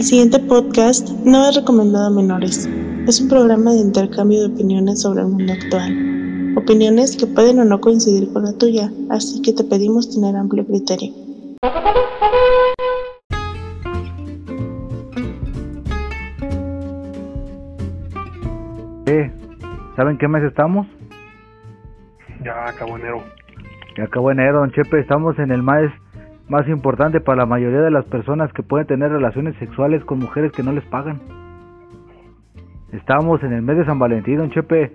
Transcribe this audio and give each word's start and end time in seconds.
El 0.00 0.06
siguiente 0.06 0.38
podcast 0.38 1.10
no 1.26 1.46
es 1.46 1.56
recomendado 1.56 2.06
a 2.06 2.10
menores. 2.10 2.66
Es 3.06 3.20
un 3.20 3.28
programa 3.28 3.72
de 3.72 3.80
intercambio 3.80 4.40
de 4.40 4.54
opiniones 4.54 5.02
sobre 5.02 5.20
el 5.20 5.26
mundo 5.26 5.52
actual. 5.52 6.54
Opiniones 6.56 7.18
que 7.18 7.26
pueden 7.26 7.58
o 7.58 7.66
no 7.66 7.82
coincidir 7.82 8.32
con 8.32 8.44
la 8.44 8.54
tuya, 8.54 8.90
así 9.10 9.42
que 9.42 9.52
te 9.52 9.62
pedimos 9.62 10.08
tener 10.08 10.36
amplio 10.36 10.66
criterio. 10.66 11.12
Eh, 19.04 19.30
¿Saben 19.96 20.16
qué 20.16 20.28
mes 20.28 20.44
estamos? 20.44 20.86
Ya 22.42 22.70
acabó 22.70 22.96
enero. 22.96 23.22
Ya 23.98 24.04
acabó 24.04 24.30
enero, 24.30 24.60
don 24.60 24.72
Chepe. 24.72 24.98
Estamos 24.98 25.38
en 25.38 25.50
el 25.50 25.62
mes 25.62 25.92
más 26.50 26.68
importante 26.68 27.20
para 27.20 27.38
la 27.38 27.46
mayoría 27.46 27.80
de 27.80 27.90
las 27.90 28.04
personas 28.06 28.52
que 28.52 28.62
pueden 28.62 28.86
tener 28.86 29.10
relaciones 29.10 29.54
sexuales 29.56 30.04
con 30.04 30.18
mujeres 30.18 30.52
que 30.52 30.62
no 30.62 30.72
les 30.72 30.84
pagan. 30.86 31.20
Estamos 32.92 33.42
en 33.44 33.52
el 33.52 33.62
mes 33.62 33.76
de 33.78 33.84
San 33.84 33.98
Valentín, 33.98 34.38
don 34.38 34.50
Chepe. 34.50 34.92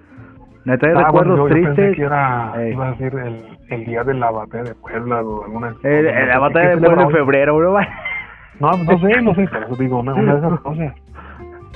Me 0.66 0.78
trae 0.78 0.94
Ah, 0.96 1.04
recuerdos 1.06 1.40
bueno, 1.40 1.56
yo- 1.56 1.56
yo 1.62 1.64
pensé 1.68 1.74
tristes. 1.76 1.96
que 1.96 2.04
era, 2.04 2.54
Ey. 2.58 2.74
iba 2.74 2.88
a 2.88 2.92
decir 2.92 3.14
el, 3.20 3.46
el 3.70 3.86
día 3.86 4.04
de 4.04 4.14
la 4.16 4.32
batalla 4.32 4.64
de 4.64 4.76
Puebla 4.76 5.22
o 5.22 5.46
alguna. 5.46 5.76
El- 5.84 6.06
la 6.28 6.40
batalla 6.40 6.70
¿qué 6.72 6.76
de 6.76 6.82
Puebla 6.88 7.04
en 7.04 7.12
febrero, 7.12 7.56
bro. 7.58 7.78
No, 8.60 8.72
no 8.72 8.98
sé, 9.00 9.22
no 9.22 9.36
sé, 9.36 9.48
por 9.50 9.64
eso 9.64 9.76
digo, 9.76 10.00
una, 10.00 10.14
una 10.14 10.36
de 10.36 10.40
esas 10.48 10.60
cosas. 10.62 10.94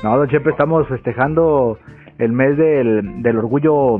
No, 0.01 0.17
don 0.17 0.29
Chepe, 0.29 0.49
estamos 0.51 0.87
festejando 0.87 1.77
el 2.19 2.31
mes 2.31 2.55
del, 2.57 3.21
del 3.21 3.37
orgullo 3.37 3.97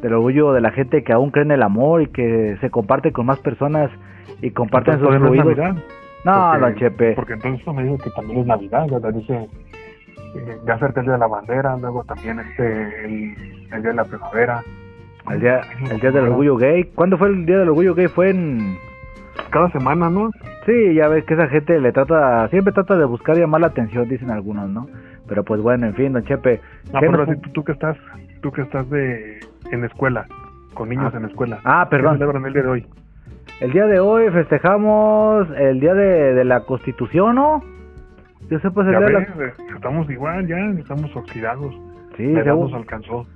del 0.00 0.12
orgullo 0.14 0.52
de 0.54 0.62
la 0.62 0.70
gente 0.70 1.02
que 1.04 1.12
aún 1.12 1.30
cree 1.30 1.44
en 1.44 1.50
el 1.52 1.62
amor 1.62 2.00
y 2.02 2.06
que 2.08 2.56
se 2.62 2.70
comparte 2.70 3.12
con 3.12 3.26
más 3.26 3.38
personas 3.40 3.90
y 4.40 4.50
comparten 4.50 4.98
sus 4.98 5.02
Entonces, 5.08 5.20
¿todavía 5.20 5.44
no 5.44 5.52
es 5.52 5.56
fluidos. 5.56 5.74
Navidad? 5.74 5.84
No, 6.24 6.50
Porque- 6.50 6.60
don 6.60 6.74
Chepe. 6.76 7.12
Porque 7.14 7.32
entonces 7.34 7.74
me 7.74 7.82
dijo 7.84 7.98
que 7.98 8.10
también 8.10 8.40
es 8.40 8.46
Navidad, 8.46 8.86
¿verdad? 8.90 9.12
Dice, 9.12 9.48
eh, 10.36 10.56
ya 10.66 10.78
cerca 10.78 11.00
el 11.00 11.06
día 11.06 11.12
de 11.14 11.18
la 11.20 11.26
bandera, 11.26 11.76
luego 11.76 12.04
también 12.04 12.40
este, 12.40 13.04
el, 13.04 13.34
el 13.72 13.82
día 13.82 13.90
de 13.90 13.94
la 13.94 14.04
primavera. 14.04 14.62
El 15.30 15.40
día, 15.40 15.60
el 15.90 16.00
día 16.00 16.10
del 16.10 16.24
orgullo 16.24 16.56
gay. 16.56 16.84
¿Cuándo 16.94 17.16
fue 17.18 17.28
el 17.28 17.46
día 17.46 17.58
del 17.58 17.68
orgullo 17.70 17.94
gay? 17.94 18.08
Fue 18.08 18.30
en... 18.30 18.76
Cada 19.50 19.70
semana, 19.70 20.10
¿no? 20.10 20.30
Sí, 20.66 20.94
ya 20.94 21.08
ves 21.08 21.24
que 21.24 21.34
esa 21.34 21.48
gente 21.48 21.78
le 21.80 21.92
trata, 21.92 22.48
siempre 22.48 22.72
trata 22.72 22.96
de 22.96 23.04
buscar 23.04 23.36
llamar 23.36 23.60
la 23.60 23.66
atención, 23.68 24.08
dicen 24.08 24.30
algunos, 24.30 24.68
¿no? 24.68 24.88
Pero 25.28 25.44
pues 25.44 25.60
bueno, 25.60 25.86
en 25.86 25.94
fin, 25.94 26.12
don 26.12 26.24
Chepe. 26.24 26.60
No, 26.92 27.00
¿qué 27.00 27.06
pero 27.06 27.18
nos- 27.18 27.28
así, 27.28 27.40
tú, 27.40 27.50
tú 27.50 27.64
que 27.64 27.72
estás, 27.72 27.96
tú 28.42 28.50
que 28.52 28.62
estás 28.62 28.88
de, 28.90 29.40
en 29.70 29.84
escuela, 29.84 30.26
con 30.74 30.88
niños 30.88 31.12
Ah. 31.14 31.18
en 31.18 31.24
escuela. 31.26 31.58
Ah, 31.64 31.86
¿Qué 31.88 31.96
perdón. 31.96 32.14
celebran 32.18 32.44
el 32.46 32.52
día 32.52 32.62
de 32.62 32.68
hoy? 32.68 32.86
El 33.60 33.72
día 33.72 33.86
de 33.86 34.00
hoy 34.00 34.30
festejamos 34.30 35.48
el 35.56 35.80
día 35.80 35.94
de, 35.94 36.34
de 36.34 36.44
la 36.44 36.60
Constitución, 36.60 37.36
¿no? 37.36 37.62
Yo 38.50 38.58
sé, 38.60 38.70
pues 38.70 38.86
el 38.88 38.92
Ya 38.94 38.98
día 39.00 39.06
de 39.08 39.12
la... 39.12 39.20
eh, 39.46 39.52
estamos 39.74 40.10
igual, 40.10 40.46
ya 40.46 40.56
estamos 40.78 41.14
oxidados. 41.16 41.74
Sí, 42.16 42.34
según- 42.42 42.70
nos 42.70 42.74
alcanzó. 42.74 43.26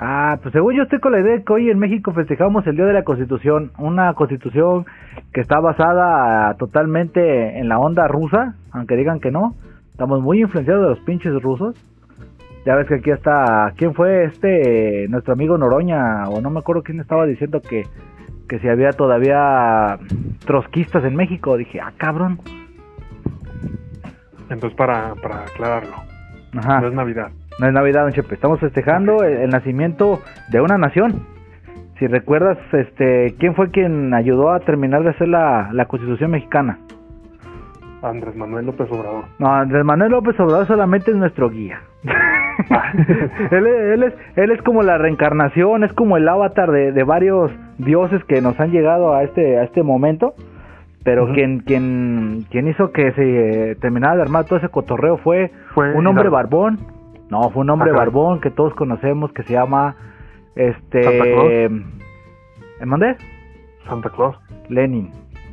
Ah, 0.00 0.38
pues 0.40 0.52
según 0.52 0.74
yo 0.76 0.84
estoy 0.84 1.00
con 1.00 1.10
la 1.10 1.18
idea 1.20 1.32
de 1.38 1.42
que 1.42 1.52
hoy 1.52 1.70
en 1.70 1.78
México 1.78 2.12
festejamos 2.12 2.64
el 2.68 2.76
Día 2.76 2.84
de 2.86 2.92
la 2.92 3.02
Constitución, 3.02 3.72
una 3.78 4.14
constitución 4.14 4.86
que 5.32 5.40
está 5.40 5.58
basada 5.58 6.54
totalmente 6.54 7.58
en 7.58 7.68
la 7.68 7.80
onda 7.80 8.06
rusa, 8.06 8.54
aunque 8.70 8.94
digan 8.94 9.18
que 9.18 9.32
no. 9.32 9.54
Estamos 9.90 10.22
muy 10.22 10.40
influenciados 10.40 10.84
de 10.84 10.88
los 10.90 11.00
pinches 11.00 11.42
rusos. 11.42 11.74
Ya 12.64 12.76
ves 12.76 12.86
que 12.86 12.94
aquí 12.96 13.10
está, 13.10 13.72
¿quién 13.76 13.92
fue 13.94 14.24
este, 14.24 15.06
nuestro 15.08 15.32
amigo 15.32 15.58
Noroña? 15.58 16.28
O 16.28 16.40
no 16.40 16.50
me 16.50 16.60
acuerdo 16.60 16.82
quién 16.84 17.00
estaba 17.00 17.26
diciendo 17.26 17.60
que, 17.60 17.84
que 18.48 18.58
si 18.58 18.68
había 18.68 18.90
todavía 18.92 19.98
trotskistas 20.44 21.04
en 21.04 21.14
México. 21.14 21.56
Dije, 21.56 21.80
ah, 21.80 21.92
cabrón. 21.96 22.40
Entonces, 24.50 24.76
para, 24.76 25.14
para 25.16 25.42
aclararlo, 25.42 25.94
Ajá. 26.56 26.80
no 26.80 26.88
es 26.88 26.94
Navidad. 26.94 27.30
No 27.60 27.66
es 27.66 27.72
Navidad, 27.72 28.04
don 28.04 28.12
Chepe. 28.12 28.34
Estamos 28.34 28.60
festejando 28.60 29.22
el, 29.22 29.34
el 29.38 29.50
nacimiento 29.50 30.20
de 30.50 30.60
una 30.60 30.78
nación. 30.78 31.26
Si 31.98 32.06
recuerdas, 32.06 32.56
este, 32.72 33.34
¿quién 33.38 33.54
fue 33.54 33.70
quien 33.70 34.14
ayudó 34.14 34.50
a 34.52 34.60
terminar 34.60 35.02
de 35.02 35.10
hacer 35.10 35.28
la, 35.28 35.68
la 35.72 35.86
Constitución 35.86 36.30
mexicana? 36.30 36.78
Andrés 38.02 38.36
Manuel 38.36 38.66
López 38.66 38.88
Obrador. 38.90 39.24
No, 39.40 39.52
Andrés 39.52 39.84
Manuel 39.84 40.12
López 40.12 40.38
Obrador 40.38 40.66
solamente 40.68 41.10
es 41.10 41.16
nuestro 41.16 41.50
guía. 41.50 41.80
él, 43.50 43.66
es- 43.66 43.80
él 43.94 44.02
es, 44.02 44.14
él 44.36 44.50
es 44.50 44.62
como 44.62 44.82
la 44.82 44.98
reencarnación, 44.98 45.84
es 45.84 45.92
como 45.92 46.16
el 46.16 46.28
avatar 46.28 46.70
de, 46.70 46.92
de 46.92 47.04
varios 47.04 47.50
dioses 47.78 48.22
que 48.24 48.40
nos 48.40 48.58
han 48.60 48.70
llegado 48.70 49.14
a 49.14 49.22
este, 49.22 49.58
a 49.58 49.64
este 49.64 49.82
momento. 49.82 50.34
Pero 51.04 51.32
quien, 51.32 51.60
quien, 51.60 52.44
quien 52.50 52.68
hizo 52.68 52.92
que 52.92 53.12
se 53.12 53.70
eh, 53.70 53.76
terminara 53.76 54.16
de 54.16 54.22
armar 54.22 54.44
todo 54.44 54.58
ese 54.58 54.68
cotorreo 54.68 55.16
fue 55.18 55.50
Fue 55.72 55.92
un 55.94 56.06
hombre 56.06 56.28
barbón. 56.28 56.78
No, 57.30 57.48
fue 57.50 57.62
un 57.62 57.70
hombre 57.70 57.92
barbón 57.92 58.40
que 58.40 58.50
todos 58.50 58.74
conocemos 58.74 59.32
que 59.32 59.42
se 59.44 59.54
llama 59.54 59.94
este 60.54 61.02
Santa 61.02 61.24
Claus. 61.24 61.70
¿Me 62.80 62.86
mandé? 62.86 63.16
Santa 63.86 64.10
Claus. 64.10 64.38
Lenin. 64.68 65.10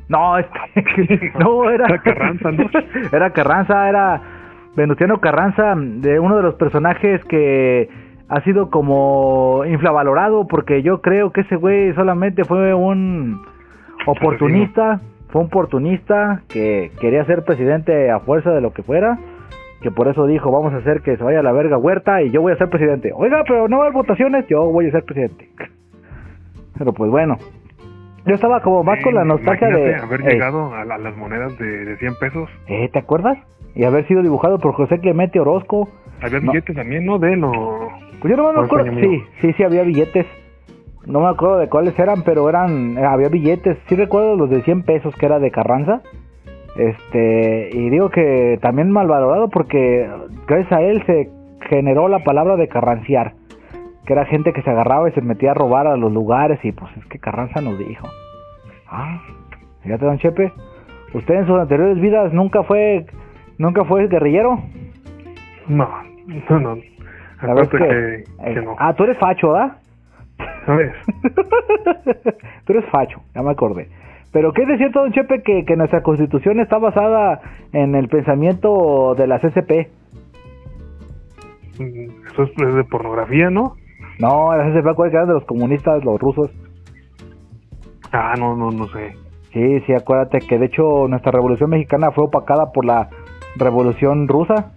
No, 0.09 0.37
este 0.37 1.31
no 1.39 1.69
era 1.69 1.85
Era 1.85 1.99
Carranza, 2.01 2.51
¿no? 2.51 2.65
Era 3.11 3.29
Carranza, 3.31 3.87
era 3.89 4.21
Venustiano 4.75 5.19
Carranza, 5.19 5.73
de 5.75 6.19
uno 6.19 6.37
de 6.37 6.43
los 6.43 6.55
personajes 6.55 7.23
que 7.25 7.89
ha 8.27 8.41
sido 8.41 8.69
como 8.69 9.63
infravalorado 9.67 10.47
porque 10.47 10.81
yo 10.81 11.01
creo 11.01 11.31
que 11.31 11.41
ese 11.41 11.55
güey 11.55 11.93
solamente 11.93 12.43
fue 12.43 12.73
un 12.73 13.41
oportunista, 14.05 14.99
fue 15.29 15.41
un 15.41 15.47
oportunista 15.47 16.41
que 16.49 16.91
quería 16.99 17.23
ser 17.25 17.43
presidente 17.45 18.09
a 18.11 18.19
fuerza 18.19 18.51
de 18.51 18.61
lo 18.61 18.73
que 18.73 18.83
fuera, 18.83 19.17
que 19.81 19.91
por 19.91 20.07
eso 20.07 20.25
dijo, 20.25 20.51
vamos 20.51 20.73
a 20.73 20.77
hacer 20.77 21.01
que 21.01 21.15
se 21.17 21.23
vaya 21.23 21.39
a 21.39 21.43
la 21.43 21.51
verga 21.51 21.77
Huerta 21.77 22.21
y 22.23 22.31
yo 22.31 22.41
voy 22.41 22.53
a 22.53 22.57
ser 22.57 22.69
presidente. 22.69 23.11
Oiga, 23.15 23.43
pero 23.47 23.67
no 23.67 23.81
haber 23.81 23.93
votaciones, 23.93 24.45
yo 24.47 24.63
voy 24.71 24.87
a 24.87 24.91
ser 24.91 25.03
presidente. 25.03 25.49
Pero 26.77 26.91
pues 26.91 27.09
bueno, 27.09 27.37
yo 28.25 28.35
estaba 28.35 28.59
como 28.61 28.83
más 28.83 29.01
con 29.01 29.13
la 29.15 29.23
nostalgia 29.23 29.69
de... 29.69 29.95
haber 29.95 30.21
Ey. 30.23 30.33
llegado 30.33 30.75
a, 30.75 30.83
la- 30.83 30.95
a 30.95 30.97
las 30.97 31.15
monedas 31.15 31.57
de, 31.57 31.85
de 31.85 31.95
100 31.97 32.15
pesos. 32.19 32.49
Eh, 32.67 32.89
¿Te 32.91 32.99
acuerdas? 32.99 33.37
Y 33.75 33.83
haber 33.83 34.07
sido 34.07 34.21
dibujado 34.23 34.57
por 34.59 34.73
José 34.73 34.99
Clemente 34.99 35.39
Orozco. 35.39 35.89
Había 36.21 36.39
No. 36.39 36.51
billetes 36.51 36.75
también, 36.75 37.05
¿no? 37.05 37.19
De 37.19 37.33
él 37.33 37.43
o... 37.43 37.89
Pues 38.21 38.31
yo 38.35 38.37
no 38.37 38.47
me 38.49 38.53
Por 38.55 38.65
acuerdo. 38.81 38.99
Sí, 38.99 39.21
sí, 39.41 39.53
sí, 39.53 39.63
había 39.63 39.83
billetes. 39.83 40.25
No 41.05 41.19
me 41.19 41.27
acuerdo 41.27 41.57
de 41.57 41.69
cuáles 41.69 41.97
eran, 41.99 42.23
pero 42.23 42.49
eran, 42.49 42.97
eh, 42.97 43.03
había 43.05 43.27
billetes. 43.29 43.77
Sí 43.87 43.95
recuerdo 43.95 44.35
los 44.35 44.49
de 44.49 44.61
100 44.63 44.83
pesos 44.83 45.13
que 45.15 45.25
era 45.25 45.39
de 45.39 45.51
Carranza. 45.51 46.01
Este, 46.77 47.69
y 47.71 47.89
digo 47.89 48.09
que 48.09 48.57
también 48.61 48.91
mal 48.91 49.07
valorado 49.07 49.49
porque 49.49 50.09
gracias 50.47 50.71
a 50.73 50.81
él 50.81 51.03
se 51.05 51.29
generó 51.69 52.07
la 52.07 52.19
palabra 52.23 52.55
de 52.57 52.67
carranciar. 52.67 53.33
Que 54.05 54.13
era 54.13 54.25
gente 54.25 54.53
que 54.53 54.61
se 54.61 54.69
agarraba 54.69 55.09
y 55.09 55.13
se 55.13 55.21
metía 55.21 55.51
a 55.51 55.55
robar 55.55 55.87
a 55.87 55.97
los 55.97 56.11
lugares 56.11 56.59
y 56.63 56.71
pues 56.71 56.91
es 56.97 57.05
que 57.07 57.19
Carranza 57.19 57.61
nos 57.61 57.77
dijo. 57.77 58.07
Ah, 58.87 59.19
fíjate, 59.83 60.05
don 60.05 60.17
Chepe. 60.19 60.51
¿Usted 61.13 61.33
en 61.35 61.47
sus 61.47 61.59
anteriores 61.59 61.99
vidas 61.99 62.31
nunca 62.33 62.63
fue, 62.63 63.05
nunca 63.57 63.83
fue 63.85 64.07
guerrillero? 64.07 64.59
No, 65.67 65.87
no, 66.49 66.59
no. 66.59 66.77
La 67.41 67.53
verdad 67.53 67.69
que, 67.69 68.23
eh, 68.45 68.61
no. 68.63 68.75
Ah, 68.79 68.93
tú 68.93 69.03
eres 69.03 69.17
facho, 69.17 69.51
¿verdad? 69.51 69.77
¿Sabes? 70.65 70.93
tú 72.65 72.73
eres 72.73 72.85
facho, 72.89 73.21
ya 73.33 73.41
me 73.41 73.51
acordé. 73.51 73.89
Pero 74.31 74.51
¿qué 74.51 74.63
es 74.63 74.77
cierto, 74.77 74.99
don 75.01 75.13
Chepe, 75.13 75.43
que, 75.43 75.63
que 75.65 75.75
nuestra 75.75 76.01
constitución 76.03 76.59
está 76.59 76.77
basada 76.77 77.39
en 77.71 77.95
el 77.95 78.09
pensamiento 78.09 79.15
de 79.15 79.27
la 79.27 79.39
CCP? 79.39 79.87
Mm, 81.79 82.09
Eso 82.33 82.43
es 82.43 82.75
de 82.75 82.83
pornografía, 82.83 83.49
¿no? 83.49 83.75
No, 84.19 84.55
la 84.55 84.65
CCP 84.71 84.87
acuerda 84.87 85.11
que 85.11 85.17
eran 85.17 85.27
de 85.27 85.33
los 85.35 85.45
comunistas, 85.45 86.03
los 86.03 86.19
rusos. 86.19 86.51
Ah, 88.11 88.33
no, 88.37 88.55
no, 88.55 88.71
no 88.71 88.87
sé. 88.87 89.13
Sí, 89.51 89.79
sí, 89.85 89.93
acuérdate 89.93 90.39
que 90.39 90.57
de 90.57 90.65
hecho 90.65 91.07
nuestra 91.07 91.31
revolución 91.31 91.69
mexicana 91.69 92.11
fue 92.11 92.25
opacada 92.25 92.71
por 92.73 92.83
la 92.85 93.09
revolución 93.57 94.27
rusa. 94.27 94.71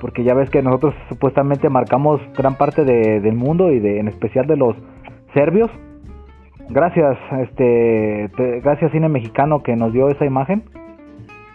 Porque 0.00 0.24
ya 0.24 0.34
ves 0.34 0.50
que 0.50 0.62
nosotros 0.62 0.94
supuestamente 1.08 1.70
marcamos 1.70 2.20
gran 2.36 2.56
parte 2.56 2.84
de- 2.84 3.20
del 3.20 3.34
mundo 3.34 3.72
y 3.72 3.80
de, 3.80 3.98
en 3.98 4.08
especial 4.08 4.46
de 4.46 4.56
los 4.56 4.76
serbios. 5.32 5.70
Gracias, 6.68 7.16
este, 7.40 8.28
te- 8.36 8.60
gracias 8.60 8.92
cine 8.92 9.08
mexicano 9.08 9.62
que 9.62 9.74
nos 9.74 9.92
dio 9.94 10.08
esa 10.10 10.26
imagen 10.26 10.64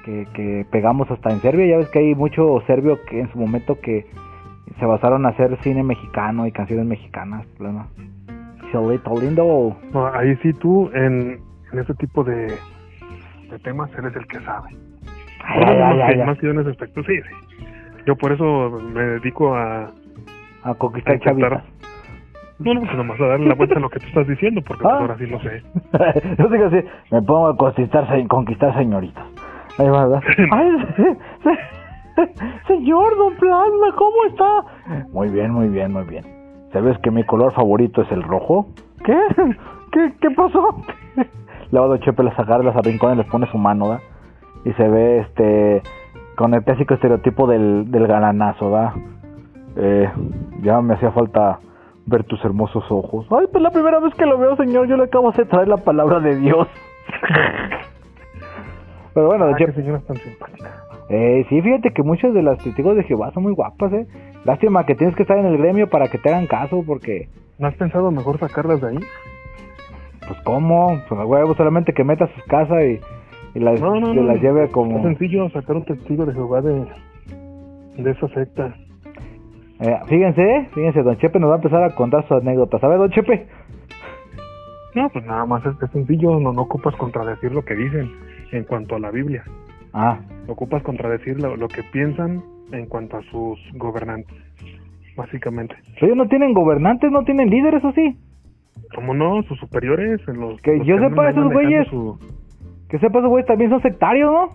que, 0.05 0.65
pegamos 0.71 1.09
hasta 1.11 1.29
en 1.31 1.39
Serbia. 1.41 1.67
Ya 1.67 1.77
ves 1.77 1.89
que 1.89 1.99
hay 1.99 2.15
mucho 2.15 2.61
serbio 2.65 2.97
que 3.07 3.19
en 3.19 3.31
su 3.31 3.37
momento 3.37 3.79
que 3.79 4.07
se 4.79 4.85
basaron 4.87 5.25
a 5.27 5.29
hacer 5.29 5.57
cine 5.61 5.83
mexicano 5.83 6.47
y 6.47 6.51
canciones 6.51 6.85
mexicanas. 6.87 7.45
Lindo. 7.59 7.85
Ahí 10.13 10.35
sí 10.41 10.53
tú, 10.53 10.89
en, 10.95 11.39
en 11.71 11.79
ese 11.79 11.93
tipo 11.95 12.23
de 12.23 12.47
temas, 13.63 13.91
eres 13.97 14.15
el 14.15 14.25
que 14.25 14.39
sabe. 14.39 14.69
Ay, 15.53 15.77
ay, 15.77 16.01
ay, 16.01 16.15
que, 16.17 16.23
más 16.25 16.37
yo 16.39 16.51
en 16.51 16.59
ese 16.59 16.69
aspecto, 16.71 17.03
sí, 17.03 17.13
sí. 17.15 17.65
Yo 18.05 18.15
por 18.15 18.31
eso 18.31 18.79
me 18.93 19.01
dedico 19.01 19.55
a... 19.55 19.91
A 20.63 20.73
conquistar 20.75 21.19
chavitas. 21.19 21.63
No, 22.59 22.73
no, 22.75 22.81
pues 22.81 22.95
nomás 22.95 23.19
a 23.19 23.25
darle 23.25 23.47
la 23.47 23.55
vuelta 23.55 23.75
a 23.77 23.79
lo 23.79 23.89
que 23.89 23.99
tú 23.99 24.05
estás 24.07 24.27
diciendo, 24.27 24.61
porque 24.65 24.83
pues 24.83 24.93
Ah. 24.93 24.99
ahora 24.99 25.17
sí 25.17 25.25
lo 25.25 25.39
sé. 25.39 25.63
Yo 26.37 26.47
digo 26.49 26.65
así, 26.67 26.77
me 27.11 27.21
pongo 27.23 27.47
a 27.47 27.57
conquistar, 27.57 28.07
conquistar 28.27 28.75
señoritas. 28.77 29.25
Ahí 29.79 29.89
va, 29.89 30.05
¿verdad? 30.07 30.23
Ay. 30.51 30.71
Señor 32.67 33.17
Don 33.17 33.35
Plasma, 33.35 33.95
¿cómo 33.97 34.15
está? 34.29 35.05
Muy 35.11 35.29
bien, 35.29 35.51
muy 35.51 35.69
bien, 35.69 35.91
muy 35.93 36.03
bien. 36.03 36.23
¿Sabes 36.73 36.97
que 36.99 37.09
mi 37.09 37.23
color 37.23 37.51
favorito 37.53 38.01
es 38.03 38.11
el 38.11 38.21
rojo? 38.21 38.67
¿Qué? 39.03 39.17
¿Qué, 39.91 40.13
qué 40.21 40.29
pasó? 40.31 40.75
Don 41.71 41.99
Chepe 42.01 42.23
las 42.23 42.37
agarra, 42.37 42.63
las 42.63 42.75
arrincona 42.75 43.13
y 43.13 43.17
les 43.17 43.25
pone 43.27 43.47
su 43.47 43.57
mano, 43.57 43.87
¿da? 43.89 43.99
Y 44.65 44.71
se 44.73 44.87
ve 44.87 45.19
este 45.19 45.81
con 46.35 46.53
el 46.53 46.63
clásico 46.63 46.93
estereotipo 46.93 47.47
del, 47.47 47.91
del 47.91 48.07
galanazo, 48.07 48.69
¿da? 48.69 48.93
Eh, 49.75 50.09
ya 50.61 50.81
me 50.81 50.95
hacía 50.95 51.11
falta 51.11 51.59
ver 52.05 52.23
tus 52.23 52.43
hermosos 52.43 52.83
ojos. 52.89 53.25
Ay, 53.31 53.45
pues 53.51 53.61
la 53.61 53.69
primera 53.71 53.99
vez 53.99 54.13
que 54.15 54.25
lo 54.25 54.37
veo, 54.37 54.55
señor, 54.57 54.87
yo 54.87 54.97
le 54.97 55.03
acabo 55.03 55.31
de 55.31 55.45
traer 55.45 55.67
la 55.67 55.77
palabra 55.77 56.19
de 56.19 56.35
Dios. 56.37 56.67
Pero 59.13 59.27
bueno, 59.27 59.45
Ah, 59.45 59.55
qué 59.57 59.71
señora 59.73 59.99
tan 60.07 60.15
simpática. 60.17 60.69
eh, 61.09 61.45
sí, 61.49 61.61
fíjate 61.61 61.91
que 61.91 62.01
muchos 62.03 62.33
de 62.33 62.41
los 62.41 62.57
testigos 62.59 62.95
de 62.95 63.03
Jehová 63.03 63.31
son 63.33 63.43
muy 63.43 63.53
guapas, 63.53 63.91
¿eh? 63.93 64.07
Lástima 64.45 64.85
que 64.85 64.95
tienes 64.95 65.15
que 65.15 65.23
estar 65.23 65.37
en 65.37 65.45
el 65.45 65.57
gremio 65.57 65.89
para 65.89 66.07
que 66.07 66.17
te 66.17 66.29
hagan 66.29 66.47
caso, 66.47 66.83
porque, 66.85 67.27
¿No 67.59 67.67
has 67.67 67.75
pensado 67.75 68.09
mejor 68.11 68.39
sacarlas 68.39 68.81
de 68.81 68.87
ahí? 68.89 68.99
pues, 70.27 70.39
¿cómo? 70.43 70.97
Pues, 71.07 71.19
a 71.21 71.25
huevo, 71.25 71.53
solamente 71.55 71.93
que 71.93 72.03
meta 72.03 72.25
a 72.25 72.29
su 72.29 72.41
casa 72.47 72.83
y, 72.83 72.99
y 73.55 73.59
las, 73.59 73.79
No, 73.81 73.99
no, 73.99 74.11
que 74.13 74.21
no. 74.21 74.23
las 74.23 74.41
lleve 74.41 74.65
Es 74.65 74.71
como... 74.71 75.01
sencillo 75.03 75.49
sacar 75.49 75.75
un 75.75 75.85
testigo 75.85 76.25
de 76.25 76.33
Jehová 76.33 76.61
de, 76.61 76.85
de 77.97 78.11
esa 78.11 78.27
secta. 78.29 78.75
Eh, 79.79 79.97
fíjense, 80.07 80.67
fíjense, 80.73 81.01
Don 81.03 81.17
Chepe 81.17 81.39
nos 81.39 81.49
va 81.49 81.55
a 81.55 81.57
empezar 81.57 81.83
a 81.83 81.95
contar 81.95 82.21
sus 82.27 82.37
anécdotas. 82.37 82.83
A 82.83 82.87
ver, 82.87 82.99
Don 82.99 83.09
Chepe. 83.09 83.47
No, 84.93 85.09
pues 85.09 85.25
nada 85.25 85.45
más 85.45 85.65
es, 85.65 85.73
es 85.81 85.89
sencillo, 85.91 86.39
no, 86.39 86.51
no 86.53 86.61
ocupas 86.63 86.95
contradecir 86.97 87.51
lo 87.53 87.63
que 87.63 87.75
dicen 87.75 88.11
en 88.51 88.63
cuanto 88.65 88.95
a 88.95 88.99
la 88.99 89.09
Biblia. 89.11 89.43
Ah, 89.93 90.19
Ocupas 90.47 90.83
contradecir 90.83 91.39
lo, 91.41 91.55
lo 91.55 91.67
que 91.67 91.81
piensan 91.91 92.41
en 92.71 92.85
cuanto 92.87 93.17
a 93.17 93.21
sus 93.23 93.59
gobernantes, 93.73 94.35
básicamente. 95.15 95.75
ellos 96.01 96.15
no 96.17 96.27
tienen 96.27 96.53
gobernantes, 96.53 97.11
no 97.11 97.23
tienen 97.23 97.49
líderes, 97.49 97.83
¿o 97.83 97.91
sí? 97.93 98.17
¿Cómo 98.95 99.13
no? 99.13 99.43
Sus 99.43 99.57
superiores, 99.59 100.19
en 100.27 100.39
los... 100.39 100.59
Que 100.61 100.77
los 100.77 100.87
yo 100.87 100.97
sepa, 100.99 101.29
esos 101.29 101.45
güeyes- 101.45 101.89
su- 101.89 102.17
Que 102.91 102.99
sepas, 102.99 103.23
güey, 103.25 103.43
también 103.45 103.71
son 103.71 103.81
sectarios, 103.81 104.31
¿no? 104.31 104.53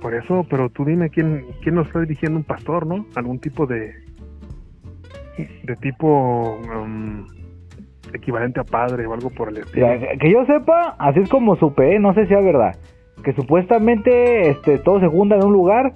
Por 0.00 0.14
eso, 0.14 0.46
pero 0.48 0.70
tú 0.70 0.84
dime 0.84 1.10
quién, 1.10 1.44
quién 1.62 1.74
nos 1.74 1.86
está 1.88 2.00
dirigiendo 2.00 2.38
un 2.38 2.44
pastor, 2.44 2.86
¿no? 2.86 3.04
Algún 3.14 3.38
tipo 3.38 3.66
de... 3.66 3.92
De 5.64 5.76
tipo... 5.76 6.58
um, 6.74 7.26
equivalente 8.14 8.60
a 8.60 8.64
padre 8.64 9.06
o 9.06 9.14
algo 9.14 9.30
por 9.30 9.48
el 9.48 9.58
estilo. 9.58 9.86
Que 10.20 10.30
yo 10.30 10.44
sepa, 10.46 10.96
así 10.98 11.20
es 11.20 11.28
como 11.28 11.56
supe, 11.56 11.96
¿eh? 11.96 11.98
no 11.98 12.14
sé 12.14 12.26
si 12.26 12.34
es 12.34 12.44
verdad. 12.44 12.76
Que 13.24 13.32
supuestamente 13.32 14.50
este, 14.50 14.78
todos 14.78 15.00
se 15.00 15.08
juntan 15.08 15.40
en 15.40 15.46
un 15.46 15.52
lugar, 15.52 15.94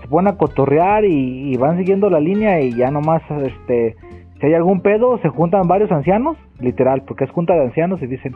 se 0.00 0.08
ponen 0.08 0.32
a 0.32 0.36
cotorrear 0.36 1.04
y, 1.04 1.52
y 1.52 1.56
van 1.56 1.78
siguiendo 1.78 2.10
la 2.10 2.20
línea 2.20 2.60
y 2.60 2.74
ya 2.74 2.90
nomás, 2.90 3.22
este, 3.42 3.96
si 4.40 4.46
hay 4.46 4.54
algún 4.54 4.80
pedo, 4.80 5.18
se 5.18 5.28
juntan 5.28 5.66
varios 5.66 5.90
ancianos, 5.90 6.36
literal, 6.60 7.02
porque 7.06 7.24
es 7.24 7.30
junta 7.30 7.54
de 7.54 7.64
ancianos 7.64 8.00
y 8.02 8.06
dicen, 8.06 8.34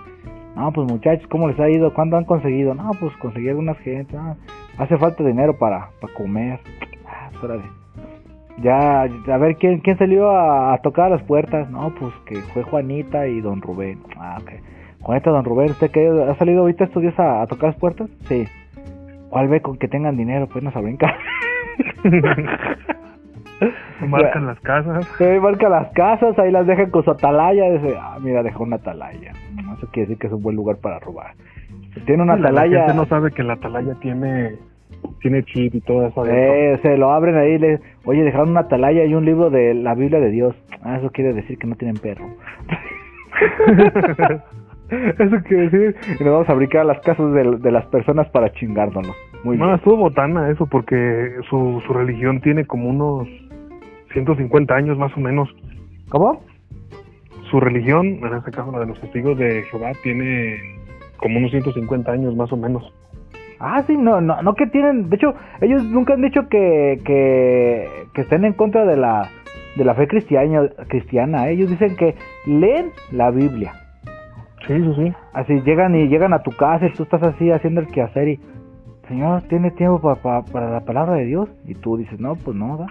no, 0.56 0.72
pues 0.72 0.90
muchachos, 0.90 1.26
¿cómo 1.28 1.49
les 1.49 1.58
ha 1.58 1.69
ido? 1.69 1.93
¿Cuándo 1.94 2.16
han 2.16 2.25
conseguido? 2.25 2.75
No, 2.75 2.90
pues 3.00 3.16
conseguí 3.16 3.49
algunas 3.49 3.78
gente, 3.78 4.16
ah, 4.16 4.37
hace 4.78 4.96
falta 4.99 5.25
dinero 5.25 5.56
para, 5.58 5.88
para 6.00 6.14
comer. 6.14 6.60
Ah, 7.06 7.31
órale. 7.43 7.64
Ya, 8.58 9.02
a 9.02 9.38
ver, 9.38 9.56
¿quién, 9.56 9.81
quién 9.81 9.96
salió 9.96 10.31
a, 10.31 10.75
a 10.75 10.78
tocar 10.78 11.10
las 11.10 11.22
puertas? 11.22 11.70
No, 11.70 11.93
pues 11.99 12.12
que 12.26 12.37
fue 12.52 12.62
Juanita 12.62 13.26
y 13.26 13.40
Don 13.40 13.62
Rubén. 13.62 14.00
Ah, 14.19 14.38
ok. 14.40 14.50
Juanita, 15.00 15.31
Don 15.31 15.44
Rubén, 15.44 15.70
¿usted 15.70 15.90
qué, 15.90 16.08
ha 16.08 16.34
salido 16.37 16.60
ahorita 16.60 16.84
estos 16.84 17.02
días 17.02 17.19
a, 17.19 17.43
a 17.43 17.46
tocar 17.46 17.70
las 17.70 17.78
puertas? 17.78 18.10
Sí. 18.28 18.46
¿Cuál 19.31 19.49
ve 19.49 19.62
con 19.62 19.78
que 19.78 19.88
tengan 19.88 20.16
dinero? 20.16 20.46
Pues 20.46 20.62
nos 20.62 20.75
brincar. 20.75 21.16
Marcan 24.06 24.46
las 24.46 24.60
casas. 24.60 25.06
Se 25.19 25.40
marca 25.40 25.69
las 25.69 25.93
casas, 25.93 26.38
ahí 26.38 26.50
las 26.50 26.66
dejan 26.66 26.90
con 26.90 27.04
su 27.04 27.10
atalaya. 27.10 27.70
Dice, 27.70 27.96
ah, 27.99 28.19
mira, 28.20 28.43
dejó 28.43 28.64
una 28.64 28.76
atalaya. 28.76 29.32
Eso 29.82 29.90
quiere 29.90 30.06
decir 30.08 30.19
que 30.20 30.26
es 30.29 30.32
un 30.32 30.43
buen 30.43 30.55
lugar 30.55 30.76
para 30.76 31.00
robar. 31.00 31.32
Tiene 32.06 32.23
una 32.23 32.37
La- 32.37 32.43
La 32.43 32.49
atalaya. 32.62 32.79
gente 32.87 32.96
no 32.96 33.06
sabe 33.06 33.32
que 33.32 33.43
la 33.43 33.55
atalaya 33.55 33.94
tiene 34.00 34.52
tiene 35.20 35.43
chip 35.43 35.75
y 35.75 35.81
todo 35.81 36.06
eso. 36.06 36.25
Eh, 36.26 36.79
se 36.82 36.96
lo 36.96 37.11
abren 37.11 37.37
ahí, 37.37 37.58
le, 37.58 37.81
oye, 38.05 38.23
dejaron 38.23 38.50
una 38.50 38.61
atalaya 38.61 39.05
y 39.05 39.14
un 39.14 39.25
libro 39.25 39.50
de 39.50 39.75
la 39.75 39.94
Biblia 39.96 40.20
de 40.20 40.31
Dios. 40.31 40.55
Ah, 40.82 40.99
eso 40.99 41.11
quiere 41.11 41.32
decir 41.32 41.58
que 41.58 41.67
no 41.67 41.75
tienen 41.75 41.96
perro. 41.96 42.26
eso 45.19 45.37
quiere 45.49 45.69
decir 45.70 45.94
que 46.19 46.25
nos 46.25 46.32
vamos 46.35 46.49
a 46.49 46.55
brincar 46.55 46.82
a 46.82 46.85
las 46.85 47.00
casas 47.00 47.32
de, 47.32 47.56
de 47.58 47.70
las 47.73 47.85
personas 47.87 48.28
para 48.31 48.52
chingárnoslos. 48.52 49.17
Muy 49.44 49.56
no, 49.56 49.64
bien. 49.67 49.76
estuvo 49.76 49.96
botana 49.96 50.50
eso 50.50 50.67
porque 50.67 51.32
su, 51.50 51.82
su 51.87 51.93
religión 51.93 52.40
tiene 52.40 52.64
como 52.64 52.88
unos 52.88 53.28
150 54.12 54.75
años 54.75 54.96
más 54.99 55.17
o 55.17 55.20
menos. 55.20 55.49
¿Cómo? 56.11 56.44
Su 57.52 57.60
religión, 57.60 58.06
en 58.06 58.34
este 58.34 58.50
caso 58.50 58.72
la 58.72 58.81
de 58.81 58.87
los 58.87 59.00
testigos 59.00 59.38
de 59.38 59.62
Jehová, 59.70 59.93
tiene 60.02 60.56
como 61.19 61.38
unos 61.38 61.52
150 61.52 62.10
años 62.10 62.34
más 62.34 62.50
o 62.52 62.56
menos. 62.56 62.93
Ah, 63.60 63.84
sí, 63.87 63.96
no, 63.96 64.20
no, 64.20 64.43
no 64.43 64.54
que 64.54 64.66
tienen, 64.66 65.08
de 65.08 65.16
hecho, 65.16 65.34
ellos 65.60 65.84
nunca 65.84 66.14
han 66.14 66.22
dicho 66.22 66.49
que, 66.49 66.99
que, 67.04 67.87
que 68.14 68.22
estén 68.22 68.44
en 68.44 68.54
contra 68.54 68.84
de 68.84 68.96
la, 68.96 69.28
de 69.76 69.84
la 69.84 69.94
fe 69.94 70.08
cristiana, 70.08 70.69
cristiana. 70.88 71.49
Ellos 71.49 71.70
dicen 71.70 71.94
que 71.94 72.16
leen 72.46 72.90
la 73.12 73.31
Biblia. 73.31 73.75
Sí, 74.66 74.75
sí, 74.78 74.93
sí. 74.96 75.12
Así 75.32 75.60
llegan 75.60 75.94
y 75.94 76.08
llegan 76.08 76.32
a 76.32 76.43
tu 76.43 76.50
casa 76.52 76.87
y 76.87 76.93
tú 76.94 77.04
estás 77.04 77.22
así 77.22 77.50
haciendo 77.52 77.81
el 77.82 77.87
quehacer 77.88 78.28
y, 78.28 78.40
Señor, 79.08 79.43
¿tiene 79.43 79.70
tiempo 79.72 80.00
pa- 80.00 80.16
pa- 80.16 80.43
para 80.44 80.70
la 80.70 80.81
palabra 80.81 81.14
de 81.16 81.26
Dios? 81.26 81.49
Y 81.66 81.75
tú 81.75 81.96
dices, 81.99 82.19
no, 82.19 82.34
pues 82.34 82.56
no, 82.56 82.78
¿da? 82.78 82.87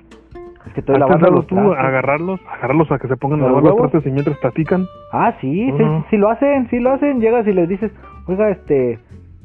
Es 0.67 0.73
que 0.73 0.79
estoy 0.81 0.95
¿Has 0.95 0.99
lavando 0.99 1.31
los 1.31 1.47
tú 1.47 1.55
trastes". 1.55 1.77
agarrarlos, 1.77 2.39
agarrarlos 2.49 2.91
a 2.91 2.99
que 2.99 3.07
se 3.07 3.17
pongan 3.17 3.39
a 3.39 3.43
¿Los 3.43 3.63
lavar 3.63 3.63
los 3.63 3.77
trastes 3.91 4.05
y 4.05 4.11
mientras 4.13 4.37
platican? 4.37 4.85
Ah, 5.11 5.33
sí, 5.41 5.65
sí, 5.65 5.83
Ujú. 5.83 6.03
sí 6.09 6.17
lo 6.17 6.29
hacen, 6.29 6.69
sí 6.69 6.79
lo 6.79 6.91
hacen. 6.91 7.19
Llegas 7.19 7.47
y 7.47 7.53
les 7.53 7.67
dices, 7.67 7.91
oiga, 8.27 8.49
este, 8.49 8.99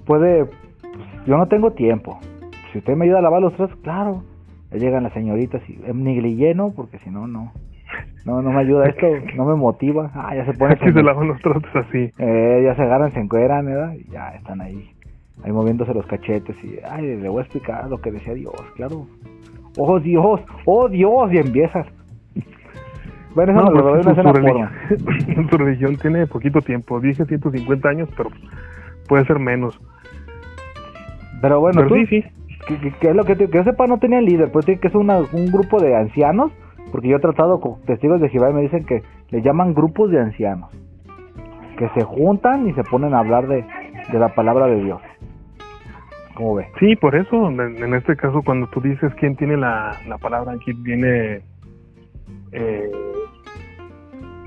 puede, 0.05 0.45
pues, 0.47 0.57
yo 1.27 1.37
no 1.39 1.47
tengo 1.49 1.73
tiempo. 1.73 2.19
Si 2.73 2.79
usted 2.79 2.97
me 2.97 3.05
ayuda 3.07 3.19
a 3.21 3.23
lavar 3.23 3.41
los 3.43 3.55
trastes, 3.55 3.79
claro. 3.83 4.23
Ya 4.71 4.79
llegan 4.79 5.05
las 5.05 5.13
señoritas 5.13 5.63
y 5.69 5.75
eh, 5.75 5.93
ni 5.95 6.21
lleno 6.35 6.73
porque 6.75 6.99
si 6.99 7.11
no, 7.11 7.27
no. 7.27 7.53
No, 8.25 8.43
no 8.43 8.51
me 8.51 8.59
ayuda 8.59 8.89
esto, 8.89 9.07
no 9.37 9.45
me 9.45 9.55
motiva. 9.55 10.11
Ah, 10.15 10.35
ya 10.35 10.45
se 10.45 10.53
pone. 10.55 10.75
Aquí 10.75 10.93
se 10.93 11.03
lavan 11.03 11.29
los 11.29 11.41
trastes 11.41 11.75
así. 11.77 12.13
Eh, 12.19 12.63
ya 12.65 12.75
se 12.75 12.83
agarran, 12.83 13.13
se 13.13 13.21
encueran, 13.21 13.65
¿verdad? 13.67 13.95
Y 13.95 14.11
ya 14.11 14.31
están 14.35 14.61
ahí, 14.61 14.91
ahí 15.45 15.53
moviéndose 15.53 15.95
los 15.95 16.05
cachetes 16.07 16.57
y, 16.65 16.79
ay, 16.91 17.17
le 17.19 17.29
voy 17.29 17.39
a 17.39 17.43
explicar 17.43 17.89
lo 17.89 17.99
que 18.01 18.11
decía 18.11 18.35
Dios, 18.35 18.53
claro. 18.75 19.07
Oh 19.77 19.99
Dios, 20.01 20.41
oh 20.65 20.89
Dios, 20.89 21.33
y 21.33 21.39
empiezas. 21.39 21.87
Bueno, 23.35 23.53
eso 23.53 23.71
No, 23.71 23.83
pues, 23.83 24.07
una 24.07 24.15
su, 24.23 24.33
religión, 24.33 24.71
su 25.51 25.59
religión 25.59 25.97
tiene 25.99 26.27
poquito 26.27 26.61
tiempo, 26.63 26.99
dije 27.01 27.27
150 27.27 27.89
años, 27.89 28.09
pero 28.17 28.31
puede 29.09 29.27
ser 29.27 29.39
menos. 29.39 29.79
Pero 31.43 31.61
bueno, 31.61 31.83
pero 31.83 31.89
tú, 31.89 31.95
sí, 31.97 32.07
sí. 32.07 32.25
que, 32.67 32.79
que- 32.81 32.93
que 32.93 33.09
es 33.11 33.15
lo 33.17 33.25
que, 33.25 33.37
te- 33.37 33.49
que 33.51 33.59
yo 33.59 33.65
sepa 33.65 33.87
no 33.87 33.99
tenían 33.99 34.25
líder, 34.25 34.51
pues 34.51 34.65
tiene 34.65 34.81
que 34.81 34.89
ser 34.89 34.97
una- 34.99 35.19
un 35.33 35.47
grupo 35.53 35.81
de 35.81 35.95
ancianos, 35.95 36.51
porque 36.91 37.09
yo 37.09 37.17
he 37.19 37.21
tratado 37.21 37.61
con 37.61 37.83
testigos 37.83 38.21
de 38.23 38.31
Jehová 38.31 38.51
y 38.51 38.55
me 38.55 38.63
dicen 38.63 38.85
que 38.87 39.03
le 39.31 39.43
llaman 39.43 39.75
grupos 39.75 40.11
de 40.11 40.21
ancianos, 40.21 40.71
que 41.77 41.89
se 41.91 42.05
juntan 42.05 42.67
y 42.69 42.73
se 42.73 42.85
ponen 42.85 43.13
a 43.13 43.19
hablar 43.19 43.47
de, 43.49 43.67
de 44.11 44.19
la 44.19 44.29
palabra 44.35 44.67
de 44.67 44.83
Dios. 44.83 45.01
¿Cómo 46.37 46.55
ve? 46.55 46.69
Sí, 46.79 46.95
por 46.97 47.17
eso, 47.17 47.49
en, 47.49 47.95
este 47.95 48.15
caso, 48.15 48.43
cuando 48.43 48.67
tú 48.69 48.81
dices 48.81 49.13
quién 49.19 49.37
tiene 49.37 49.57
la, 49.57 49.99
la 50.07 50.19
palabra, 50.19 50.53
aquí 50.53 50.73
viene 50.75 51.41
eh, 52.53 52.91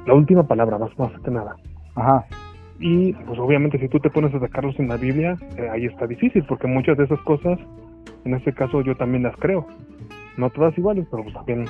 la 0.05 0.13
última 0.13 0.43
palabra, 0.43 0.77
más, 0.77 0.97
más 0.97 1.11
que 1.21 1.31
nada. 1.31 1.55
Ajá. 1.95 2.25
Y 2.79 3.13
pues 3.13 3.37
obviamente 3.39 3.79
si 3.79 3.89
tú 3.89 3.99
te 3.99 4.09
pones 4.09 4.33
a 4.33 4.39
sacarlos 4.39 4.79
en 4.79 4.87
la 4.87 4.97
Biblia, 4.97 5.35
eh, 5.57 5.67
ahí 5.69 5.85
está 5.85 6.05
difícil, 6.07 6.45
porque 6.47 6.67
muchas 6.67 6.95
de 6.97 7.05
esas 7.05 7.19
cosas, 7.21 7.59
en 8.23 8.35
este 8.35 8.53
caso 8.53 8.81
yo 8.81 8.95
también 8.95 9.23
las 9.23 9.35
creo. 9.37 9.67
No 10.37 10.49
todas 10.51 10.77
iguales, 10.77 11.07
pero 11.09 11.23
pues 11.23 11.33
también, 11.35 11.65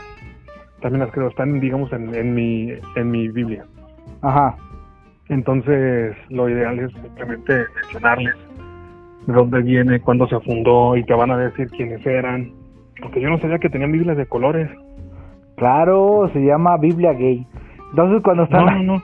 también 0.81 0.99
las 0.99 1.11
creo. 1.11 1.29
Están, 1.29 1.59
digamos, 1.59 1.91
en, 1.93 2.13
en, 2.13 2.35
mi, 2.35 2.73
en 2.95 3.09
mi 3.09 3.29
Biblia. 3.29 3.65
Ajá. 4.21 4.55
Entonces, 5.29 6.15
lo 6.29 6.49
ideal 6.49 6.77
es 6.77 6.91
simplemente 6.91 7.65
mencionarles 7.75 8.35
de 9.29 9.37
dónde 9.39 9.61
viene, 9.61 9.99
cuándo 10.01 10.27
se 10.27 10.39
fundó 10.41 10.95
y 10.97 11.03
te 11.03 11.13
van 11.13 11.31
a 11.31 11.37
decir 11.37 11.67
quiénes 11.69 12.05
eran. 12.05 12.51
Porque 13.01 13.21
yo 13.21 13.29
no 13.29 13.39
sabía 13.39 13.59
que 13.59 13.69
tenían 13.69 13.91
Biblias 13.91 14.17
de 14.17 14.25
colores. 14.25 14.69
Claro, 15.55 16.29
se 16.33 16.39
llama 16.43 16.77
Biblia 16.77 17.13
gay. 17.13 17.45
Entonces 17.91 18.21
cuando 18.23 18.43
están... 18.43 18.65
No, 18.65 18.71
no, 18.71 18.83
no. 18.83 19.03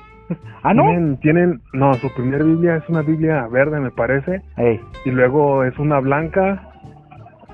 Ah, 0.64 0.74
¿no? 0.74 0.84
Tienen, 0.84 1.18
tienen, 1.18 1.62
no, 1.74 1.94
su 1.96 2.12
primer 2.16 2.44
Biblia 2.44 2.78
es 2.78 2.90
una 2.90 3.04
Biblia 3.04 3.48
verde, 3.52 3.80
me 3.80 3.92
parece. 3.92 4.42
Y 5.06 5.12
luego 5.12 5.64
es 5.64 5.78
una 5.78 6.00
blanca. 6.00 6.68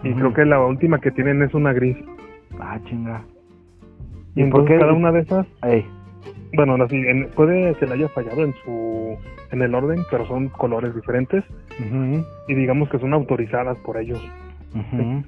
Y 0.03 0.13
creo 0.13 0.33
que 0.33 0.45
la 0.45 0.61
última 0.61 0.99
que 0.99 1.11
tienen 1.11 1.41
es 1.43 1.53
una 1.53 1.73
gris. 1.73 1.97
ah, 2.59 2.79
chinga. 2.85 3.21
Y, 4.35 4.43
¿Y 4.43 4.49
por 4.49 4.63
qué? 4.65 4.77
cada 4.79 4.93
una 4.93 5.11
de 5.11 5.19
esas, 5.19 5.45
bueno, 6.53 6.75
así, 6.81 6.95
en- 6.95 7.29
puede 7.35 7.73
que 7.75 7.85
le 7.85 7.93
haya 7.95 8.07
fallado 8.09 8.43
en 8.43 8.53
su, 8.63 9.17
en 9.51 9.61
el 9.61 9.75
orden, 9.75 9.99
pero 10.09 10.25
son 10.27 10.49
colores 10.49 10.95
diferentes. 10.95 11.43
Y 12.47 12.53
digamos 12.53 12.89
que 12.89 12.99
son 12.99 13.13
autorizadas 13.13 13.77
por 13.79 13.97
ellos. 13.97 14.19
ujú. 14.73 15.23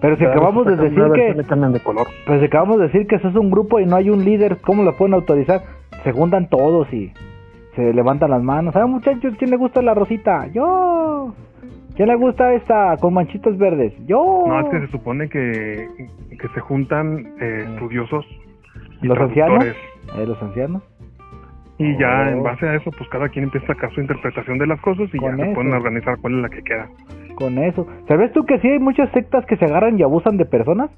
Pero 0.00 0.16
si 0.16 0.24
acabamos 0.24 0.66
de 0.66 0.76
decir 0.76 1.02
que... 1.14 1.34
le 1.34 1.44
cambian 1.44 1.72
de 1.72 1.80
color. 1.80 2.06
Pero 2.26 2.38
si 2.38 2.46
acabamos 2.46 2.78
de 2.78 2.84
decir 2.84 3.06
que 3.06 3.16
eso 3.16 3.28
es 3.28 3.34
un 3.34 3.50
grupo 3.50 3.80
y 3.80 3.86
no 3.86 3.96
hay 3.96 4.10
un 4.10 4.24
líder, 4.24 4.58
¿cómo 4.58 4.82
lo 4.82 4.96
pueden 4.96 5.14
autorizar? 5.14 5.62
Se 6.04 6.12
juntan 6.12 6.48
todos 6.48 6.92
y 6.92 7.12
se 7.74 7.92
levantan 7.92 8.30
las 8.30 8.42
manos. 8.42 8.76
Ah, 8.76 8.86
muchachos, 8.86 9.34
¿quién 9.38 9.50
le 9.50 9.56
gusta 9.56 9.82
la 9.82 9.94
rosita? 9.94 10.46
Yo. 10.52 11.34
¿Quién 11.96 12.08
le 12.08 12.14
gusta 12.14 12.52
esta 12.52 12.96
con 12.98 13.14
manchitas 13.14 13.56
verdes? 13.56 13.94
Yo. 14.06 14.44
No, 14.46 14.60
es 14.60 14.66
que 14.66 14.80
se 14.80 14.88
supone 14.88 15.28
que, 15.30 15.88
que 16.38 16.48
se 16.54 16.60
juntan 16.60 17.34
eh, 17.40 17.64
estudiosos 17.72 18.26
y 19.02 19.06
¿Los 19.06 19.18
ancianos? 19.18 19.64
Eh, 19.64 20.26
los 20.26 20.42
ancianos. 20.42 20.82
Y 21.78 21.96
ya 21.98 22.24
Oh. 22.26 22.28
en 22.30 22.42
base 22.42 22.66
a 22.66 22.74
eso, 22.74 22.90
pues 22.90 23.08
cada 23.10 23.28
quien 23.28 23.44
empieza 23.44 23.66
a 23.66 23.74
sacar 23.74 23.92
su 23.92 24.00
interpretación 24.00 24.58
de 24.58 24.66
las 24.66 24.80
cosas 24.80 25.08
y 25.12 25.18
Con 25.18 25.36
ya 25.36 25.44
se 25.46 25.52
pueden 25.54 25.72
organizar 25.74 26.16
cuál 26.20 26.36
es 26.36 26.42
la 26.42 26.48
que 26.48 26.62
queda. 26.62 26.88
Con 27.34 27.58
eso. 27.58 27.86
¿Sabes 28.08 28.32
tú 28.32 28.44
que 28.46 28.58
sí 28.60 28.68
hay 28.68 28.78
muchas 28.78 29.10
sectas 29.12 29.44
que 29.46 29.56
se 29.56 29.66
agarran 29.66 29.98
y 29.98 30.02
abusan 30.02 30.36
de 30.38 30.46
personas? 30.46 30.90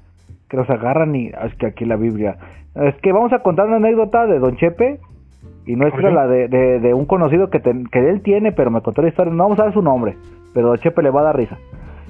Que 0.49 0.55
los 0.57 0.69
agarran 0.69 1.13
y... 1.15 1.29
ah, 1.37 1.47
Es 1.47 1.55
que 1.55 1.67
aquí 1.67 1.85
la 1.85 1.95
Biblia... 1.97 2.37
Es 2.75 2.95
que 3.01 3.11
vamos 3.11 3.33
a 3.33 3.39
contar 3.39 3.67
una 3.67 3.75
anécdota 3.77 4.25
de 4.25 4.39
Don 4.39 4.55
Chepe 4.55 4.99
y 5.65 5.75
nuestra 5.75 6.07
Oye. 6.07 6.15
la 6.15 6.27
de, 6.27 6.47
de, 6.47 6.79
de 6.79 6.93
un 6.93 7.05
conocido 7.05 7.49
que, 7.49 7.59
ten- 7.59 7.87
que 7.87 7.99
él 8.09 8.21
tiene, 8.21 8.51
pero 8.53 8.71
me 8.71 8.81
contó 8.81 9.01
la 9.01 9.09
historia. 9.09 9.33
No 9.33 9.43
vamos 9.43 9.59
a 9.59 9.63
dar 9.63 9.73
su 9.73 9.81
nombre, 9.81 10.15
pero 10.53 10.67
Don 10.69 10.77
Chepe 10.77 11.01
le 11.01 11.09
va 11.09 11.21
a 11.21 11.23
dar 11.25 11.35
risa. 11.37 11.57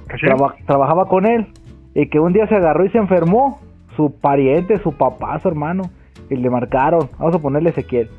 ¿Caché? 0.07 0.27
Traba- 0.27 0.55
trabajaba 0.67 1.05
con 1.05 1.25
él 1.25 1.47
y 1.95 2.07
que 2.09 2.19
un 2.19 2.33
día 2.33 2.45
se 2.47 2.55
agarró 2.55 2.85
y 2.85 2.89
se 2.89 2.97
enfermó 2.99 3.59
su 3.95 4.19
pariente, 4.19 4.77
su 4.79 4.95
papá, 4.95 5.39
su 5.39 5.47
hermano 5.47 5.83
y 6.29 6.35
le 6.35 6.49
marcaron, 6.49 7.09
vamos 7.17 7.35
a 7.35 7.39
ponerle 7.39 7.71
Ezequiel. 7.71 8.09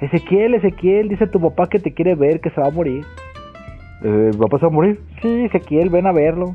Ezequiel, 0.00 0.54
Ezequiel, 0.54 1.08
dice 1.08 1.26
tu 1.26 1.40
papá 1.40 1.68
que 1.68 1.78
te 1.78 1.92
quiere 1.92 2.14
ver, 2.14 2.40
que 2.40 2.50
se 2.50 2.60
va 2.60 2.68
a 2.68 2.70
morir. 2.70 3.04
Eh, 4.02 4.30
¿Mi 4.32 4.38
papá 4.38 4.58
se 4.58 4.66
va 4.66 4.70
a 4.70 4.74
morir? 4.74 5.00
Sí, 5.20 5.44
Ezequiel, 5.44 5.90
ven 5.90 6.06
a 6.06 6.12
verlo. 6.12 6.54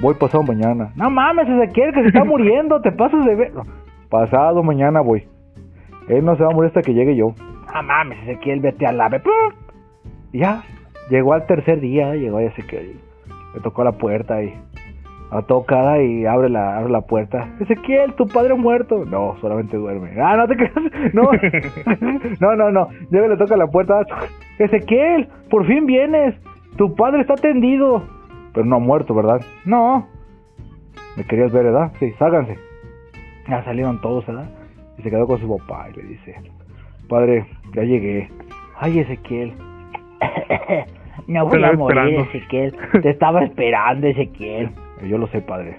Voy 0.00 0.14
pasado 0.14 0.42
mañana. 0.42 0.92
No 0.96 1.10
mames, 1.10 1.48
Ezequiel, 1.48 1.92
que 1.92 2.02
se 2.02 2.08
está 2.08 2.24
muriendo, 2.24 2.80
te 2.80 2.92
pasas 2.92 3.24
de 3.24 3.34
ver. 3.34 3.52
Pasado 4.08 4.62
mañana 4.62 5.00
voy. 5.00 5.24
Él 6.08 6.24
no 6.24 6.36
se 6.36 6.42
va 6.42 6.50
a 6.50 6.54
morir 6.54 6.68
hasta 6.68 6.82
que 6.82 6.94
llegue 6.94 7.16
yo. 7.16 7.34
No 7.74 7.82
mames, 7.82 8.18
Ezequiel, 8.22 8.60
vete 8.60 8.86
al 8.86 9.00
ave. 9.00 9.20
Ya, 10.32 10.62
llegó 11.10 11.34
al 11.34 11.46
tercer 11.46 11.80
día, 11.80 12.14
llegó 12.14 12.38
Ezequiel. 12.40 12.96
Le 13.54 13.60
tocó 13.60 13.84
la 13.84 13.92
puerta 13.92 14.42
y 14.42 14.54
a 15.32 15.40
tocada 15.40 16.02
y 16.02 16.26
abre 16.26 16.50
la, 16.50 16.76
abre 16.76 16.92
la 16.92 17.00
puerta. 17.00 17.48
Ezequiel, 17.58 18.12
tu 18.14 18.26
padre 18.26 18.52
ha 18.52 18.56
muerto. 18.56 19.06
No, 19.06 19.34
solamente 19.40 19.78
duerme. 19.78 20.10
Ah, 20.20 20.36
no 20.36 20.46
te 20.46 20.56
creas. 20.56 20.72
No, 21.14 21.30
no, 22.40 22.56
no, 22.56 22.70
no. 22.70 22.88
Llega 23.10 23.26
y 23.26 23.28
le 23.30 23.36
toca 23.38 23.56
la 23.56 23.66
puerta. 23.66 24.04
Ezequiel, 24.58 25.28
por 25.48 25.66
fin 25.66 25.86
vienes. 25.86 26.34
Tu 26.76 26.94
padre 26.94 27.22
está 27.22 27.34
tendido. 27.36 28.02
Pero 28.52 28.66
no 28.66 28.76
ha 28.76 28.78
muerto, 28.78 29.14
¿verdad? 29.14 29.40
No. 29.64 30.06
Me 31.16 31.24
querías 31.24 31.50
ver, 31.50 31.64
¿verdad? 31.64 31.92
Sí, 31.98 32.12
ságanse. 32.18 32.58
Ya 33.48 33.64
salieron 33.64 34.00
todos, 34.02 34.26
¿verdad? 34.26 34.50
Y 34.98 35.02
se 35.02 35.10
quedó 35.10 35.26
con 35.26 35.40
su 35.40 35.56
papá 35.56 35.88
y 35.90 35.96
le 35.96 36.02
dice, 36.08 36.36
padre, 37.08 37.46
ya 37.74 37.82
llegué. 37.82 38.28
Ay, 38.78 38.98
Ezequiel. 38.98 39.54
No 41.26 41.46
voy 41.46 41.62
a 41.62 41.72
morir, 41.72 41.98
esperando. 41.98 42.20
Ezequiel. 42.22 42.76
Te 43.02 43.10
estaba 43.10 43.44
esperando, 43.44 44.06
Ezequiel. 44.06 44.70
Yo 45.06 45.18
lo 45.18 45.26
sé, 45.28 45.40
padre. 45.40 45.78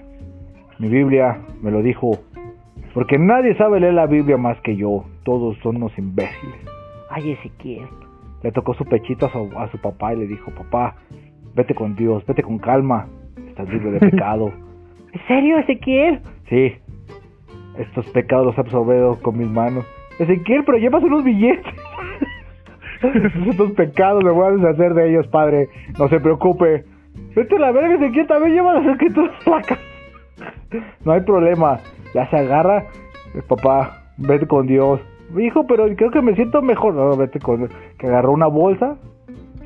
Mi 0.78 0.88
Biblia 0.88 1.38
me 1.62 1.70
lo 1.70 1.82
dijo. 1.82 2.18
Porque 2.92 3.18
nadie 3.18 3.56
sabe 3.56 3.80
leer 3.80 3.94
la 3.94 4.06
Biblia 4.06 4.36
más 4.36 4.60
que 4.60 4.76
yo. 4.76 5.04
Todos 5.24 5.56
son 5.62 5.76
unos 5.76 5.96
imbéciles. 5.98 6.56
Ay, 7.10 7.32
Ezequiel. 7.32 7.86
Le 8.42 8.52
tocó 8.52 8.74
su 8.74 8.84
pechito 8.84 9.26
a 9.26 9.32
su, 9.32 9.50
a 9.58 9.68
su 9.70 9.78
papá 9.78 10.14
y 10.14 10.18
le 10.18 10.26
dijo, 10.26 10.50
papá, 10.52 10.96
vete 11.54 11.74
con 11.74 11.96
Dios, 11.96 12.24
vete 12.26 12.42
con 12.42 12.58
calma. 12.58 13.06
Estás 13.48 13.68
libre 13.68 13.92
de 13.92 14.00
pecado. 14.10 14.52
¿En 15.12 15.20
serio, 15.26 15.58
Ezequiel? 15.58 16.20
Sí. 16.48 16.74
Estos 17.78 18.06
pecados 18.10 18.46
los 18.46 18.58
he 18.58 18.60
absorbido 18.60 19.20
con 19.22 19.38
mis 19.38 19.48
manos. 19.48 19.84
Ezequiel, 20.18 20.64
pero 20.64 20.78
llevas 20.78 21.02
unos 21.02 21.24
billetes. 21.24 21.74
Estos 23.50 23.72
pecados 23.72 24.22
me 24.22 24.30
voy 24.30 24.46
a 24.46 24.50
deshacer 24.56 24.94
de 24.94 25.10
ellos, 25.10 25.26
padre. 25.28 25.68
No 25.98 26.08
se 26.08 26.20
preocupe. 26.20 26.84
Vete 27.34 27.56
a 27.56 27.58
la 27.58 27.72
verga, 27.72 27.94
Ezequiel, 27.94 28.26
también 28.26 28.54
lleva 28.54 28.74
las 28.74 28.86
escrituras 28.86 29.32
a 29.46 29.50
la 29.50 29.60
casa. 29.62 29.80
No 31.04 31.12
hay 31.12 31.20
problema. 31.22 31.78
Ya 32.14 32.28
se 32.30 32.36
agarra. 32.36 32.84
Papá, 33.48 34.02
vete 34.18 34.46
con 34.46 34.66
Dios. 34.66 35.00
Hijo, 35.36 35.66
pero 35.66 35.84
creo 35.96 36.10
que 36.10 36.22
me 36.22 36.34
siento 36.34 36.62
mejor. 36.62 36.94
No, 36.94 37.16
vete 37.16 37.40
con 37.40 37.58
Dios. 37.58 37.70
Que 37.98 38.06
agarró 38.06 38.32
una 38.32 38.46
bolsa, 38.46 38.96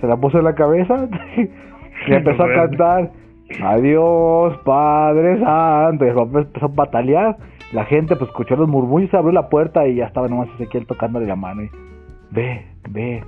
se 0.00 0.06
la 0.06 0.16
puso 0.16 0.38
en 0.38 0.44
la 0.44 0.54
cabeza 0.54 0.96
y 1.36 2.12
empezó 2.12 2.44
a 2.44 2.54
cantar. 2.54 3.10
Adiós, 3.62 4.56
Padre 4.64 5.38
Santo. 5.40 6.04
Y 6.04 6.08
el 6.08 6.14
papá 6.14 6.38
empezó 6.38 6.66
a 6.66 6.72
patalear. 6.72 7.36
La 7.72 7.84
gente 7.84 8.16
pues 8.16 8.30
escuchó 8.30 8.56
los 8.56 8.68
murmullos, 8.68 9.12
abrió 9.12 9.32
la 9.32 9.48
puerta 9.50 9.86
y 9.86 9.96
ya 9.96 10.06
estaba 10.06 10.28
nomás 10.28 10.48
Ezequiel 10.54 10.86
tocándole 10.86 11.26
la 11.26 11.36
mano. 11.36 11.62
Y, 11.62 11.70
ve, 12.30 12.64
ve. 12.88 13.22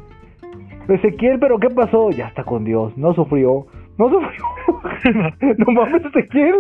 Ezequiel, 0.88 1.38
pero 1.38 1.58
¿qué 1.58 1.68
pasó? 1.68 2.10
Ya 2.10 2.28
está 2.28 2.44
con 2.44 2.64
Dios. 2.64 2.96
No 2.96 3.12
sufrió. 3.14 3.66
No 4.00 4.08
sufrió. 4.08 4.44
no 5.58 5.72
mames, 5.72 6.02
Ezequiel. 6.06 6.54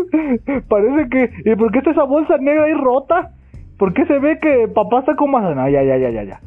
Parece 0.68 1.08
que... 1.08 1.50
¿Y 1.50 1.56
por 1.56 1.72
qué 1.72 1.78
está 1.78 1.92
esa 1.92 2.04
bolsa 2.04 2.36
negra 2.36 2.64
ahí 2.64 2.74
rota? 2.74 3.30
¿Por 3.78 3.94
qué 3.94 4.04
se 4.04 4.18
ve 4.18 4.38
que 4.38 4.68
papá 4.68 4.98
está 4.98 5.16
como... 5.16 5.40
No, 5.40 5.68
ya, 5.70 5.82
ya, 5.82 5.96
ya, 5.96 6.10
ya, 6.10 6.22
ya. 6.22 6.40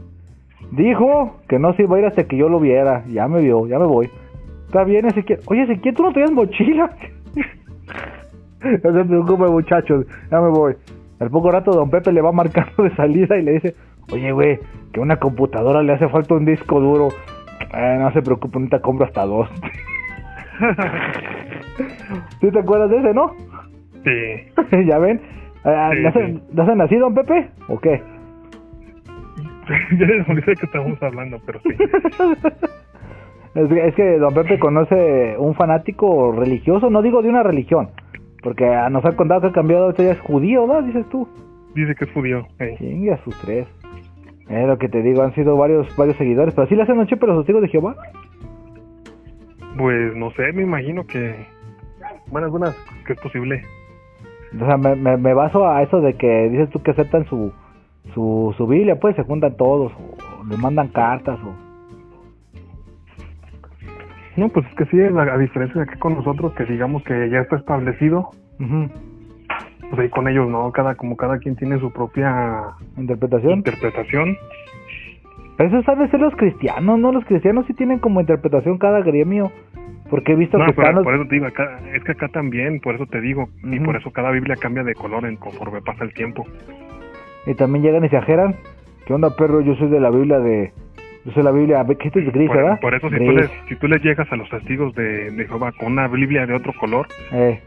Dijo 0.70 1.40
que 1.50 1.58
no 1.58 1.74
se 1.74 1.84
iba 1.84 1.96
a 1.96 2.00
ir 2.00 2.06
hasta 2.06 2.26
que 2.26 2.38
yo 2.38 2.48
lo 2.48 2.60
viera. 2.60 3.04
Ya 3.08 3.28
me 3.28 3.42
vio, 3.42 3.66
ya 3.66 3.80
me 3.80 3.88
voy. 3.88 4.08
Está 4.68 4.84
bien, 4.84 5.08
Ezequiel. 5.08 5.40
Oye, 5.48 5.64
Ezequiel, 5.64 5.96
¿tú 5.96 6.04
no 6.04 6.14
traías 6.14 6.32
mochila? 6.32 6.92
no 8.84 8.94
se 8.94 9.04
preocupe, 9.04 9.46
muchachos. 9.46 10.06
Ya 10.30 10.42
me 10.42 10.50
voy. 10.50 10.76
Al 11.20 11.32
poco 11.32 11.50
rato, 11.50 11.72
don 11.72 11.90
Pepe 11.90 12.12
le 12.12 12.22
va 12.22 12.32
marcando 12.32 12.84
de 12.84 12.96
salida 12.96 13.36
y 13.36 13.42
le 13.42 13.54
dice... 13.54 13.76
Oye, 14.12 14.32
güey, 14.32 14.60
que 14.92 15.00
una 15.00 15.18
computadora 15.18 15.82
le 15.82 15.94
hace 15.94 16.08
falta 16.08 16.36
un 16.36 16.46
disco 16.46 16.80
duro. 16.80 17.08
Eh, 17.74 17.98
no 18.00 18.12
se 18.12 18.22
preocupe, 18.22 18.60
ahorita 18.60 18.80
compro 18.80 19.08
hasta 19.08 19.26
dos. 19.26 19.50
¿Sí 22.42 22.52
te 22.52 22.60
acuerdas 22.60 22.90
de 22.90 22.98
ese, 23.00 23.14
no? 23.14 23.32
Sí. 24.04 24.86
¿Ya 24.88 24.98
ven? 25.00 25.20
Sí, 25.64 25.70
¿Le 26.02 26.08
hacen, 26.08 26.38
sí. 26.38 26.44
¿le 26.56 26.62
hacen 26.62 26.82
así, 26.82 26.96
don 26.98 27.14
Pepe? 27.14 27.50
¿O 27.70 27.80
qué? 27.80 28.02
ya 29.98 30.06
les 30.06 30.28
olvidé 30.28 30.56
que 30.56 30.66
estamos 30.66 31.02
hablando, 31.02 31.38
pero 31.46 31.60
sí. 31.62 31.70
Es, 33.56 33.70
que- 33.70 33.88
es 33.88 33.96
que 33.96 34.18
don 34.18 34.34
Pepe 34.34 34.60
conoce 34.60 35.36
un 35.38 35.56
fanático 35.56 36.32
religioso, 36.34 36.90
no 36.90 37.02
digo 37.02 37.22
de 37.22 37.30
una 37.30 37.44
religión, 37.44 37.90
porque 38.42 38.66
ah, 38.68 38.90
nos 38.90 39.06
ha 39.06 39.16
contado 39.16 39.42
que 39.42 39.48
ha 39.48 39.52
cambiado, 39.52 39.86
ahorita 39.86 40.04
ya 40.04 40.12
es 40.12 40.20
judío, 40.22 40.68
¿verdad? 40.68 40.84
Dices 40.84 41.08
tú. 41.10 41.28
Dice 41.76 41.96
que 41.96 42.06
es 42.06 42.12
judío. 42.12 42.46
eh. 42.60 42.76
Chingue 42.78 43.14
a 43.14 43.18
sus 43.24 43.36
tres. 43.42 43.68
Es 44.50 44.68
lo 44.68 44.78
que 44.78 44.90
te 44.90 45.02
digo, 45.02 45.24
han 45.24 45.34
sido 45.34 45.56
varios 45.56 45.96
varios 45.96 46.18
seguidores, 46.18 46.54
pero 46.54 46.68
sí 46.68 46.76
le 46.76 46.84
hacen 46.84 46.98
noche 46.98 47.16
pero 47.16 47.34
los 47.34 47.44
testigos 47.46 47.62
de 47.62 47.70
Jehová. 47.70 47.96
Pues 49.78 50.16
no 50.16 50.32
sé, 50.32 50.52
me 50.54 50.64
imagino 50.64 51.06
que. 51.06 51.48
Bueno, 52.28 52.46
algunas 52.46 52.76
que 53.06 53.14
es 53.14 53.20
posible. 53.20 53.62
O 54.62 54.66
sea, 54.66 54.78
me, 54.78 54.96
me, 54.96 55.18
me 55.18 55.34
baso 55.34 55.68
a 55.68 55.82
eso 55.82 56.00
de 56.02 56.14
que 56.16 56.50
dices 56.50 56.70
tú 56.70 56.82
que 56.84 56.92
aceptan 56.92 57.26
su, 57.26 57.52
su, 58.14 58.54
su 58.56 58.68
Biblia, 58.68 59.00
pues 59.00 59.16
se 59.16 59.24
juntan 59.24 59.58
todos, 59.58 59.92
o 59.94 60.44
le 60.46 60.58
mandan 60.58 60.90
cartas, 60.90 61.40
o... 61.44 61.56
No, 64.36 64.50
pues 64.50 64.66
es 64.68 64.76
que 64.76 64.86
sí, 64.86 65.00
a, 65.02 65.22
a 65.34 65.38
diferencia 65.38 65.82
de 65.82 65.90
aquí 65.90 66.00
con 66.00 66.16
nosotros, 66.16 66.54
que 66.54 66.66
digamos 66.66 67.04
que 67.04 67.30
ya 67.30 67.40
está 67.40 67.56
establecido, 67.56 68.30
Ujú. 68.60 68.90
pues 69.90 70.00
ahí 70.00 70.10
con 70.10 70.28
ellos, 70.28 70.48
¿no? 70.50 70.72
Cada, 70.72 70.96
como 70.96 71.18
cada 71.18 71.38
quien 71.40 71.56
tiene 71.56 71.80
su 71.80 71.92
propia 71.92 72.64
¿Interpretación? 72.98 73.60
interpretación. 73.60 74.38
Pero 75.58 75.70
eso 75.70 75.84
sabe 75.84 76.08
ser 76.10 76.20
los 76.20 76.36
cristianos, 76.36 76.98
¿no? 77.00 77.12
Los 77.12 77.26
cristianos 77.26 77.66
sí 77.68 77.74
tienen 77.74 78.00
como 78.00 78.20
interpretación 78.22 78.78
cada 78.78 79.02
gremio. 79.02 79.52
Porque 80.10 80.34
he 80.34 80.36
visto 80.36 80.58
No, 80.58 80.66
que 80.66 80.74
los- 80.82 81.04
por 81.04 81.14
eso 81.16 81.26
te 81.26 81.36
digo, 81.36 81.48
acá, 81.48 81.80
es 81.94 82.04
que 82.04 82.12
acá 82.12 82.28
también, 82.28 82.80
por 82.82 82.96
eso 82.96 83.06
te 83.08 83.20
digo, 83.22 83.50
y 83.64 83.78
Ujú. 83.78 83.86
por 83.86 83.96
eso 83.96 84.12
cada 84.12 84.32
Biblia 84.32 84.56
cambia 84.56 84.84
de 84.84 84.94
color 84.96 85.26
en 85.26 85.38
conforme 85.38 85.82
pasa 85.82 86.04
el 86.04 86.14
tiempo. 86.14 86.46
Y 87.48 87.54
también 87.56 87.84
llegan 87.84 88.06
y 88.06 88.10
se 88.10 88.18
ajeran. 88.18 88.56
¿Qué 89.06 89.14
onda, 89.14 89.36
perro? 89.36 89.62
Yo 89.62 89.76
soy 89.76 89.90
de 89.90 90.00
la 90.00 90.10
Biblia 90.12 90.40
de... 90.40 90.72
Yo 91.26 91.32
soy 91.32 91.44
la 91.44 91.52
Biblia... 91.52 91.86
¿Qué 92.00 92.08
este 92.10 92.20
es 92.26 92.32
gris, 92.34 92.48
Por, 92.48 92.58
verdad? 92.58 92.80
por 92.80 92.94
eso 92.94 93.10
si 93.10 93.16
tú, 93.18 93.32
les, 93.32 93.52
si 93.70 93.76
tú 93.76 93.88
les 93.88 94.04
llegas 94.04 94.32
a 94.32 94.36
los 94.36 94.50
testigos 94.50 94.94
de, 94.96 95.32
de 95.32 95.48
Jehová 95.48 95.72
con 95.72 95.92
una 95.94 96.08
Biblia 96.08 96.46
de 96.46 96.54
otro 96.54 96.74
color, 96.80 97.08
Eh, 97.32 97.60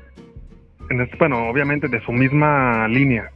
en 0.90 1.00
este, 1.00 1.16
bueno, 1.18 1.48
obviamente 1.48 1.88
de 1.88 2.00
su 2.00 2.12
misma 2.12 2.86
línea, 2.88 3.30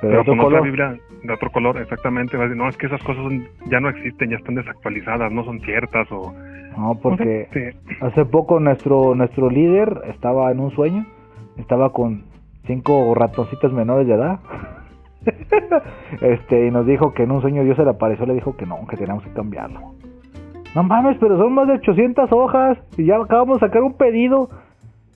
pero, 0.00 0.22
pero 0.22 0.24
con 0.24 0.38
color. 0.38 0.52
otra 0.54 0.60
Biblia 0.62 0.96
de 1.26 1.34
otro 1.34 1.50
color, 1.50 1.78
exactamente, 1.78 2.36
va 2.36 2.44
a 2.44 2.46
decir, 2.48 2.60
no, 2.62 2.68
es 2.68 2.76
que 2.76 2.86
esas 2.86 3.02
cosas 3.02 3.22
son- 3.24 3.46
ya 3.70 3.80
no 3.80 3.88
existen, 3.88 4.30
ya 4.30 4.36
están 4.36 4.54
desactualizadas, 4.54 5.30
no 5.32 5.44
son 5.44 5.60
ciertas 5.60 6.10
o... 6.10 6.32
No, 6.76 6.94
porque 7.02 7.48
Sí. 7.52 7.96
hace 8.02 8.24
poco 8.26 8.60
nuestro 8.60 9.14
nuestro 9.14 9.48
líder 9.50 10.02
estaba 10.08 10.50
en 10.52 10.60
un 10.60 10.70
sueño. 10.72 11.06
Estaba 11.56 11.90
con 11.90 12.24
cinco 12.66 13.14
ratoncitos 13.14 13.72
menores 13.72 14.06
de 14.06 14.12
edad. 14.14 14.40
este, 16.20 16.66
y 16.66 16.70
nos 16.70 16.86
dijo 16.86 17.12
que 17.14 17.22
en 17.22 17.30
un 17.30 17.40
sueño 17.40 17.64
Dios 17.64 17.76
se 17.76 17.84
le 17.84 17.90
apareció, 17.90 18.26
le 18.26 18.34
dijo 18.34 18.56
que 18.56 18.66
no, 18.66 18.86
que 18.88 18.96
teníamos 18.96 19.24
que 19.24 19.30
cambiarlo. 19.32 19.80
No 20.74 20.82
mames, 20.82 21.16
pero 21.18 21.38
son 21.38 21.54
más 21.54 21.66
de 21.66 21.74
800 21.74 22.30
hojas 22.32 22.78
y 22.98 23.06
ya 23.06 23.16
acabamos 23.16 23.58
de 23.60 23.66
sacar 23.66 23.82
un 23.82 23.94
pedido. 23.94 24.50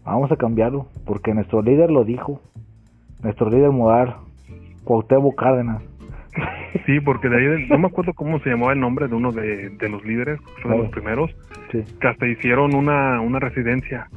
Vamos 0.05 0.33
a 0.33 0.37
cambiarlo, 0.37 0.87
porque 1.05 1.35
nuestro 1.35 1.61
líder 1.61 1.91
lo 1.91 2.05
dijo. 2.05 2.41
Nuestro 3.23 3.51
líder 3.51 3.71
moral, 3.71 4.15
Cuauhtémoc 4.85 5.35
Cárdenas. 5.35 5.83
Sí, 6.87 7.01
porque 7.01 7.29
de 7.29 7.37
ahí, 7.57 7.67
no 7.69 7.79
me 7.79 7.87
acuerdo 7.89 8.13
cómo 8.15 8.39
se 8.41 8.51
llamaba 8.51 8.73
el 8.73 8.81
nombre 8.81 9.09
de 9.09 9.15
uno 9.15 9.33
de, 9.33 9.71
de 9.71 9.89
los 9.89 10.05
líderes, 10.05 10.41
fue 10.63 10.71
de 10.73 10.79
los 10.79 10.89
primeros, 10.91 11.31
Sí. 11.73 11.85
que 12.01 12.09
hasta 12.09 12.27
hicieron 12.27 12.75
una, 12.75 13.21
una 13.21 13.39
residencia 13.39 14.09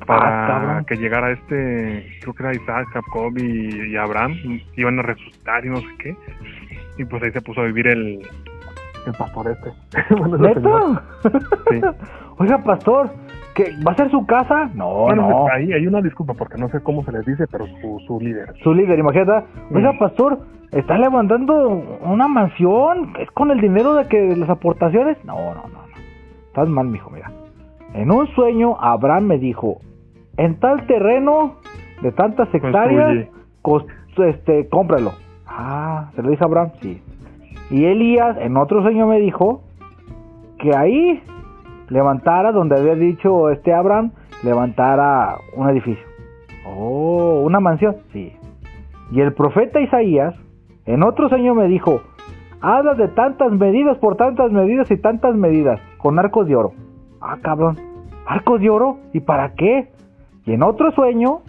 Ah, 0.00 0.04
para 0.06 0.46
cabrón. 0.48 0.84
que 0.84 0.96
llegara 0.96 1.30
este, 1.30 2.06
creo 2.20 2.34
que 2.34 2.42
era 2.42 2.54
Isaac, 2.54 2.88
Jacob 2.92 3.32
y, 3.38 3.92
y 3.92 3.96
Abraham, 3.96 4.34
iban 4.76 4.98
a 4.98 5.02
resucitar 5.02 5.64
y 5.64 5.68
no 5.68 5.76
sé 5.76 5.86
qué, 6.00 6.16
y 6.98 7.04
pues 7.04 7.22
ahí 7.22 7.30
se 7.30 7.40
puso 7.40 7.60
a 7.60 7.64
vivir 7.66 7.86
el, 7.86 8.18
el 9.06 9.12
pastor 9.16 9.46
este. 9.52 9.70
Bueno. 10.16 11.00
Oiga, 12.38 12.58
pastor, 12.64 13.10
¿que 13.54 13.72
¿va 13.86 13.92
a 13.92 13.96
ser 13.96 14.10
su 14.10 14.26
casa? 14.26 14.70
No, 14.74 14.88
Bueno, 15.04 15.28
no. 15.28 15.46
ahí 15.52 15.72
hay 15.72 15.86
una 15.86 16.00
disculpa 16.00 16.34
porque 16.34 16.58
no 16.58 16.68
sé 16.70 16.80
cómo 16.82 17.04
se 17.04 17.12
les 17.12 17.24
dice, 17.24 17.44
pero 17.50 17.66
su, 17.80 18.00
su 18.06 18.20
líder. 18.20 18.52
Su 18.62 18.74
líder, 18.74 18.98
imagínate. 18.98 19.46
Oiga, 19.70 19.92
Mm. 19.92 19.98
pastor, 19.98 20.40
¿está 20.72 20.98
levantando 20.98 21.68
una 22.02 22.26
mansión? 22.28 23.14
¿Es 23.18 23.30
con 23.30 23.50
el 23.50 23.60
dinero 23.60 23.94
de 23.94 24.08
que 24.08 24.20
de 24.20 24.36
las 24.36 24.50
aportaciones? 24.50 25.16
No, 25.24 25.36
no, 25.36 25.54
no, 25.54 25.68
no. 25.68 25.82
Estás 26.48 26.68
mal, 26.68 26.88
mijo, 26.88 27.10
mira. 27.10 27.30
En 27.94 28.10
un 28.10 28.26
sueño, 28.34 28.76
Abraham 28.80 29.24
me 29.24 29.38
dijo, 29.38 29.78
en 30.36 30.58
tal 30.58 30.86
terreno 30.86 31.56
de 32.00 32.12
tantas 32.12 32.52
hectáreas, 32.52 33.28
este, 34.16 34.68
cómpralo. 34.68 35.12
Ah, 35.46 36.10
¿se 36.14 36.22
lo 36.22 36.30
dice 36.30 36.44
Abraham? 36.44 36.72
Sí. 36.80 37.02
Y 37.70 37.84
Elías, 37.84 38.36
en 38.38 38.56
otro 38.56 38.82
sueño, 38.82 39.06
me 39.06 39.20
dijo 39.20 39.62
que 40.58 40.76
ahí 40.76 41.22
levantara, 41.88 42.52
donde 42.52 42.78
había 42.78 42.94
dicho 42.94 43.50
este 43.50 43.72
Abraham, 43.72 44.12
levantara 44.42 45.36
un 45.56 45.68
edificio. 45.68 46.04
Oh, 46.66 47.42
una 47.44 47.60
mansión. 47.60 47.96
Sí. 48.12 48.32
Y 49.10 49.20
el 49.20 49.34
profeta 49.34 49.80
Isaías, 49.80 50.34
en 50.86 51.02
otro 51.02 51.28
sueño, 51.28 51.54
me 51.54 51.68
dijo, 51.68 52.00
habla 52.60 52.94
de 52.94 53.08
tantas 53.08 53.52
medidas 53.52 53.98
por 53.98 54.16
tantas 54.16 54.50
medidas 54.50 54.90
y 54.90 54.96
tantas 54.96 55.34
medidas, 55.34 55.80
con 55.98 56.18
arcos 56.18 56.46
de 56.46 56.56
oro. 56.56 56.72
Ah, 57.20 57.38
cabrón. 57.40 57.78
¿Arcos 58.26 58.60
de 58.60 58.70
oro? 58.70 58.98
¿Y 59.12 59.20
para 59.20 59.54
qué? 59.54 59.90
Y 60.44 60.54
en 60.54 60.62
otro 60.62 60.90
sueño, 60.92 61.42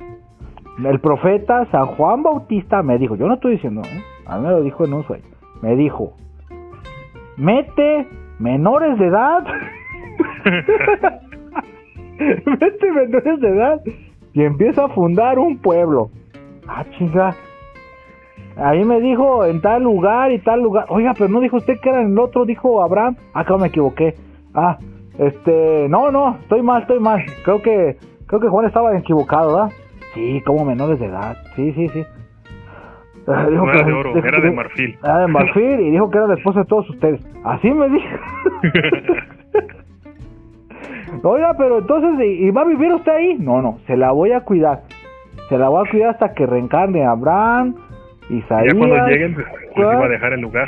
el 0.84 1.00
profeta 1.00 1.66
San 1.72 1.88
Juan 1.88 2.24
Bautista 2.24 2.84
me 2.84 2.98
dijo, 2.98 3.16
yo 3.16 3.28
no 3.28 3.36
estoy 3.36 3.54
diciendo, 3.54 3.82
¿eh? 3.82 4.04
a 4.26 4.38
mí 4.38 4.44
me 4.44 4.52
lo 4.52 4.62
dijo 4.62 4.86
en 4.86 4.94
un 4.94 5.04
sueño, 5.04 5.24
me 5.62 5.76
dijo, 5.76 6.14
mete 7.38 8.08
menores 8.40 8.98
de 9.00 9.08
edad, 9.08 9.46
mete 12.20 12.92
menores 12.92 13.40
de 13.40 13.50
edad 13.50 13.82
y 14.34 14.44
empieza 14.44 14.86
a 14.86 14.90
fundar 14.90 15.40
un 15.40 15.58
pueblo. 15.58 16.10
Ah, 16.68 16.86
chinga. 16.98 17.36
Ahí 18.58 18.84
me 18.86 19.00
dijo 19.02 19.46
en 19.46 19.62
tal 19.62 19.84
lugar 19.84 20.32
y 20.32 20.40
tal 20.40 20.62
lugar. 20.62 20.86
Oiga, 20.90 21.14
pero 21.18 21.30
no 21.30 21.40
dijo 21.40 21.58
usted 21.58 21.80
que 21.82 21.90
era 21.90 22.02
en 22.02 22.12
el 22.12 22.20
otro, 22.20 22.46
dijo 22.46 22.84
Abraham. 22.84 23.16
Ah, 23.34 23.42
acá 23.42 23.58
me 23.58 23.68
equivoqué. 23.68 24.16
Ah, 24.54 24.78
este, 25.18 25.88
no, 25.90 26.12
no, 26.12 26.38
estoy 26.42 26.62
mal, 26.62 26.82
estoy 26.84 27.00
mal. 27.00 27.24
Creo 27.44 27.62
que, 27.62 27.98
creo 28.28 28.40
que 28.40 28.48
Juan 28.50 28.66
estaba 28.68 28.96
equivocado, 28.98 29.54
¿verdad? 29.56 29.72
Sí, 30.14 30.42
como 30.46 30.66
menores 30.66 31.00
de 31.00 31.08
edad. 31.08 31.38
Sí, 31.56 31.72
sí, 31.74 31.88
sí. 31.90 32.04
Ah, 33.28 33.48
dijo 33.50 33.66
No 33.66 33.72
que- 33.72 33.78
era 33.78 33.88
de 33.88 33.94
oro, 33.94 34.14
dijo- 34.14 34.28
era 34.28 34.42
de 34.42 34.52
marfil. 34.52 34.98
Era 35.04 35.18
de 35.20 35.28
marfil 35.28 35.80
y 35.80 35.92
dijo 35.92 36.10
que 36.12 36.18
era 36.18 36.28
la 36.28 36.34
esposa 36.36 36.60
de 36.60 36.66
todos 36.66 36.90
ustedes. 36.90 37.26
Así 37.44 37.72
me 37.72 37.90
dijo. 37.90 38.08
Oiga, 41.24 41.54
pero 41.58 41.80
entonces, 41.80 42.26
¿y 42.26 42.48
y 42.48 42.52
va 42.52 42.62
a 42.62 42.66
vivir 42.66 42.92
usted 42.94 43.12
ahí? 43.12 43.38
No, 43.40 43.62
no, 43.62 43.80
se 43.88 43.96
la 43.96 44.12
voy 44.12 44.32
a 44.32 44.42
cuidar. 44.42 44.82
Se 45.50 45.58
la 45.58 45.70
voy 45.70 45.86
a 45.86 45.90
cuidar 45.90 46.10
hasta 46.12 46.34
que 46.34 46.46
reencarne 46.46 47.06
Abraham, 47.06 47.76
Isaías. 48.30 48.74
ya 48.74 48.78
cuando 48.78 49.08
lleguen, 49.08 49.34
pues, 49.34 49.48
iba 49.76 50.06
a 50.06 50.10
dejar 50.10 50.34
el 50.34 50.42
lugar. 50.42 50.68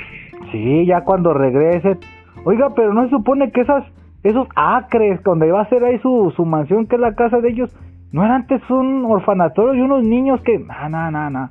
Sí, 0.52 0.86
ya 0.86 1.02
cuando 1.02 1.34
regrese. 1.34 1.98
Oiga, 2.44 2.70
pero 2.76 2.94
no 2.94 3.04
se 3.06 3.10
supone 3.10 3.52
que 3.52 3.62
esas, 3.62 3.84
esos 4.24 4.48
acres 4.56 5.22
donde 5.24 5.52
va 5.52 5.62
a 5.62 5.70
ser 5.70 5.84
ahí 5.84 6.00
su, 6.00 6.32
su 6.36 6.46
mansión, 6.46 6.88
que 6.88 6.96
es 6.96 7.02
la 7.02 7.16
casa 7.16 7.40
de 7.40 7.50
ellos, 7.50 7.76
no 8.12 8.24
eran 8.24 8.42
antes 8.42 8.62
un 8.70 9.06
orfanatorio 9.06 9.74
y 9.76 9.82
unos 9.82 10.04
niños 10.04 10.42
que, 10.42 10.60
no, 10.60 10.90
no, 10.90 11.12
no, 11.12 11.30
no. 11.30 11.50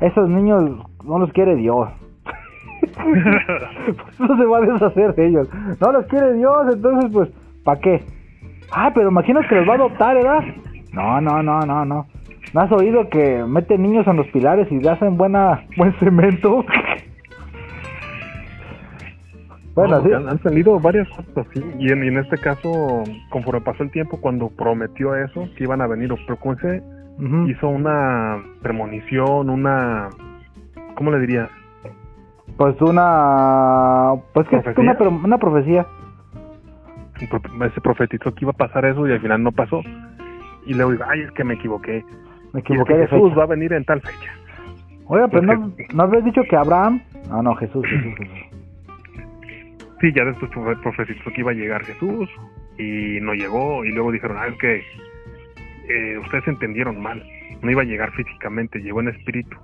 Esos 0.00 0.28
niños 0.28 0.64
no 1.04 1.18
los 1.18 1.32
quiere 1.32 1.56
Dios. 1.56 1.88
no 4.18 4.36
se 4.36 4.44
va 4.44 4.58
a 4.58 4.60
deshacer 4.60 5.14
de 5.14 5.26
ellos. 5.26 5.48
No 5.80 5.92
los 5.92 6.06
quiere 6.06 6.34
Dios, 6.34 6.74
entonces 6.74 7.10
pues, 7.12 7.30
¿para 7.64 7.80
qué? 7.80 8.02
Ah, 8.72 8.90
pero 8.94 9.10
imaginas 9.10 9.46
que 9.48 9.56
los 9.56 9.68
va 9.68 9.72
a 9.72 9.76
adoptar, 9.76 10.16
¿verdad? 10.16 10.42
No, 10.92 11.20
no, 11.20 11.42
no, 11.42 11.60
no, 11.60 11.84
no. 11.84 12.06
¿No 12.52 12.60
has 12.60 12.70
oído 12.72 13.08
que 13.08 13.44
meten 13.48 13.82
niños 13.82 14.06
en 14.06 14.16
los 14.16 14.26
pilares 14.28 14.70
y 14.70 14.78
le 14.78 14.90
hacen 14.90 15.16
buena, 15.16 15.64
buen 15.76 15.92
cemento? 15.98 16.64
bueno, 19.74 19.98
No, 20.00 20.04
sí. 20.06 20.12
han, 20.12 20.28
han 20.28 20.42
salido 20.42 20.78
varias 20.78 21.08
cosas 21.08 21.46
así. 21.48 21.60
Y 21.78 21.90
en, 21.90 22.04
y 22.04 22.08
en 22.08 22.18
este 22.18 22.36
caso, 22.38 23.06
conforme 23.30 23.62
pasó 23.62 23.82
el 23.82 23.90
tiempo, 23.90 24.20
cuando 24.20 24.50
prometió 24.50 25.16
eso, 25.16 25.48
que 25.56 25.64
iban 25.64 25.80
a 25.80 25.86
venir, 25.86 26.12
pero 26.26 26.38
como 26.38 26.54
ese 26.54 26.82
Ujú. 27.18 27.48
hizo 27.48 27.68
una 27.68 28.42
premonición, 28.62 29.48
una. 29.48 30.10
¿Cómo 30.94 31.10
le 31.10 31.20
diría? 31.20 31.48
Pues 32.58 32.78
una... 32.82 34.12
Pues 34.34 34.46
que 34.48 34.56
es 34.56 34.76
una, 34.76 34.94
una 34.98 35.38
profecía. 35.38 35.86
Se 37.18 37.80
profetizó 37.80 38.34
que 38.34 38.44
iba 38.44 38.50
a 38.50 38.56
pasar 38.56 38.84
eso 38.84 39.06
y 39.08 39.12
al 39.12 39.20
final 39.20 39.42
no 39.42 39.52
pasó. 39.52 39.80
Y 40.66 40.74
luego 40.74 40.90
digo, 40.92 41.04
ay, 41.08 41.20
es 41.22 41.30
que 41.32 41.44
me 41.44 41.54
equivoqué. 41.54 42.04
Me 42.52 42.60
equivoqué 42.60 42.94
de 42.94 43.06
Jesús 43.06 43.28
fecha. 43.30 43.36
va 43.38 43.44
a 43.44 43.46
venir 43.46 43.72
en 43.72 43.84
tal 43.84 44.00
fecha. 44.00 44.32
Oiga, 45.06 45.28
pero 45.28 45.46
Pues 45.46 45.58
no, 45.58 45.72
¿no 45.94 46.02
habías 46.02 46.24
dicho 46.24 46.42
que 46.48 46.56
Abraham... 46.56 47.00
Ah, 47.30 47.40
no, 47.42 47.54
Jesús, 47.56 47.84
Jesús, 47.86 48.14
Jesús. 48.18 48.38
Sí, 50.00 50.12
ya 50.14 50.24
después 50.24 50.50
profe- 50.50 50.80
profetizó 50.82 51.30
que 51.32 51.40
iba 51.40 51.50
a 51.52 51.54
llegar 51.54 51.84
Jesús 51.84 52.28
y 52.78 53.18
no 53.20 53.34
llegó. 53.34 53.84
Y 53.84 53.92
luego 53.92 54.10
dijeron, 54.10 54.36
ah, 54.38 54.46
es 54.48 54.58
que 54.58 54.76
eh, 55.88 56.18
ustedes 56.18 56.46
entendieron 56.48 57.00
mal. 57.00 57.22
No 57.62 57.70
iba 57.70 57.82
a 57.82 57.84
llegar 57.84 58.10
físicamente, 58.12 58.80
llegó 58.80 59.00
en 59.00 59.08
espíritu. 59.08 59.56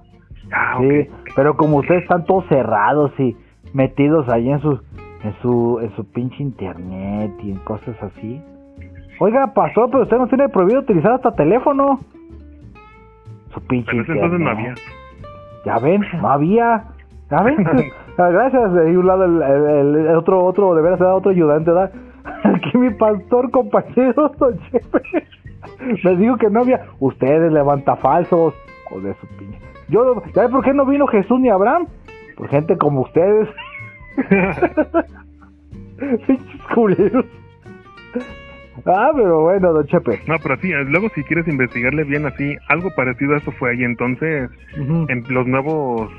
Ah, 0.52 0.78
Sí, 0.80 1.08
pero 1.34 1.56
como 1.56 1.78
ustedes 1.78 2.02
están 2.02 2.24
todos 2.24 2.46
cerrados 2.48 3.12
y 3.18 3.36
metidos 3.74 4.28
ahí 4.28 4.48
en 4.50 4.60
su, 4.60 4.80
en 5.24 5.34
su, 5.42 5.80
en 5.82 5.90
su 5.96 6.04
pinche 6.12 6.42
internet 6.42 7.32
y 7.42 7.50
en 7.52 7.58
cosas 7.58 7.96
así. 8.02 8.40
Oiga, 9.18 9.52
pastor, 9.52 9.90
pero 9.90 10.04
usted 10.04 10.16
no 10.16 10.28
tiene 10.28 10.48
prohibido 10.48 10.80
utilizar 10.80 11.12
hasta 11.12 11.32
teléfono. 11.34 12.00
Su 13.52 13.60
pinche 13.66 13.90
Pero 13.90 13.98
en 13.98 14.04
ese 14.04 14.12
entonces 14.12 14.40
no 14.40 14.50
internet. 14.50 14.78
había. 14.78 15.74
Ya 15.74 15.78
ven, 15.78 16.02
no 16.20 16.28
había. 16.28 16.84
Ya 17.30 17.42
ven. 17.42 17.56
Ah, 18.20 18.30
Gracias. 18.30 18.72
De 18.72 18.98
un 18.98 19.06
lado 19.06 19.24
el, 19.26 19.40
el- 19.42 20.06
el 20.08 20.16
otro, 20.16 20.44
otro, 20.44 20.74
de 20.74 20.82
veras, 20.82 21.00
otro 21.00 21.30
ayudante, 21.30 21.70
¿verdad? 21.70 21.92
Aquí 22.42 22.76
mi 22.76 22.90
pastor, 22.90 23.48
compañero, 23.52 24.32
don 24.38 24.58
Chepe. 24.70 25.00
Me 26.02 26.16
dijo 26.16 26.36
que 26.36 26.50
no 26.50 26.62
había. 26.62 26.84
Ustedes 26.98 27.52
levanta 27.52 27.94
falsos. 27.94 28.54
Joder, 28.86 29.14
su 29.20 29.26
pinche. 29.38 29.58
Yo, 29.88 30.20
¿ya 30.34 30.42
ven 30.42 30.50
por 30.50 30.64
qué 30.64 30.74
no 30.74 30.84
vino 30.84 31.06
Jesús 31.06 31.38
ni 31.38 31.48
Abraham? 31.48 31.86
Por 32.36 32.48
gente 32.48 32.76
como 32.76 33.02
ustedes. 33.02 33.48
Pinches 36.26 36.62
culeros. 36.74 37.24
Ah, 38.86 39.10
pero 39.14 39.42
bueno, 39.42 39.72
don 39.72 39.86
Chepe. 39.86 40.20
No, 40.26 40.36
pero 40.42 40.56
sí, 40.58 40.70
luego 40.86 41.08
si 41.14 41.22
quieres 41.24 41.46
investigarle 41.48 42.04
bien 42.04 42.26
así, 42.26 42.56
algo 42.68 42.90
parecido 42.94 43.34
a 43.34 43.38
eso 43.38 43.52
fue 43.52 43.70
ahí. 43.70 43.84
Entonces, 43.84 44.50
en 44.76 45.24
los 45.28 45.46
nuevos 45.46 46.10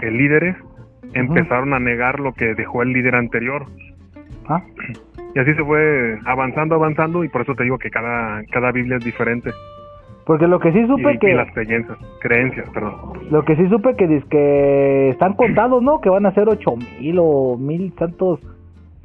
eh, 0.00 0.10
líderes 0.10 0.56
empezaron 1.14 1.72
a 1.74 1.78
negar 1.78 2.20
lo 2.20 2.32
que 2.32 2.54
dejó 2.54 2.82
el 2.82 2.92
líder 2.92 3.14
anterior. 3.14 3.66
Ah, 4.48 4.62
Y 5.34 5.38
así 5.38 5.54
se 5.54 5.64
fue 5.64 6.18
avanzando, 6.24 6.74
avanzando, 6.76 7.24
y 7.24 7.28
por 7.28 7.42
eso 7.42 7.54
te 7.54 7.64
digo 7.64 7.78
que 7.78 7.90
cada, 7.90 8.42
cada 8.52 8.72
Biblia 8.72 8.96
es 8.98 9.04
diferente. 9.04 9.50
Porque 10.26 10.48
lo 10.48 10.58
que 10.58 10.72
sí 10.72 10.84
supe 10.88 11.14
y 11.14 11.18
que. 11.18 11.34
las 11.34 11.52
creencias, 11.52 11.96
creencias, 12.20 12.68
perdón. 12.70 12.94
Lo 13.30 13.44
que 13.44 13.54
sí 13.54 13.68
supe 13.68 13.94
que 13.94 14.22
que 14.28 15.10
están 15.10 15.34
contados, 15.34 15.82
¿no? 15.82 16.00
Que 16.00 16.10
van 16.10 16.26
a 16.26 16.32
ser 16.32 16.48
ocho 16.48 16.74
mil 16.76 17.18
o 17.20 17.56
mil 17.56 17.92
tantos 17.92 18.40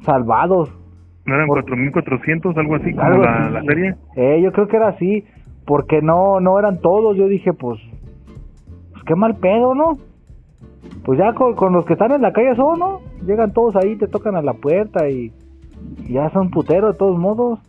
salvados. 0.00 0.76
¿No 1.24 1.34
eran 1.34 1.46
Por- 1.46 1.64
4.400, 1.64 2.56
algo 2.56 2.74
así, 2.76 2.90
como 2.92 3.02
Algo 3.04 3.22
la, 3.22 3.36
así. 3.44 3.52
la 3.52 3.62
serie? 3.62 3.94
Eh, 4.16 4.40
yo 4.42 4.52
creo 4.52 4.66
que 4.68 4.76
era 4.76 4.88
así, 4.88 5.24
porque 5.66 6.02
no 6.02 6.40
no 6.40 6.58
eran 6.58 6.80
todos. 6.80 7.16
Yo 7.16 7.28
dije, 7.28 7.52
pues, 7.52 7.78
pues 8.92 9.04
qué 9.04 9.14
mal 9.14 9.36
pedo, 9.36 9.74
¿no? 9.74 9.98
Pues 11.04 11.18
ya 11.18 11.32
con, 11.34 11.54
con 11.54 11.72
los 11.72 11.84
que 11.86 11.92
están 11.94 12.12
en 12.12 12.22
la 12.22 12.32
calle 12.32 12.54
son, 12.56 12.78
¿no? 12.78 13.00
Llegan 13.26 13.52
todos 13.52 13.76
ahí, 13.76 13.96
te 13.96 14.08
tocan 14.08 14.34
a 14.36 14.42
la 14.42 14.54
puerta 14.54 15.08
y, 15.08 15.32
y 16.06 16.12
ya 16.12 16.30
son 16.30 16.50
puteros 16.50 16.92
de 16.94 16.98
todos 16.98 17.18
modos. 17.18 17.60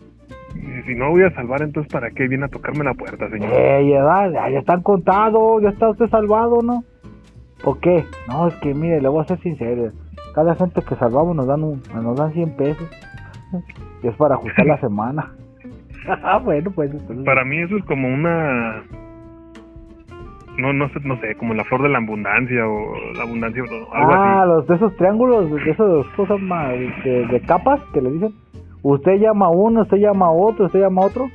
Y 0.55 0.81
si 0.87 0.95
no 0.95 1.09
voy 1.11 1.23
a 1.23 1.31
salvar, 1.31 1.61
entonces 1.61 1.91
¿para 1.91 2.11
qué 2.11 2.27
viene 2.27 2.45
a 2.45 2.49
tocarme 2.49 2.83
la 2.83 2.93
puerta, 2.93 3.29
señor? 3.29 3.49
Eh, 3.53 3.89
ya, 3.89 4.29
ya, 4.31 4.49
ya 4.49 4.59
están 4.59 4.81
contados, 4.81 5.61
ya 5.63 5.69
está 5.69 5.89
usted 5.89 6.07
salvado, 6.09 6.59
¿no? 6.63 6.83
¿O 7.63 7.75
qué? 7.79 8.03
No, 8.27 8.47
es 8.47 8.55
que 8.55 8.73
mire, 8.73 8.99
le 9.01 9.07
voy 9.09 9.21
a 9.21 9.27
ser 9.27 9.39
sincero. 9.39 9.91
Cada 10.35 10.55
gente 10.55 10.81
que 10.81 10.95
salvamos 10.95 11.35
nos 11.35 11.47
dan 11.47 11.63
un, 11.63 11.81
nos 11.93 12.17
dan 12.17 12.33
100 12.33 12.55
pesos. 12.55 12.87
Y 14.01 14.07
es 14.07 14.15
para 14.15 14.35
ajustar 14.35 14.65
la 14.65 14.79
semana. 14.79 15.31
ah, 16.07 16.39
bueno, 16.43 16.71
pues. 16.71 16.91
Para 17.25 17.43
mí 17.45 17.59
eso 17.59 17.77
es 17.77 17.85
como 17.85 18.07
una 18.07 18.83
no 20.57 20.71
no 20.71 20.87
sé, 20.89 20.99
no 21.03 21.17
sé, 21.19 21.35
como 21.35 21.53
la 21.53 21.63
flor 21.63 21.83
de 21.83 21.89
la 21.89 21.97
abundancia 21.97 22.67
o 22.67 22.93
la 23.15 23.23
abundancia 23.23 23.63
o 23.63 23.93
algo 23.93 24.11
ah, 24.13 24.41
así. 24.41 24.49
los 24.49 24.67
de 24.67 24.75
esos 24.75 24.95
triángulos, 24.97 25.51
de 25.51 25.71
esas 25.71 26.05
cosas 26.15 26.39
más 26.41 26.71
de, 26.71 27.27
de, 27.27 27.41
capas 27.41 27.81
que 27.93 28.01
le 28.01 28.11
dicen. 28.11 28.33
Usted 28.83 29.13
llama 29.13 29.47
a 29.47 29.49
uno, 29.49 29.81
usted 29.81 29.97
llama 29.97 30.27
a 30.27 30.31
otro, 30.31 30.65
usted 30.65 30.81
llama 30.81 31.01
a 31.01 31.05
otro. 31.05 31.29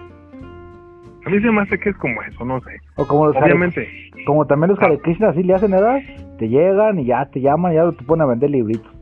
A 1.25 1.31
mí 1.31 1.41
se 1.41 1.51
me 1.51 1.63
hace 1.63 1.79
que 1.79 1.91
es 1.91 1.97
como 1.97 2.23
eso, 2.23 2.45
no 2.45 2.61
sé. 2.61 2.71
O 2.97 3.07
como 3.07 3.27
los 3.27 3.37
Obviamente. 3.37 3.89
como 4.27 4.47
también 4.47 4.71
los 4.71 4.79
Ah. 4.81 4.87
Hare 4.87 4.99
Krishna 4.99 5.31
así 5.31 5.43
le 5.43 5.55
hacen 5.55 5.75
edad, 5.75 5.99
te 6.39 6.49
llegan 6.49 6.99
y 6.99 7.07
ya 7.07 7.27
te 7.27 7.41
llaman 7.41 7.73
y 7.73 7.77
ya 7.77 7.91
te 7.91 8.05
ponen 8.05 8.23
a 8.23 8.27
vender 8.27 8.51
libritos. 8.51 8.98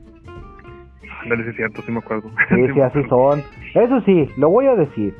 Ándale, 1.27 1.45
sí 1.45 1.51
es 1.51 1.57
cierto, 1.57 1.83
sí 1.83 1.93
me 1.93 1.99
acuerdo. 1.99 2.31
Sí, 2.49 2.67
sí, 2.73 2.81
así 2.83 3.03
son. 3.09 3.43
Eso 3.75 4.01
sí, 4.03 4.29
lo 4.37 4.49
voy 4.51 4.67
a 4.67 4.75
decir. 4.77 5.15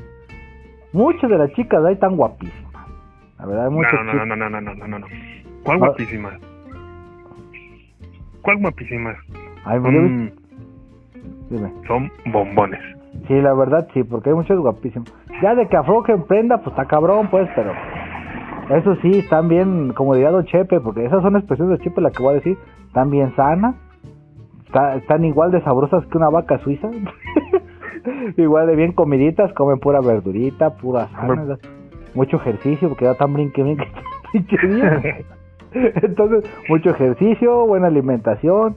Muchas 0.93 1.29
de 1.29 1.37
las 1.37 1.51
chicas 1.53 1.81
de 1.83 1.89
ahí 1.89 1.93
están 1.95 2.15
guapísimas. 2.15 2.87
La 3.39 3.45
verdad, 3.45 3.65
hay 3.67 3.71
muchas 3.71 3.93
No, 3.93 4.03
no, 4.03 4.11
chicas- 4.11 4.27
no, 4.27 4.35
no, 4.35 4.49
no, 4.49 4.61
no, 4.61 4.73
no, 4.73 4.87
no, 4.87 4.99
no. 4.99 5.07
¿Cuál 5.63 5.77
Ah. 5.77 5.85
guapísima? 5.87 6.31
¿Cuál 8.41 8.57
guapísima? 8.59 9.15
Ay, 9.65 9.79
Mm, 9.79 10.29
dime. 11.49 11.71
son 11.87 12.09
bombones. 12.31 12.79
Sí, 13.27 13.33
la 13.41 13.53
verdad 13.53 13.87
sí, 13.93 14.03
porque 14.03 14.29
hay 14.29 14.35
muchos 14.35 14.57
guapísimos. 14.59 15.11
Ya 15.41 15.53
de 15.55 15.67
que 15.67 15.75
aflojen 15.75 16.23
prenda, 16.23 16.57
pues 16.57 16.67
está 16.69 16.85
cabrón, 16.85 17.27
pues, 17.29 17.49
pero. 17.55 17.73
Eso 18.69 18.95
sí, 19.01 19.19
están 19.19 19.47
bien, 19.47 19.93
como 19.93 20.13
diría 20.13 20.31
Don 20.31 20.45
Chepe, 20.45 20.79
porque 20.81 21.05
esas 21.05 21.21
son 21.21 21.35
expresiones 21.35 21.77
de 21.77 21.83
Chepe 21.85 22.01
las 22.01 22.13
que 22.13 22.23
voy 22.23 22.31
a 22.33 22.35
decir. 22.35 22.57
Están 22.87 23.09
bien 23.09 23.33
sanas. 23.35 23.75
Está- 24.67 24.95
están 24.95 25.25
igual 25.25 25.51
de 25.51 25.61
sabrosas 25.61 26.05
que 26.07 26.17
una 26.17 26.29
vaca 26.29 26.59
suiza. 26.59 26.89
igual 28.37 28.67
de 28.67 28.75
bien 28.75 28.91
comiditas, 28.93 29.51
comen 29.53 29.79
pura 29.79 29.99
verdurita, 30.01 30.75
pura 30.75 31.07
sana. 31.09 31.57
Mucho 32.13 32.37
ejercicio, 32.37 32.89
porque 32.89 33.05
ya 33.05 33.11
están 33.11 33.33
brinque, 33.33 33.63
brinque. 33.63 33.87
Entonces, 35.73 36.43
mucho 36.69 36.89
ejercicio, 36.91 37.65
buena 37.65 37.87
alimentación, 37.87 38.75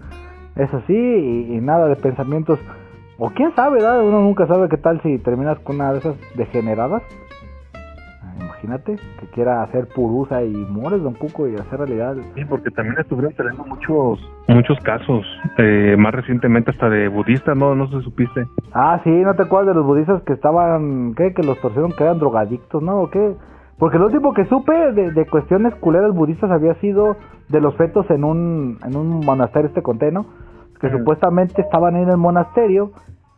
eso 0.56 0.82
sí, 0.86 0.94
y, 0.94 1.54
y 1.56 1.60
nada 1.60 1.88
de 1.88 1.96
pensamientos. 1.96 2.58
O 3.18 3.30
quién 3.30 3.54
sabe, 3.54 3.76
¿verdad? 3.76 4.02
Uno 4.02 4.20
nunca 4.20 4.46
sabe 4.46 4.68
qué 4.68 4.76
tal 4.78 5.00
si 5.02 5.18
terminas 5.18 5.58
con 5.60 5.76
una 5.76 5.92
de 5.92 5.98
esas 5.98 6.16
degeneradas. 6.36 7.02
Imagínate 8.62 8.96
que 9.18 9.26
quiera 9.28 9.62
hacer 9.62 9.88
purusa 9.88 10.42
y 10.42 10.52
mueres, 10.52 11.02
don 11.02 11.14
Cuco, 11.14 11.48
y 11.48 11.54
hacer 11.54 11.78
realidad. 11.78 12.14
Sí, 12.34 12.44
porque 12.44 12.70
también 12.70 12.98
estuvieron 12.98 13.34
saliendo 13.34 13.64
muchos 13.64 14.20
muchos 14.48 14.78
casos, 14.80 15.24
eh, 15.56 15.96
más 15.98 16.12
recientemente 16.12 16.70
hasta 16.70 16.90
de 16.90 17.08
budistas, 17.08 17.56
no 17.56 17.74
no 17.74 17.88
se 17.88 18.02
supiste. 18.02 18.46
Ah, 18.74 19.00
sí, 19.02 19.10
¿no 19.10 19.34
te 19.34 19.44
acuerdas 19.44 19.68
de 19.68 19.74
los 19.74 19.86
budistas 19.86 20.22
que 20.24 20.34
estaban, 20.34 21.14
qué? 21.14 21.32
Que 21.32 21.42
los 21.42 21.58
torcieron 21.60 21.92
que 21.92 22.04
eran 22.04 22.18
drogadictos, 22.18 22.82
¿no? 22.82 23.00
¿O 23.00 23.10
qué? 23.10 23.34
Porque 23.78 23.98
lo 23.98 24.06
último 24.06 24.34
que 24.34 24.44
supe 24.44 24.92
de, 24.92 25.12
de 25.12 25.26
cuestiones 25.26 25.74
culeras 25.76 26.12
budistas 26.12 26.50
había 26.50 26.74
sido 26.74 27.16
de 27.48 27.60
los 27.62 27.74
fetos 27.76 28.10
en 28.10 28.24
un, 28.24 28.78
en 28.84 28.94
un 28.94 29.24
monasterio, 29.24 29.68
este 29.68 29.82
conté, 29.82 30.12
¿no? 30.12 30.26
Que 30.80 30.90
supuestamente 30.90 31.62
estaban 31.62 31.94
ahí 31.94 32.02
en 32.02 32.10
el 32.10 32.16
monasterio 32.18 32.92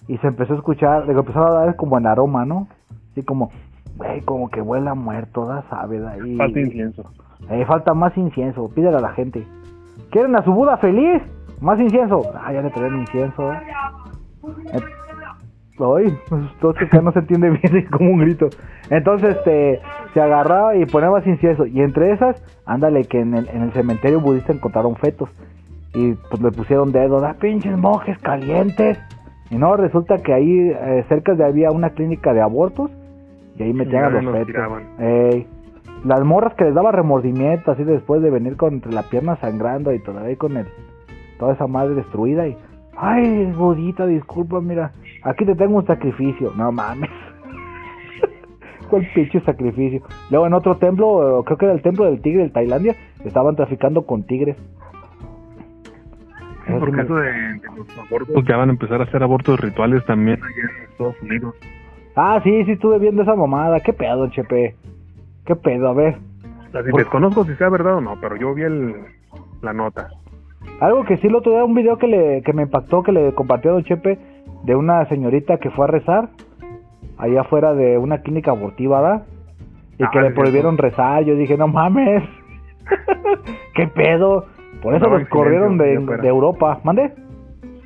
y 0.09 0.19
se 0.19 0.27
empezó 0.27 0.55
a 0.55 0.57
escuchar, 0.57 1.07
le 1.07 1.13
empezó 1.13 1.47
a 1.47 1.65
dar 1.65 1.77
como 1.77 1.97
en 1.97 2.07
aroma, 2.07 2.45
¿no? 2.45 2.67
Así 3.13 3.23
como, 3.23 3.51
güey, 3.97 4.21
como 4.23 4.49
que 4.51 4.61
huele 4.61 4.89
a 4.89 4.95
muerto, 4.95 5.47
da 5.47 5.63
sabe, 5.71 5.99
da 5.99 6.13
ahí. 6.13 6.37
Falta 6.37 6.61
incienso. 6.61 7.05
Eh, 7.51 7.65
falta 7.67 7.95
más 7.95 8.17
incienso, 8.17 8.69
pídele 8.75 8.97
a 8.97 9.01
la 9.01 9.13
gente. 9.13 9.47
¿Quieren 10.11 10.37
a 10.37 10.45
su 10.45 10.53
Buda 10.53 10.77
feliz? 10.77 11.23
Más 11.61 11.79
incienso. 11.81 12.23
Ah, 12.35 12.53
ya 12.53 12.63
le 12.63 12.71
traen 12.71 13.01
incienso. 13.01 13.53
Eh, 13.53 14.81
Ay, 15.79 16.17
que 16.79 16.89
ya 16.93 17.01
no 17.01 17.13
se 17.13 17.21
entiende 17.21 17.51
bien 17.51 17.87
como 17.91 18.11
un 18.11 18.19
grito. 18.19 18.49
Entonces 18.91 19.37
este, 19.37 19.81
se 20.13 20.21
agarraba 20.21 20.77
y 20.77 20.85
ponía 20.87 21.11
más 21.11 21.27
incienso. 21.27 21.67
Y 21.67 21.81
entre 21.81 22.13
esas, 22.13 22.43
ándale, 22.67 23.05
que 23.05 23.21
en 23.21 23.35
el, 23.35 23.49
en 23.49 23.63
el 23.63 23.73
cementerio 23.73 24.21
budista 24.21 24.53
encontraron 24.53 24.97
fetos. 24.97 25.31
Y 25.95 26.13
pues 26.15 26.41
le 26.41 26.51
pusieron 26.51 26.93
dedos, 26.93 27.23
ah, 27.23 27.37
pinches 27.39 27.77
monjes 27.77 28.19
calientes. 28.19 28.99
Y 29.51 29.57
no, 29.57 29.77
resulta 29.77 30.19
que 30.19 30.33
ahí 30.33 30.71
eh, 30.71 31.05
cerca 31.09 31.35
de 31.35 31.45
había 31.45 31.71
una 31.71 31.91
clínica 31.91 32.33
de 32.33 32.41
abortos. 32.41 32.91
Ahí 33.63 33.73
metían 33.73 34.05
a 34.05 34.11
los. 34.23 34.35
Ey. 34.99 35.47
Las 36.05 36.25
morras 36.25 36.55
que 36.55 36.65
les 36.65 36.75
daba 36.75 36.91
remordimiento 36.93 37.71
así 37.71 37.85
después 37.85 38.21
de 38.23 38.31
venir 38.31 38.57
con 38.57 38.75
entre 38.75 38.93
la 38.93 39.03
pierna 39.05 39.37
sangrando 39.37 39.93
y 39.93 40.01
todavía 40.01 40.31
ahí 40.31 40.37
con 40.37 40.57
el, 40.57 40.67
toda 41.39 41.53
esa 41.55 41.67
madre 41.69 41.95
destruida 41.95 42.49
y 42.49 42.57
ay 42.97 43.53
budita 43.53 44.05
disculpa 44.07 44.61
mira 44.61 44.91
aquí 45.23 45.45
te 45.47 45.55
tengo 45.55 45.77
un 45.77 45.87
sacrificio 45.87 46.53
no 46.57 46.73
mames 46.73 47.09
cuál 48.91 49.09
pinche 49.15 49.41
sacrificio 49.43 50.03
luego 50.31 50.47
en 50.49 50.55
otro 50.55 50.77
templo 50.77 51.43
creo 51.47 51.57
que 51.57 51.65
era 51.67 51.75
el 51.75 51.83
templo 51.83 52.05
del 52.07 52.21
tigre 52.21 52.43
de 52.45 52.51
Tailandia 52.51 52.97
estaban 53.25 53.55
traficando 53.55 54.03
con 54.05 54.25
tigres 54.25 54.57
Sí, 56.67 56.73
porque 56.79 56.97
me- 56.97 57.03
eso 57.03 57.15
de, 57.17 57.33
de 57.33 57.61
los 57.77 57.99
abortos 57.99 58.45
ya 58.47 58.57
van 58.57 58.69
a 58.69 58.73
empezar 58.73 59.01
a 59.01 59.05
hacer 59.05 59.23
abortos 59.23 59.59
rituales 59.61 60.05
también 60.07 60.41
allá 60.43 60.77
en 60.79 60.85
Estados 60.91 61.17
Unidos. 61.23 61.55
Ah 62.17 62.41
sí 62.45 62.65
sí 62.65 62.73
estuve 62.73 62.99
viendo 62.99 63.23
esa 63.23 63.35
mamada 63.35 63.81
qué 63.81 63.93
pedo 63.93 64.29
chepe 64.31 64.75
qué 65.47 65.57
pedo 65.57 65.89
a 65.89 65.95
ver 65.95 66.17
Por- 66.91 67.01
desconozco 67.01 67.45
si 67.45 67.55
sea 67.57 67.69
verdad 67.69 67.97
o 67.97 68.01
no, 68.01 68.17
pero 68.21 68.35
yo 68.37 68.55
vi 68.55 68.63
el, 68.63 68.95
la 69.61 69.75
nota. 69.75 70.09
Algo 70.81 71.05
que 71.05 71.19
sí 71.19 71.27
el 71.27 71.35
otro 71.35 71.53
día, 71.53 71.65
un 71.65 71.75
video 71.75 71.99
que, 71.99 72.07
le, 72.07 72.43
que 72.43 72.55
me 72.55 72.63
impactó, 72.63 73.03
que 73.03 73.13
le 73.13 73.35
compartió 73.35 73.71
a 73.71 73.75
Don 73.75 73.85
Chepe, 73.85 74.19
de 74.65 74.75
una 74.75 75.05
señorita 75.07 75.59
que 75.59 75.69
fue 75.71 75.85
a 75.85 75.89
rezar, 75.89 76.31
allá 77.19 77.43
afuera 77.43 77.75
de 77.75 77.99
una 77.99 78.23
clínica 78.23 78.53
abortiva, 78.53 79.03
¿verdad? 79.03 79.27
Y 79.99 80.05
Ah, 80.05 80.11
que 80.11 80.21
le 80.23 80.31
prohibieron 80.31 80.79
rezar, 80.79 81.25
yo 81.25 81.35
dije, 81.37 81.59
no 81.59 81.69
mames, 81.69 82.23
¿qué 83.75 83.87
pedo? 83.89 84.47
Por 84.83 84.95
eso 84.95 85.05
Andaba 85.05 85.19
los 85.21 85.29
corrieron 85.29 85.79
silencio, 85.79 86.07
de, 86.17 86.23
de 86.23 86.29
Europa, 86.29 86.81
¿mande? 86.85 87.13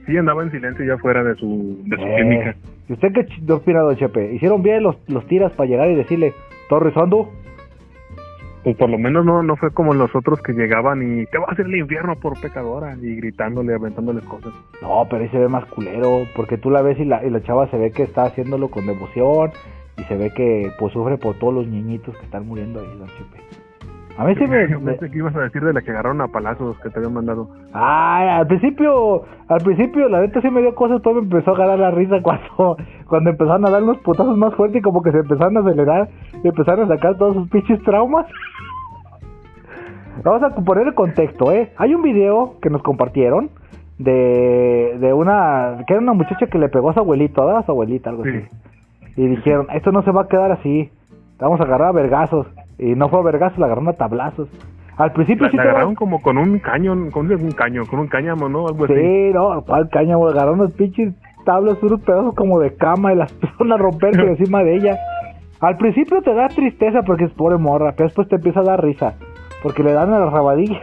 Sí, 0.07 0.17
andaba 0.17 0.45
en 0.45 0.53
silencio 0.53 0.85
ya 0.85 0.97
fuera 0.99 1.25
de 1.25 1.35
su, 1.35 1.79
de 1.87 1.97
su 1.97 2.03
Eh, 2.03 2.15
clínica. 2.17 2.55
¿Y 2.89 2.93
usted 2.93 3.13
qué 3.13 3.53
opina, 3.53 3.81
Don 3.81 3.97
Chepe? 3.97 4.35
¿Hicieron 4.35 4.63
bien 4.63 4.83
los, 4.83 4.97
los 5.09 5.27
tiras 5.27 5.53
para 5.53 5.69
llegar 5.69 5.91
y 5.91 5.97
decirle, 5.97 6.35
¿todo 6.69 6.81
rezando? 6.81 7.31
Pues 8.63 8.77
por 8.77 8.91
lo 8.91 8.99
menos 8.99 9.25
no, 9.25 9.43
no 9.43 9.57
fue 9.57 9.73
como 9.73 9.95
los 9.95 10.15
otros 10.15 10.41
que 10.43 10.53
llegaban 10.53 11.01
y 11.03 11.27
te 11.27 11.39
vas 11.39 11.53
hacer 11.53 11.67
el 11.67 11.77
infierno 11.77 12.17
por 12.17 12.41
pecadora 12.41 12.97
y 13.01 13.15
gritándole, 13.17 13.75
aventándoles 13.75 14.25
cosas. 14.25 14.53
No, 14.83 15.07
pero 15.09 15.23
ahí 15.23 15.29
se 15.29 15.39
ve 15.39 15.49
más 15.49 15.67
culero, 15.67 16.27
porque 16.35 16.59
tú 16.59 16.71
la 16.71 16.83
ves 16.83 16.99
y 16.99 17.05
la, 17.05 17.25
y 17.25 17.31
la 17.31 17.43
chava 17.43 17.69
se 17.71 17.79
ve 17.79 17.93
que 17.93 18.03
está 18.03 18.25
haciéndolo 18.25 18.69
con 18.69 18.87
devoción 18.87 19.53
y 19.97 20.03
se 20.05 20.17
ve 20.17 20.33
que 20.35 20.73
pues 20.79 20.93
sufre 20.93 21.17
por 21.17 21.39
todos 21.39 21.55
los 21.55 21.67
niñitos 21.69 22.17
que 22.17 22.25
están 22.25 22.47
muriendo 22.47 22.81
ahí, 22.81 22.99
don 22.99 23.09
Chepe. 23.09 23.66
A 24.19 24.25
mí 24.25 24.35
sí 24.39 24.47
me... 24.47 24.67
Me- 24.69 24.93
pensé 24.93 25.11
que 25.11 25.19
ibas 25.19 25.35
a 25.37 25.41
decir 25.41 25.63
de 25.63 25.73
la 25.73 25.83
que 25.83 25.91
agarraron 25.91 26.21
a 26.23 26.29
palazos 26.29 26.79
que 26.81 26.91
te 26.91 26.99
habían 26.99 27.15
mandado. 27.15 27.49
Ay, 27.73 28.29
al 28.29 28.47
principio, 28.47 29.25
al 29.49 29.61
principio 29.63 30.09
la 30.09 30.21
neta 30.21 30.41
sí 30.41 30.51
me 30.51 30.61
dio 30.63 30.75
cosas, 30.75 31.03
todo 31.03 31.15
me 31.15 31.21
empezó 31.21 31.51
a 31.51 31.55
agarrar 31.55 31.79
la 31.79 31.91
risa 31.91 32.17
cuando, 32.23 32.77
cuando 33.09 33.31
empezaron 33.31 33.67
a 33.67 33.71
dar 33.71 33.83
unos 33.83 33.99
putazos 33.99 34.37
más 34.37 34.55
fuertes 34.55 34.79
y 34.81 34.83
como 34.83 35.03
que 35.03 35.13
se 35.13 35.19
empezaron 35.19 35.57
a 35.57 35.61
acelerar 35.61 36.09
y 36.43 36.49
empezaron 36.49 36.91
a 36.91 36.95
sacar 36.97 37.17
todos 37.19 37.35
sus 37.35 37.49
pinches 37.51 37.83
traumas. 37.83 38.27
Vamos 40.25 40.43
a 40.43 40.55
poner 40.55 40.87
el 40.89 40.95
contexto, 40.95 41.53
¿eh? 41.53 41.73
Hay 41.77 41.95
un 41.95 42.03
video 42.03 42.55
que 42.63 42.71
nos 42.71 42.83
compartieron 42.83 43.51
de, 43.99 44.97
de 44.99 45.13
una, 45.13 45.85
que 45.87 45.93
era 45.93 46.03
una 46.03 46.15
muchacha 46.15 46.47
que 46.47 46.59
le 46.59 46.69
pegó 46.71 46.91
a 46.91 46.95
su 46.95 47.01
abuelito, 47.01 47.45
¿verdad? 47.45 47.61
A 47.61 47.67
su 47.67 47.73
abuelita, 47.73 48.11
algo 48.11 48.25
Sí. 48.25 48.31
así. 48.31 48.49
Y 49.21 49.27
dijeron, 49.29 49.67
esto 49.75 49.93
no 49.93 50.03
se 50.03 50.11
va 50.13 50.23
a 50.23 50.29
quedar 50.29 50.53
así, 50.53 50.91
vamos 51.39 51.61
a 51.61 51.65
agarrar 51.65 51.89
a 51.89 51.93
vergazos. 51.93 52.47
Y 52.79 52.95
no 52.95 53.09
fue 53.09 53.21
a 53.21 53.23
vergazos, 53.23 53.59
la 53.59 53.67
agarraron 53.67 53.89
a 53.89 53.93
tablazos. 53.95 54.49
Al 54.97 55.13
principio 55.13 55.45
La, 55.45 55.51
sí 55.51 55.57
la 55.57 55.63
te 55.63 55.69
agarraron 55.69 55.95
como 55.95 56.23
con 56.23 56.39
un 56.39 56.59
caño, 56.59 56.95
con 57.11 57.31
un 57.31 57.53
caño, 57.53 57.85
con 57.87 58.01
un 58.01 58.09
cáñamo, 58.09 58.49
¿no? 58.49 58.67
Algo 58.67 58.85
así. 58.85 58.95
Sí, 58.95 59.31
no, 59.35 59.63
¿cuál 59.63 59.89
güey? 59.93 60.33
Agarraron 60.33 60.61
unos 60.61 60.73
pinches 60.73 61.15
tablas, 61.45 61.83
unos 61.83 62.01
pedazos 62.01 62.35
como 62.35 62.61
de 62.61 62.75
cama 62.77 63.13
y 63.13 63.17
las 63.17 63.33
empezaron 63.43 63.73
a 63.73 63.77
romper 63.77 64.13
por 64.13 64.29
encima 64.29 64.63
de 64.63 64.77
ella. 64.77 64.99
Al 65.61 65.77
principio 65.79 66.21
te 66.23 66.35
da 66.35 66.49
tristeza 66.49 67.03
porque 67.03 67.25
es 67.25 67.33
pobre 67.33 67.57
morra, 67.57 67.93
pero 67.97 68.09
después 68.09 68.29
te 68.29 68.37
empieza 68.37 68.61
a 68.61 68.65
dar 68.65 68.85
risa. 68.85 69.15
Porque 69.63 69.83
le 69.83 69.93
dan 69.93 70.13
a 70.13 70.19
la 70.19 70.31
rabadilla. 70.31 70.81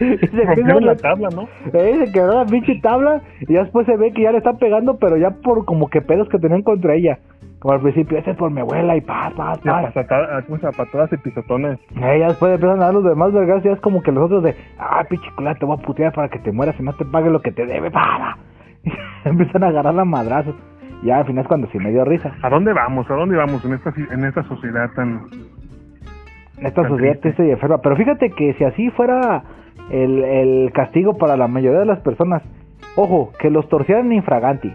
Y 0.00 0.26
se 0.26 0.42
a 0.42 0.46
Rompieron 0.54 0.84
la 0.86 0.92
la 0.94 0.98
tabla, 0.98 1.28
¿no? 1.34 1.48
eh, 1.72 2.04
se 2.06 2.12
quebró 2.12 2.34
la 2.44 2.46
pinche 2.46 2.78
tabla 2.80 3.20
y 3.40 3.52
ya 3.52 3.62
después 3.62 3.86
se 3.86 3.96
ve 3.96 4.12
que 4.12 4.22
ya 4.22 4.32
le 4.32 4.38
están 4.38 4.58
pegando, 4.58 4.96
pero 4.98 5.16
ya 5.16 5.30
por 5.30 5.64
como 5.64 5.88
que 5.88 6.00
pedos 6.00 6.28
que 6.28 6.38
tenían 6.38 6.62
contra 6.62 6.94
ella. 6.94 7.18
Como 7.58 7.74
al 7.74 7.80
principio, 7.80 8.18
ese 8.18 8.32
es 8.32 8.36
por 8.36 8.50
mi 8.50 8.60
abuela 8.60 8.96
y 8.96 9.00
pa, 9.02 9.30
pa, 9.36 9.54
Ya, 9.64 9.72
pa. 9.72 9.82
pasata- 9.92 10.42
¿cómo 10.46 10.58
se 10.58 10.64
llama? 10.64 10.76
patadas 10.76 11.12
y 11.12 11.16
pisotones. 11.18 11.78
Eh, 11.94 12.18
ya 12.18 12.28
después 12.28 12.52
empiezan 12.54 12.80
a 12.82 12.86
dar 12.86 12.94
los 12.94 13.04
demás 13.04 13.32
vergas, 13.32 13.62
ya 13.62 13.70
es 13.72 13.80
como 13.80 14.02
que 14.02 14.10
los 14.10 14.24
otros 14.24 14.42
de, 14.42 14.56
ah, 14.80 15.04
pinche 15.08 15.28
culera, 15.36 15.54
te 15.54 15.64
voy 15.64 15.76
a 15.78 15.82
putear 15.82 16.12
para 16.12 16.28
que 16.28 16.40
te 16.40 16.50
mueras 16.50 16.74
y 16.80 16.82
no 16.82 16.92
te 16.94 17.04
pague 17.04 17.30
lo 17.30 17.40
que 17.40 17.52
te 17.52 17.64
debe, 17.64 17.88
para. 17.92 18.36
empiezan 19.24 19.62
a 19.62 19.68
agarrar 19.68 19.94
la 19.94 20.04
madrazos. 20.04 20.56
Ya 21.04 21.18
al 21.18 21.26
final 21.26 21.42
es 21.42 21.48
cuando 21.48 21.68
sí 21.70 21.78
me 21.78 21.90
dio 21.90 22.04
risa. 22.04 22.32
¿A 22.42 22.48
dónde 22.50 22.72
vamos? 22.72 23.08
¿A 23.10 23.14
dónde 23.14 23.36
vamos 23.36 23.64
en 23.64 23.74
esta, 23.74 23.92
en 24.12 24.24
esta 24.24 24.42
sociedad 24.44 24.90
tan... 24.96 25.22
Esta 26.58 26.82
Tan 26.82 26.90
sociedad 26.90 27.18
triste 27.20 27.46
y 27.46 27.50
enferma. 27.50 27.78
Pero 27.78 27.96
fíjate 27.96 28.30
que 28.30 28.54
si 28.54 28.64
así 28.64 28.90
fuera 28.90 29.42
el, 29.90 30.24
el 30.24 30.72
castigo 30.72 31.16
para 31.16 31.36
la 31.36 31.48
mayoría 31.48 31.80
de 31.80 31.86
las 31.86 32.00
personas, 32.00 32.42
ojo, 32.96 33.32
que 33.38 33.50
los 33.50 33.68
torcieran 33.68 34.12
infraganti. 34.12 34.72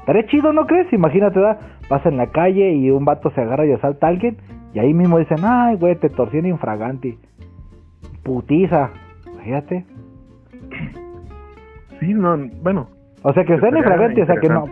Estaría 0.00 0.26
chido, 0.26 0.52
¿no 0.52 0.66
crees? 0.66 0.92
Imagínate, 0.92 1.38
¿verdad? 1.38 1.60
vas 1.90 2.06
en 2.06 2.16
la 2.16 2.28
calle 2.28 2.72
y 2.72 2.90
un 2.90 3.04
vato 3.04 3.30
se 3.30 3.40
agarra 3.40 3.66
y 3.66 3.72
asalta 3.72 4.06
a 4.06 4.10
alguien 4.10 4.36
y 4.72 4.78
ahí 4.78 4.94
mismo 4.94 5.18
dicen, 5.18 5.38
ay, 5.42 5.76
güey, 5.76 5.96
te 5.96 6.08
torció 6.08 6.38
infragante. 6.46 7.18
Putiza, 8.22 8.90
fíjate. 9.42 9.84
Sí, 11.98 12.14
no, 12.14 12.38
bueno. 12.62 12.88
O 13.22 13.32
sea, 13.32 13.44
que 13.44 13.58
sean 13.58 13.76
Estaría 13.76 13.78
infragantes, 13.80 14.24
o 14.24 14.26
sea, 14.26 14.40
que 14.40 14.48
no, 14.48 14.64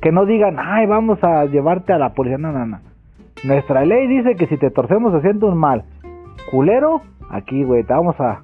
que 0.00 0.12
no 0.12 0.26
digan, 0.26 0.56
ay, 0.58 0.86
vamos 0.86 1.18
a 1.24 1.46
llevarte 1.46 1.92
a 1.92 1.98
la 1.98 2.12
policía. 2.12 2.38
No, 2.38 2.52
no, 2.52 2.66
no. 2.66 2.80
Nuestra 3.44 3.84
ley 3.84 4.06
dice 4.06 4.36
que 4.36 4.46
si 4.46 4.58
te 4.58 4.70
torcemos 4.70 5.14
haciendo 5.14 5.48
un 5.48 5.56
mal 5.56 5.84
culero, 6.50 7.00
aquí, 7.30 7.64
güey, 7.64 7.82
te 7.82 7.94
vamos 7.94 8.20
a, 8.20 8.42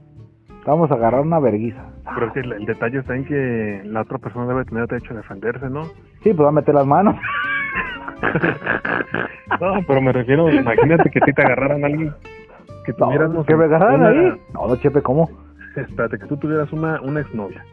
vamos 0.67 0.91
a 0.91 0.95
agarrar 0.95 1.21
una 1.23 1.39
verguiza. 1.41 1.83
Pero 2.15 2.27
es 2.27 2.33
que 2.33 2.41
el, 2.41 2.53
el 2.53 2.65
detalle 2.67 2.99
está 2.99 3.15
en 3.17 3.25
que 3.25 3.83
la 3.85 4.03
otra 4.03 4.19
persona 4.19 4.47
debe 4.47 4.65
tener 4.65 4.87
derecho 4.87 5.15
a 5.15 5.17
defenderse, 5.19 5.69
¿no? 5.71 5.85
Sí, 6.23 6.33
pues 6.35 6.41
va 6.41 6.49
a 6.49 6.53
meter 6.53 6.75
las 6.75 6.87
manos. 6.87 7.17
No, 9.61 9.75
pero 9.87 10.01
me 10.01 10.13
refiero, 10.13 10.51
imagínate 10.51 11.11
que 11.11 11.19
a 11.19 11.23
ti 11.27 11.33
te 11.33 11.43
agarraran 11.43 11.85
a 11.85 11.87
alguien 11.87 12.13
que 12.85 12.93
tuvieras, 12.95 13.31
no 13.31 13.45
que 13.45 13.55
me 13.55 13.65
agarraran 13.65 14.01
una- 14.01 14.09
ahí. 14.09 14.41
No, 14.55 14.67
no, 14.67 14.77
chepe, 14.77 15.03
¿cómo? 15.03 15.29
Espérate, 15.77 16.19
que 16.19 16.27
tú 16.27 16.37
tuvieras 16.37 16.73
una, 16.73 17.01
una 17.01 17.21
exnovia 17.21 17.65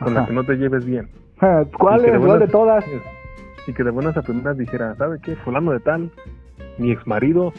con 0.00 0.08
Ajá. 0.12 0.20
la 0.22 0.26
que 0.26 0.32
no 0.32 0.44
te 0.44 0.56
lleves 0.56 0.84
bien. 0.84 1.08
¿Cuál 1.78 2.04
es? 2.04 2.12
de 2.12 2.18
¿Cuál 2.18 2.40
de 2.40 2.48
todas? 2.48 2.84
Y 3.66 3.72
que 3.72 3.84
de 3.84 3.90
buenas 3.90 4.16
a 4.16 4.22
primeras 4.22 4.58
dijera, 4.58 4.94
¿sabe 4.96 5.18
qué? 5.22 5.36
Fulano 5.36 5.70
de 5.72 5.80
tal, 5.80 6.10
mi 6.78 6.90
ex 6.92 7.06
marido, 7.06 7.52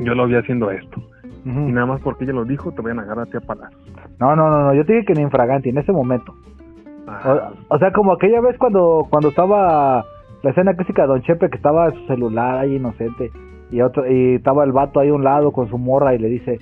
yo 0.00 0.14
lo 0.14 0.26
vi 0.26 0.34
haciendo 0.36 0.70
esto. 0.70 1.00
Y 1.44 1.72
nada 1.72 1.86
más 1.86 2.00
porque 2.00 2.24
ella 2.24 2.32
lo 2.32 2.44
dijo, 2.44 2.72
te 2.72 2.80
vayan 2.80 3.00
a 3.00 3.02
agarrar 3.02 3.26
a 3.26 3.30
ti 3.30 3.36
a 3.36 3.40
palazos. 3.40 3.78
No, 4.18 4.34
no, 4.34 4.48
no, 4.48 4.64
no, 4.64 4.74
yo 4.74 4.84
te 4.86 4.94
dije 4.94 5.04
que 5.06 5.14
ni 5.14 5.20
infraganti 5.22 5.68
en 5.68 5.78
ese 5.78 5.92
momento. 5.92 6.34
Ah, 7.06 7.52
O, 7.68 7.74
o 7.74 7.78
sea, 7.78 7.92
como 7.92 8.12
aquella 8.12 8.40
vez 8.40 8.56
cuando 8.58 9.06
cuando 9.10 9.28
estaba 9.28 10.04
la 10.42 10.50
escena 10.50 10.74
clásica 10.74 11.02
de 11.02 11.08
Don 11.08 11.22
Chepe 11.22 11.50
que 11.50 11.56
estaba 11.56 11.86
en 11.88 11.94
su 11.94 12.06
celular 12.06 12.58
ahí 12.58 12.76
inocente 12.76 13.30
y 13.70 13.80
otro 13.82 14.10
y 14.10 14.36
estaba 14.36 14.64
el 14.64 14.72
vato 14.72 15.00
ahí 15.00 15.08
a 15.10 15.14
un 15.14 15.24
lado 15.24 15.52
con 15.52 15.68
su 15.68 15.76
morra 15.76 16.14
y 16.14 16.18
le 16.18 16.28
dice, 16.28 16.58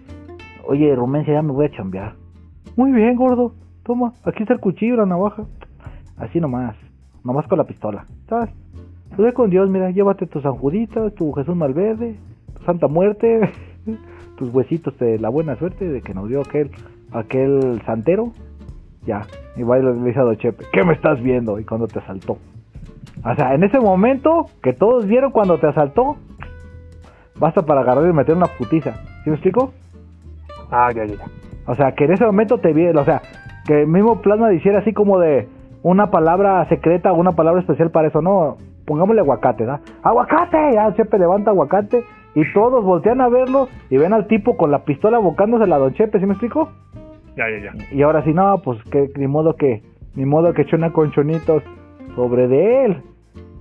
oye, 0.66 0.94
Rumencia, 0.96 1.34
ya 1.34 1.42
me 1.42 1.52
voy 1.52 1.66
a 1.66 1.70
chambear. 1.70 2.14
Muy 2.76 2.90
bien, 2.92 3.14
gordo. 3.16 3.52
Toma, 3.84 4.12
aquí 4.24 4.42
está 4.42 4.54
el 4.54 4.60
cuchillo, 4.60 4.96
la 4.96 5.06
navaja. 5.06 5.44
Así 6.16 6.40
nomás, 6.40 6.74
nomás 7.24 7.46
con 7.46 7.58
la 7.58 7.64
pistola. 7.64 8.04
¿Sabes? 8.28 8.50
Ve 9.18 9.32
con 9.34 9.50
Dios, 9.50 9.68
mira, 9.68 9.90
llévate 9.90 10.26
tus 10.26 10.42
sanjuditas, 10.42 11.14
tu 11.14 11.32
Jesús 11.32 11.54
Malverde, 11.54 12.16
tu 12.58 12.64
Santa 12.64 12.88
Muerte, 12.88 13.40
huesitos 14.50 14.98
de 14.98 15.18
la 15.18 15.28
buena 15.28 15.56
suerte 15.56 15.88
de 15.88 16.00
que 16.02 16.14
nos 16.14 16.28
dio 16.28 16.40
aquel 16.40 16.70
aquel 17.12 17.82
santero. 17.84 18.32
Ya, 19.06 19.26
y 19.56 19.62
va 19.62 19.78
y 19.78 19.82
le 19.82 19.92
dice 19.94 20.20
a 20.20 20.22
Don 20.22 20.36
Chepe, 20.36 20.64
¿qué 20.72 20.84
me 20.84 20.92
estás 20.92 21.20
viendo? 21.20 21.58
Y 21.58 21.64
cuando 21.64 21.88
te 21.88 21.98
asaltó. 21.98 22.38
O 23.24 23.34
sea, 23.34 23.54
en 23.54 23.64
ese 23.64 23.80
momento 23.80 24.46
que 24.62 24.72
todos 24.72 25.06
vieron 25.06 25.32
cuando 25.32 25.58
te 25.58 25.66
asaltó, 25.66 26.16
basta 27.38 27.62
para 27.62 27.80
agarrar 27.80 28.08
y 28.08 28.12
meter 28.12 28.36
una 28.36 28.46
putiza. 28.46 28.92
¿Sí 29.24 29.30
me 29.30 29.34
explico? 29.34 29.72
ah, 30.70 30.90
ya, 30.94 31.04
ya. 31.04 31.16
O 31.66 31.74
sea, 31.74 31.92
que 31.92 32.04
en 32.04 32.12
ese 32.12 32.24
momento 32.24 32.58
te 32.58 32.72
vi, 32.72 32.86
o 32.86 33.04
sea, 33.04 33.22
que 33.66 33.82
el 33.82 33.86
mismo 33.86 34.20
plasma 34.20 34.48
dijera 34.48 34.78
así 34.78 34.92
como 34.92 35.18
de 35.18 35.48
una 35.82 36.10
palabra 36.10 36.66
secreta 36.68 37.12
o 37.12 37.16
una 37.16 37.32
palabra 37.32 37.60
especial 37.60 37.90
para 37.90 38.08
eso, 38.08 38.22
no, 38.22 38.56
pongámosle 38.86 39.20
aguacate, 39.20 39.64
¿da? 39.64 39.80
¡Aguacate! 40.02 40.72
Ya 40.74 40.94
Chepe 40.94 41.18
levanta 41.18 41.50
aguacate 41.50 42.04
y 42.34 42.50
todos 42.52 42.84
voltean 42.84 43.20
a 43.20 43.28
verlo 43.28 43.68
y 43.90 43.96
ven 43.98 44.12
al 44.12 44.26
tipo 44.26 44.56
con 44.56 44.70
la 44.70 44.84
pistola 44.84 45.18
bocándose 45.18 45.66
la 45.66 45.78
Don 45.78 45.92
Chepe, 45.94 46.18
¿sí 46.18 46.26
me 46.26 46.32
explico? 46.32 46.70
Ya, 47.36 47.44
ya, 47.48 47.72
ya. 47.72 47.94
Y 47.94 48.02
ahora 48.02 48.22
sí, 48.24 48.32
no, 48.32 48.60
pues 48.62 48.82
que 48.84 49.10
ni 49.16 49.26
modo 49.26 49.56
que, 49.56 49.82
ni 50.14 50.24
modo 50.24 50.52
que 50.52 50.62
eche 50.62 50.76
una 50.76 50.92
conchonitos 50.92 51.62
sobre 52.14 52.48
de 52.48 52.84
él. 52.84 53.02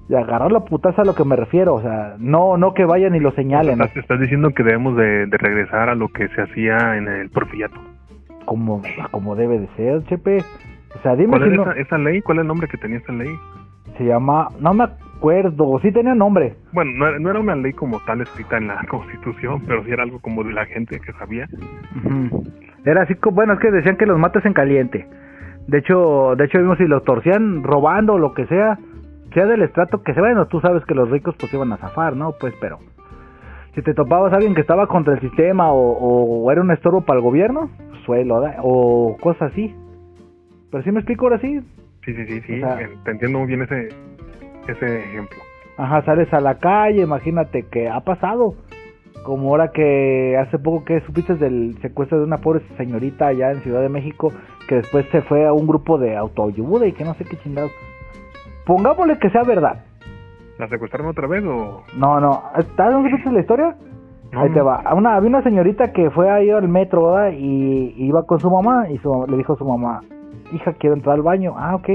Y 0.10 0.16
agarrar 0.16 0.52
la 0.52 0.62
putaza 0.62 1.04
a 1.04 1.06
lo 1.06 1.16
que 1.16 1.24
me 1.24 1.38
refiero, 1.38 1.76
o 1.76 1.82
sea, 1.82 2.16
no, 2.20 2.58
no 2.58 2.74
que 2.74 2.84
vayan 2.84 3.16
y 3.16 3.20
lo 3.22 3.32
señalen. 3.32 3.80
Estás, 3.82 3.96
estás 3.96 4.20
diciendo 4.20 4.50
que 4.50 4.64
debemos 4.64 4.98
de, 4.98 5.26
de 5.26 5.38
regresar 5.38 5.88
a 5.88 5.96
lo 5.96 6.10
que 6.10 6.28
se 6.30 6.42
hacía 6.42 6.98
en 6.98 7.08
el 7.08 7.30
porfiriato. 7.30 7.80
como, 8.44 8.82
como 9.12 9.36
debe 9.38 9.60
de 9.60 9.68
ser, 9.78 10.04
Chepe. 10.06 10.44
O 10.98 11.02
sea, 11.02 11.16
dime 11.16 11.30
¿Cuál 11.30 11.44
si 11.44 11.50
es 11.50 11.56
no, 11.56 11.64
esa, 11.64 11.80
esa 11.80 11.98
ley? 11.98 12.22
¿Cuál 12.22 12.40
es 12.40 12.42
el 12.42 12.48
nombre 12.48 12.68
que 12.68 12.78
tenía 12.78 12.98
esa 12.98 13.14
ley? 13.14 13.30
se 13.98 14.06
llama, 14.06 14.50
no 14.60 14.74
me 14.74 14.86
acuerdo, 15.22 15.80
sí 15.84 15.92
tenía 15.92 16.16
nombre. 16.16 16.56
Bueno, 16.74 16.92
no, 16.96 17.08
era- 17.08 17.20
no 17.20 17.30
era 17.30 17.40
una 17.40 17.56
ley 17.56 17.74
como 17.74 18.00
tal 18.06 18.22
escrita 18.22 18.58
en 18.58 18.68
la 18.68 18.84
Constitución, 18.90 19.62
pero 19.68 19.84
sí 19.84 19.92
era 19.92 20.02
algo 20.04 20.20
como 20.20 20.44
de 20.44 20.52
la 20.52 20.66
gente 20.66 21.00
que 21.00 21.14
sabía. 21.14 21.48
Era 22.86 23.04
así, 23.04 23.16
como- 23.16 23.36
bueno, 23.36 23.54
es 23.54 23.60
que 23.60 23.72
decían 23.72 23.98
que 23.98 24.06
los 24.08 24.18
mates 24.20 24.44
en 24.46 24.54
caliente. 24.54 25.08
De 25.68 25.78
hecho, 25.78 26.36
de 26.36 26.46
hecho 26.46 26.58
vimos 26.58 26.78
si 26.80 26.86
los 26.88 27.04
torcían 27.04 27.64
robando 27.64 28.14
o 28.14 28.18
lo 28.18 28.34
que 28.34 28.48
sea, 28.48 28.80
sea 29.34 29.46
del 29.46 29.62
estrato 29.62 30.02
que 30.02 30.14
sea, 30.14 30.24
bueno, 30.24 30.48
tú 30.48 30.60
sabes 30.60 30.84
que 30.86 30.96
los 30.96 31.10
ricos 31.10 31.36
pues 31.40 31.54
iban 31.54 31.72
a 31.72 31.78
zafar, 31.78 32.16
¿no? 32.16 32.34
Pues, 32.40 32.54
pero 32.60 32.80
si 33.76 33.82
te 33.84 33.94
topabas 33.94 34.34
a 34.34 34.38
alguien 34.38 34.56
que 34.56 34.62
estaba 34.62 34.88
contra 34.88 35.14
el 35.14 35.22
sistema 35.22 35.72
o, 35.72 35.78
o 36.46 36.52
era 36.52 36.62
un 36.62 36.72
estorbo 36.72 37.02
para 37.02 37.20
el 37.20 37.24
gobierno, 37.24 37.70
suelo, 38.06 38.42
o 38.64 39.16
cosas 39.22 39.52
así. 39.52 39.74
Pero 40.72 40.84
sí 40.84 40.92
me 40.92 41.00
explico 41.00 41.26
ahora 41.26 41.40
sí, 41.40 41.60
Sí, 42.04 42.16
sí, 42.16 42.26
sí, 42.26 42.42
sí. 42.48 42.64
O 42.64 42.66
sea- 42.66 42.80
te 43.06 43.12
entiendo 43.12 43.38
muy 43.38 43.48
bien 43.48 43.62
ese, 43.62 43.90
ese 44.72 45.00
ejemplo. 45.00 45.38
Ajá, 45.78 46.04
sales 46.04 46.32
a 46.34 46.40
la 46.40 46.58
calle, 46.60 47.02
imagínate 47.02 47.64
que 47.64 47.90
ha 47.90 48.00
pasado. 48.02 48.56
Como 49.24 49.50
ahora 49.50 49.72
que 49.72 50.36
hace 50.38 50.58
poco 50.58 50.84
que 50.84 51.02
supiste 51.02 51.36
del 51.36 51.78
secuestro 51.82 52.18
de 52.20 52.26
una 52.26 52.38
pobre 52.38 52.62
señorita 52.78 53.28
allá 53.28 53.52
en 53.52 53.62
Ciudad 53.62 53.82
de 53.82 53.90
México, 53.90 54.32
que 54.68 54.76
después 54.76 55.06
se 55.12 55.22
fue 55.22 55.46
a 55.46 55.54
un 55.54 55.68
grupo 55.68 55.98
de 55.98 56.18
autoayuda 56.18 56.88
y 56.88 56.94
que 56.94 57.04
no 57.04 57.14
sé 57.14 57.26
qué 57.26 57.38
chingados. 57.38 57.72
Pongámosle 58.66 59.20
que 59.20 59.30
sea 59.30 59.44
verdad. 59.44 59.84
¿La 60.58 60.68
secuestraron 60.68 61.10
otra 61.10 61.28
vez 61.28 61.44
o...? 61.44 61.84
No, 61.98 62.20
no, 62.20 62.44
¿estás 62.58 62.94
supiste 62.94 63.32
la 63.32 63.40
historia? 63.40 63.76
No, 64.32 64.42
Ahí 64.42 64.50
te 64.52 64.62
va. 64.62 64.76
A 64.78 64.94
Una, 64.94 65.16
había 65.16 65.30
una 65.30 65.44
señorita 65.44 65.92
que 65.92 66.10
fue 66.10 66.30
ahí 66.30 66.50
al 66.50 66.68
metro, 66.68 67.12
¿verdad? 67.12 67.34
Y 67.38 67.94
iba 67.98 68.24
con 68.26 68.40
su 68.40 68.50
mamá 68.50 68.90
y 68.90 68.98
su 69.00 69.26
le 69.28 69.38
dijo 69.38 69.54
a 69.54 69.58
su 69.58 69.66
mamá, 69.66 70.02
hija, 70.54 70.74
quiero 70.74 70.96
entrar 70.96 71.16
al 71.16 71.22
baño. 71.22 71.56
Ah, 71.58 71.76
ok, 71.76 71.90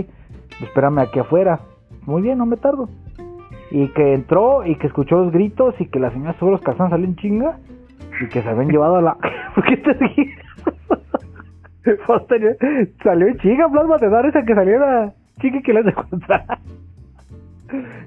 espérame 0.61 0.99
aquí 0.99 1.19
afuera. 1.19 1.61
Muy 2.07 2.23
bien, 2.23 2.39
no 2.39 2.47
me 2.47 2.57
tardo. 2.57 2.89
Y 3.71 3.89
que 3.89 4.15
entró 4.15 4.65
y 4.65 4.77
que 4.77 4.87
escuchó 4.87 5.25
los 5.25 5.33
gritos 5.33 5.75
y 5.81 5.87
que 5.87 5.99
la 5.99 6.11
señora 6.11 6.39
sobre 6.39 6.53
los 6.53 6.63
calzones 6.63 6.91
salió 6.91 7.07
en 7.07 7.17
chinga 7.17 7.59
y 8.21 8.29
que 8.29 8.43
se 8.43 8.49
habían 8.49 8.69
llevado 8.69 8.97
a 8.97 9.03
la... 9.03 9.17
¿Por 9.55 9.65
qué 9.65 9.77
te 9.77 9.93
ríes? 9.93 10.39
Salió 13.03 13.29
en 13.29 13.39
chinga, 13.39 13.69
plasma, 13.69 13.99
te 13.99 14.09
da 14.09 14.27
esa 14.27 14.45
que 14.45 14.55
saliera 14.55 15.13
chica 15.41 15.61
que 15.63 15.73
les 15.73 15.87
encontrar. 15.87 16.45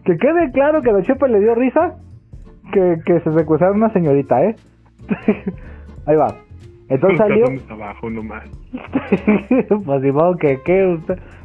Que 0.06 0.18
quede 0.18 0.52
claro 0.54 0.82
que 0.82 0.90
a 0.90 0.94
la 0.94 1.04
Chepa 1.04 1.28
le 1.28 1.42
dio 1.42 1.54
risa 1.54 1.98
que, 2.72 2.98
que 3.06 3.20
se 3.20 3.34
secuestraron 3.34 3.76
una 3.76 3.92
señorita, 3.92 4.42
¿eh? 4.42 4.56
Ahí 6.06 6.16
va. 6.16 6.34
Entonces 6.88 7.18
salió. 7.18 7.46
abajo 7.70 8.10
nomás. 8.10 8.50
pues 9.86 10.02
que, 10.40 10.62
que 10.64 11.00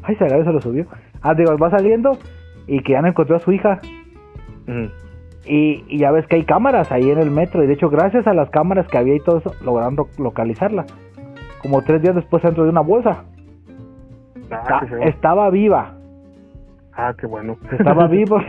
Ay, 0.04 0.14
se 0.14 0.28
se 0.28 0.52
lo 0.52 0.60
subió. 0.60 0.86
Ah, 1.22 1.34
digo, 1.34 1.58
va 1.58 1.70
saliendo 1.70 2.16
y 2.66 2.82
que 2.82 2.92
ya 2.92 3.02
no 3.02 3.08
encontró 3.08 3.36
a 3.36 3.40
su 3.40 3.52
hija. 3.52 3.80
Y, 5.46 5.84
y 5.88 5.98
ya 5.98 6.10
ves 6.10 6.26
que 6.26 6.36
hay 6.36 6.44
cámaras 6.44 6.90
ahí 6.90 7.10
en 7.10 7.18
el 7.18 7.30
metro. 7.30 7.62
Y 7.62 7.66
de 7.66 7.74
hecho, 7.74 7.90
gracias 7.90 8.26
a 8.26 8.34
las 8.34 8.50
cámaras 8.50 8.88
que 8.88 8.98
había 8.98 9.14
y 9.14 9.20
todo 9.20 9.38
eso, 9.38 9.52
lograron 9.64 9.96
ro- 9.96 10.08
localizarla. 10.18 10.86
Como 11.62 11.82
tres 11.82 12.02
días 12.02 12.14
después 12.14 12.42
dentro 12.42 12.64
de 12.64 12.70
una 12.70 12.80
bolsa. 12.80 13.24
Ah, 14.50 14.80
Está- 14.82 15.04
estaba 15.06 15.50
viva. 15.50 15.94
Ah, 16.94 17.14
qué 17.18 17.26
bueno. 17.26 17.56
Estaba 17.72 18.06
viva. 18.08 18.42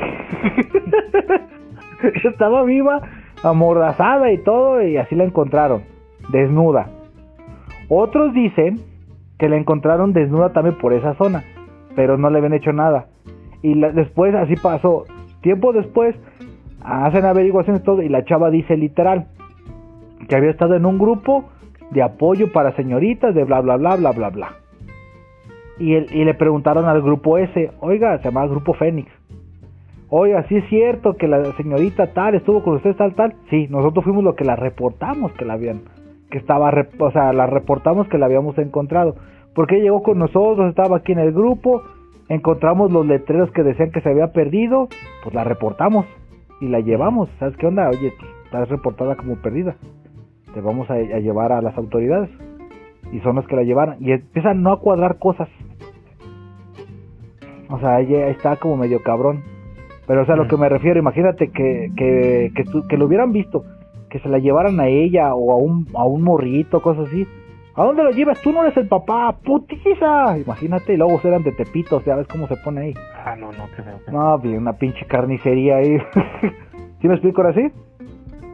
estaba 2.23 2.63
viva, 2.63 3.01
amordazada 3.43 4.31
y 4.31 4.37
todo, 4.39 4.81
y 4.83 4.97
así 4.97 5.15
la 5.15 5.23
encontraron, 5.23 5.83
desnuda. 6.29 6.87
Otros 7.89 8.33
dicen 8.33 8.79
que 9.37 9.49
la 9.49 9.57
encontraron 9.57 10.13
desnuda 10.13 10.53
también 10.53 10.77
por 10.77 10.93
esa 10.93 11.13
zona, 11.15 11.43
pero 11.95 12.17
no 12.17 12.29
le 12.29 12.37
habían 12.37 12.53
hecho 12.53 12.73
nada. 12.73 13.07
Y 13.65 13.73
después 13.93 14.35
así 14.35 14.55
pasó. 14.57 15.05
Tiempo 15.41 15.73
después 15.73 16.15
hacen 16.83 17.25
averiguaciones 17.25 17.81
todo, 17.83 18.03
y 18.03 18.09
la 18.09 18.23
chava 18.25 18.51
dice 18.51 18.77
literal 18.77 19.25
que 20.29 20.35
había 20.35 20.51
estado 20.51 20.75
en 20.75 20.85
un 20.85 20.99
grupo 20.99 21.45
de 21.89 22.03
apoyo 22.03 22.51
para 22.51 22.75
señoritas, 22.75 23.33
de 23.33 23.43
bla 23.43 23.61
bla 23.61 23.77
bla 23.77 23.95
bla 23.95 24.11
bla 24.11 24.29
bla. 24.29 24.49
Y, 25.79 25.93
el- 25.95 26.13
y 26.15 26.23
le 26.25 26.33
preguntaron 26.35 26.85
al 26.85 27.01
grupo 27.01 27.37
ese, 27.39 27.71
oiga, 27.79 28.17
se 28.19 28.25
llamaba 28.25 28.47
Grupo 28.47 28.73
Fénix. 28.73 29.09
Oiga, 30.09 30.43
sí 30.47 30.57
es 30.57 30.69
cierto 30.69 31.17
que 31.17 31.27
la 31.27 31.43
señorita 31.57 32.13
tal 32.13 32.35
estuvo 32.35 32.63
con 32.63 32.75
usted 32.75 32.95
tal 32.95 33.15
tal. 33.15 33.33
Sí, 33.49 33.67
nosotros 33.69 34.03
fuimos 34.05 34.23
los 34.23 34.35
que 34.35 34.45
la 34.45 34.55
reportamos 34.55 35.31
que 35.33 35.43
la 35.45 35.53
habían, 35.53 35.81
que 36.29 36.37
estaba, 36.37 36.71
o 36.99 37.11
sea, 37.11 37.33
la 37.33 37.47
reportamos 37.47 38.07
que 38.09 38.17
la 38.19 38.27
habíamos 38.27 38.57
encontrado. 38.59 39.15
Porque 39.55 39.81
llegó 39.81 40.03
con 40.03 40.19
nosotros, 40.19 40.69
estaba 40.69 40.97
aquí 40.97 41.11
en 41.13 41.19
el 41.19 41.31
grupo, 41.33 41.81
encontramos 42.29 42.91
los 42.91 43.05
letreros 43.05 43.51
que 43.51 43.63
decían 43.63 43.91
que 43.91 44.01
se 44.01 44.09
había 44.09 44.31
perdido, 44.31 44.87
pues 45.23 45.33
la 45.35 45.43
reportamos 45.43 46.05
y 46.61 46.67
la 46.67 46.79
llevamos. 46.79 47.29
¿Sabes 47.39 47.55
qué 47.57 47.67
onda? 47.67 47.89
Oye, 47.89 48.13
pues, 48.17 48.31
estás 48.45 48.69
reportada 48.69 49.15
como 49.15 49.35
perdida. 49.37 49.75
Te 50.53 50.61
vamos 50.61 50.89
a, 50.89 50.93
a 50.93 51.19
llevar 51.19 51.51
a 51.51 51.61
las 51.61 51.77
autoridades. 51.77 52.29
Y 53.11 53.19
son 53.19 53.35
los 53.35 53.45
que 53.47 53.55
la 53.55 53.63
llevaron. 53.63 53.97
Y 53.99 54.11
empiezan 54.11 54.63
no 54.63 54.71
a 54.71 54.79
cuadrar 54.79 55.19
cosas. 55.19 55.47
O 57.69 57.79
sea, 57.79 57.99
ella 57.99 58.27
está 58.29 58.55
como 58.57 58.77
medio 58.77 59.01
cabrón. 59.03 59.43
Pero, 60.07 60.21
o 60.21 60.25
sea, 60.25 60.35
lo 60.35 60.45
Mm. 60.45 60.47
que 60.47 60.57
me 60.57 60.69
refiero, 60.69 60.99
imagínate 60.99 61.49
que, 61.49 61.91
que, 61.95 62.51
que, 62.55 62.63
que 62.87 62.97
lo 62.97 63.05
hubieran 63.05 63.31
visto, 63.31 63.63
que 64.09 64.19
se 64.19 64.29
la 64.29 64.37
llevaran 64.37 64.79
a 64.79 64.87
ella 64.87 65.33
o 65.33 65.51
a 65.51 65.55
un, 65.55 65.87
a 65.95 66.05
un 66.05 66.21
morrito, 66.21 66.81
cosas 66.81 67.07
así. 67.07 67.27
¿A 67.77 67.83
dónde 67.83 68.03
lo 68.03 68.11
llevas? 68.11 68.39
Tú 68.41 68.51
no 68.53 68.63
eres 68.63 68.77
el 68.77 68.87
papá, 68.87 69.35
putiza. 69.43 70.37
Imagínate, 70.37 70.93
y 70.93 70.97
luego 70.97 71.19
eran 71.23 71.43
de 71.43 71.51
Tepito, 71.51 72.01
ya 72.05 72.15
ves 72.15 72.27
cómo 72.27 72.47
se 72.47 72.55
pone 72.57 72.81
ahí. 72.81 72.93
Ah, 73.25 73.35
no, 73.35 73.51
no, 73.51 73.65
qué 73.75 73.83
feo. 73.83 73.99
qué- 74.05 74.11
No, 74.11 74.37
bien, 74.39 74.59
una 74.59 74.73
pinche 74.73 75.05
carnicería 75.05 75.77
ahí. 75.77 75.97
¿Sí 77.01 77.07
me 77.07 77.15
explico 77.15 77.41
ahora 77.41 77.53
sí? 77.53 77.67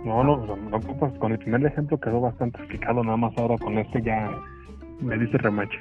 No, 0.03 0.23
no, 0.23 0.37
no, 0.45 0.55
no 0.55 0.77
ocupas. 0.77 1.13
Con 1.19 1.31
el 1.33 1.37
primer 1.37 1.63
ejemplo 1.65 1.99
quedó 1.99 2.19
bastante 2.19 2.57
explicado, 2.57 3.03
nada 3.03 3.17
más 3.17 3.37
ahora 3.37 3.57
con 3.59 3.77
este 3.77 4.01
ya 4.01 4.31
me 5.01 5.17
dice 5.17 5.37
remache. 5.37 5.77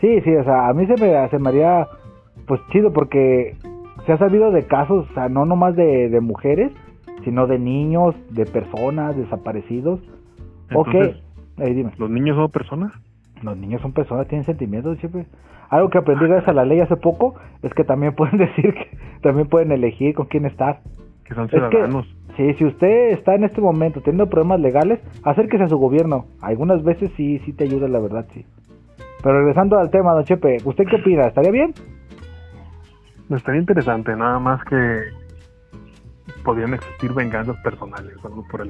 Sí, 0.00 0.20
sí, 0.22 0.34
o 0.34 0.42
sea, 0.44 0.68
a 0.68 0.74
mí 0.74 0.86
se 0.86 0.96
me, 0.96 1.28
se 1.28 1.38
me 1.38 1.48
haría, 1.50 1.86
pues 2.48 2.60
chido, 2.72 2.92
porque 2.92 3.54
se 4.04 4.12
ha 4.12 4.18
sabido 4.18 4.50
de 4.50 4.66
casos, 4.66 5.08
o 5.08 5.14
sea, 5.14 5.28
no 5.28 5.46
nomás 5.46 5.76
de, 5.76 6.08
de 6.08 6.20
mujeres, 6.20 6.72
sino 7.22 7.46
de 7.46 7.58
niños, 7.60 8.14
de 8.30 8.44
personas, 8.46 9.16
desaparecidos. 9.16 10.00
Entonces, 10.68 11.14
ok, 11.16 11.23
ahí 11.58 11.74
dime. 11.74 11.92
¿los 11.98 12.10
niños 12.10 12.36
son 12.36 12.50
personas? 12.50 12.92
Los 13.42 13.56
niños 13.56 13.80
son 13.82 13.92
personas, 13.92 14.26
tienen 14.28 14.44
sentimientos 14.44 14.98
siempre. 14.98 15.26
Algo 15.70 15.90
que 15.90 15.98
aprendí 15.98 16.26
gracias 16.26 16.48
a 16.48 16.52
la 16.52 16.64
ley 16.64 16.80
hace 16.80 16.96
poco 16.96 17.34
es 17.62 17.72
que 17.74 17.84
también 17.84 18.14
pueden 18.16 18.38
decir 18.38 18.74
que 18.74 18.96
también 19.22 19.48
pueden 19.48 19.72
elegir 19.72 20.14
con 20.14 20.26
quién 20.26 20.46
estar. 20.46 20.80
Que 21.24 21.34
son 21.34 21.44
Es 21.46 21.50
que- 21.50 21.58
ciudadanos. 21.58 22.06
Sí, 22.36 22.52
si 22.54 22.64
usted 22.64 23.10
está 23.12 23.36
en 23.36 23.44
este 23.44 23.60
momento 23.60 24.00
teniendo 24.00 24.28
problemas 24.28 24.58
legales, 24.60 24.98
acérquese 25.22 25.62
a 25.64 25.68
su 25.68 25.78
gobierno. 25.78 26.26
Algunas 26.40 26.82
veces 26.82 27.12
sí, 27.16 27.38
sí 27.44 27.52
te 27.52 27.62
ayuda, 27.64 27.86
la 27.86 28.00
verdad, 28.00 28.26
sí. 28.34 28.44
Pero 29.22 29.38
regresando 29.38 29.78
al 29.78 29.90
tema, 29.90 30.12
don 30.14 30.24
Chepe, 30.24 30.56
¿usted 30.64 30.84
qué 30.90 30.96
opina? 30.96 31.26
¿Estaría 31.28 31.52
bien? 31.52 31.72
Estaría 33.30 33.60
interesante, 33.60 34.14
nada 34.16 34.38
más 34.38 34.62
que 34.64 35.00
podrían 36.44 36.74
existir 36.74 37.12
venganzas 37.12 37.56
personales, 37.58 38.12
algo 38.24 38.44
por 38.50 38.60
el 38.62 38.68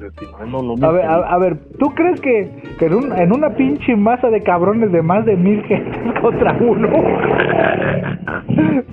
lo- 0.51 0.75
lo 0.75 0.85
A 0.87 0.91
ver, 0.91 1.05
a, 1.05 1.15
a 1.15 1.37
ver, 1.37 1.57
¿tú 1.79 1.93
crees 1.93 2.19
que, 2.21 2.49
que 2.79 2.85
en, 2.87 2.93
un- 2.95 3.13
en 3.17 3.31
una 3.33 3.49
pinche 3.51 3.95
masa 3.95 4.29
de 4.29 4.41
cabrones 4.43 4.91
de 4.91 5.01
más 5.01 5.25
de 5.25 5.35
mil 5.35 5.63
gentes 5.63 5.97
contra 6.21 6.55
uno 6.59 6.89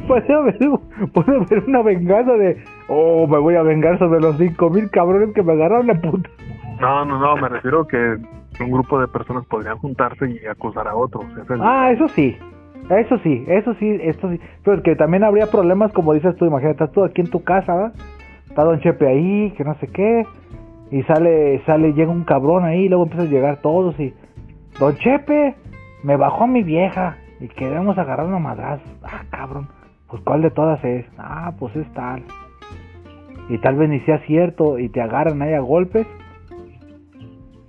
puede 0.08 0.32
haber, 0.34 0.58
puede 1.12 1.36
haber 1.36 1.64
una 1.66 1.82
venganza 1.82 2.32
de, 2.34 2.62
oh, 2.88 3.26
me 3.26 3.38
voy 3.38 3.54
a 3.56 3.62
vengar 3.62 3.98
sobre 3.98 4.20
los 4.20 4.36
cinco 4.38 4.70
mil 4.70 4.90
cabrones 4.90 5.34
que 5.34 5.42
me 5.42 5.52
agarraron 5.52 5.86
la 5.86 6.00
puta? 6.00 6.28
No, 6.80 7.04
no, 7.04 7.18
no, 7.18 7.36
me 7.36 7.48
refiero 7.48 7.86
que 7.86 8.16
un 8.60 8.70
grupo 8.70 9.00
de 9.00 9.08
personas 9.08 9.44
podrían 9.46 9.78
juntarse 9.78 10.28
y 10.30 10.46
acusar 10.46 10.88
a 10.88 10.94
otros. 10.94 11.24
Es 11.38 11.46
Ah, 11.60 11.90
eso 11.92 12.08
sí. 12.08 12.36
Eso 12.90 13.16
sí, 13.22 13.44
eso 13.46 13.74
sí, 13.74 13.98
esto 14.02 14.28
sí. 14.30 14.40
Pero 14.64 14.78
es 14.78 14.82
que 14.82 14.96
también 14.96 15.22
habría 15.22 15.46
problemas, 15.46 15.92
como 15.92 16.12
dices 16.14 16.34
tú, 16.36 16.46
imagínate, 16.46 16.82
estás 16.84 16.92
tú 16.92 17.04
aquí 17.04 17.20
en 17.20 17.30
tu 17.30 17.42
casa, 17.44 17.74
¿verdad? 17.74 17.92
Está 18.52 18.64
Don 18.64 18.80
Chepe 18.80 19.08
ahí, 19.08 19.50
que 19.56 19.64
no 19.64 19.74
sé 19.76 19.86
qué. 19.86 20.26
Y 20.90 21.02
sale, 21.04 21.62
sale, 21.64 21.94
llega 21.94 22.12
un 22.12 22.24
cabrón 22.24 22.64
ahí, 22.64 22.80
y 22.80 22.88
luego 22.90 23.04
empiezan 23.04 23.28
a 23.28 23.30
llegar 23.30 23.62
todos 23.62 23.98
y... 23.98 24.12
Don 24.78 24.94
Chepe, 24.96 25.54
me 26.02 26.16
bajó 26.16 26.46
mi 26.46 26.62
vieja 26.62 27.16
y 27.40 27.48
queremos 27.48 27.96
agarrar 27.96 28.26
una 28.26 28.38
madrazo. 28.38 28.82
Ah, 29.02 29.22
cabrón. 29.30 29.68
Pues 30.06 30.22
¿cuál 30.22 30.42
de 30.42 30.50
todas 30.50 30.84
es? 30.84 31.06
Ah, 31.16 31.54
pues 31.58 31.74
es 31.76 31.90
tal. 31.94 32.24
Y 33.48 33.56
tal 33.56 33.76
vez 33.76 33.88
ni 33.88 34.00
sea 34.00 34.18
cierto 34.26 34.78
y 34.78 34.90
te 34.90 35.00
agarran 35.00 35.40
ahí 35.40 35.54
a 35.54 35.60
golpes. 35.60 36.06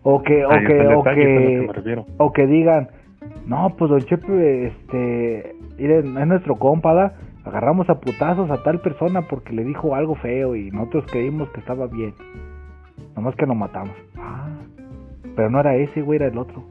O 0.02 0.22
que, 0.22 0.46
o 0.46 0.52
Ahí 0.52 0.66
que, 0.66 0.88
o 0.88 1.04
que, 1.04 2.04
o 2.18 2.34
que 2.34 2.46
digan, 2.46 2.90
no, 3.46 3.74
pues 3.78 3.90
don 3.90 4.02
Chepe, 4.02 4.68
este, 4.68 5.56
es 5.78 6.28
nuestro 6.28 6.58
compa, 6.58 6.94
¿da? 6.94 7.14
Agarramos 7.46 7.90
a 7.90 8.00
putazos 8.00 8.50
a 8.50 8.64
tal 8.64 8.80
persona 8.80 9.24
porque 9.24 9.54
le 9.54 9.64
dijo 9.64 9.96
algo 9.96 10.16
feo 10.16 10.56
y 10.56 10.72
nosotros 10.72 11.06
creímos 11.12 11.50
que 11.50 11.60
estaba 11.60 11.88
bien. 11.88 12.14
Nomás 13.16 13.36
que 13.36 13.46
lo 13.46 13.56
matamos. 13.56 13.96
Ah, 14.18 14.50
pero 15.36 15.50
no 15.50 15.60
era 15.60 15.76
ese, 15.76 16.02
güey, 16.02 16.18
era 16.18 16.28
el 16.28 16.38
otro. 16.38 16.64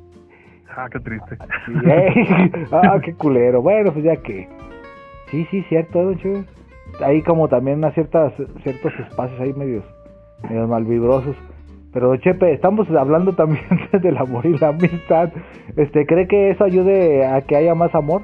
Ah, 0.77 0.89
qué 0.91 1.01
triste. 1.01 1.37
Sí, 1.67 1.73
ah, 2.73 2.99
qué 3.05 3.15
culero. 3.15 3.63
Bueno, 3.63 3.93
pues 3.93 4.05
ya 4.05 4.17
que. 4.17 4.49
Sí, 5.31 5.47
sí, 5.51 5.63
cierto, 5.69 6.03
don 6.03 6.17
Chepe. 6.19 6.45
Hay 7.05 7.23
como 7.23 7.49
también 7.49 7.79
unas 7.79 7.95
ciertas, 7.95 8.33
ciertos 8.63 8.93
espacios 8.99 9.41
ahí 9.41 9.53
medios, 9.55 9.85
medios 10.49 10.69
malvibrosos. 10.69 11.37
Pero 11.93 12.17
Chepe, 12.17 12.53
estamos 12.53 12.89
hablando 12.91 13.35
también 13.35 13.65
del 14.03 14.17
amor 14.17 14.47
y 14.47 14.57
la 14.59 14.69
amistad. 14.69 15.31
Este, 15.77 16.07
¿cree 16.07 16.27
que 16.27 16.51
eso 16.51 16.65
ayude 16.65 17.27
a 17.27 17.43
que 17.43 17.57
haya 17.57 17.75
más 17.75 17.95
amor? 17.95 18.23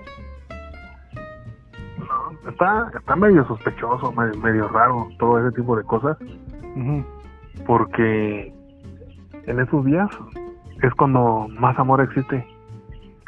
Está, 2.48 2.90
está 2.98 3.14
medio 3.16 3.44
sospechoso, 3.46 4.12
medio, 4.12 4.40
medio 4.40 4.68
raro 4.68 5.08
todo 5.18 5.38
ese 5.46 5.54
tipo 5.56 5.76
de 5.76 5.84
cosas, 5.84 6.16
porque 7.66 8.52
en 9.46 9.60
esos 9.60 9.84
días 9.84 10.08
es 10.82 10.92
cuando 10.94 11.48
más 11.58 11.78
amor 11.78 12.00
existe, 12.00 12.44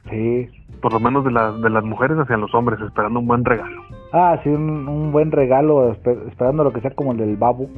Sí. 0.08 0.48
por 0.80 0.92
lo 0.92 1.00
menos 1.00 1.24
de 1.24 1.30
las, 1.32 1.60
de 1.60 1.70
las 1.70 1.84
mujeres 1.84 2.18
hacia 2.18 2.36
los 2.36 2.54
hombres, 2.54 2.80
esperando 2.80 3.20
un 3.20 3.26
buen 3.26 3.44
regalo. 3.44 3.82
Ah, 4.12 4.38
sí, 4.42 4.48
un, 4.48 4.88
un 4.88 5.12
buen 5.12 5.30
regalo, 5.30 5.92
esper- 5.94 6.26
esperando 6.28 6.64
lo 6.64 6.72
que 6.72 6.80
sea 6.80 6.90
como 6.92 7.12
el 7.12 7.18
del 7.18 7.36
babu. 7.36 7.68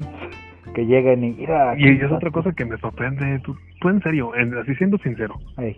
que 0.74 0.86
lleguen 0.86 1.22
y 1.24 1.32
mira. 1.32 1.74
Y 1.78 1.86
es 1.88 2.10
otra 2.10 2.30
cosa 2.30 2.52
que 2.52 2.64
me 2.64 2.76
sorprende, 2.78 3.38
tú, 3.40 3.54
tú 3.80 3.88
en 3.88 4.00
serio, 4.02 4.34
en- 4.34 4.56
así 4.58 4.74
siendo 4.76 4.98
sincero, 4.98 5.34
Ey. 5.58 5.76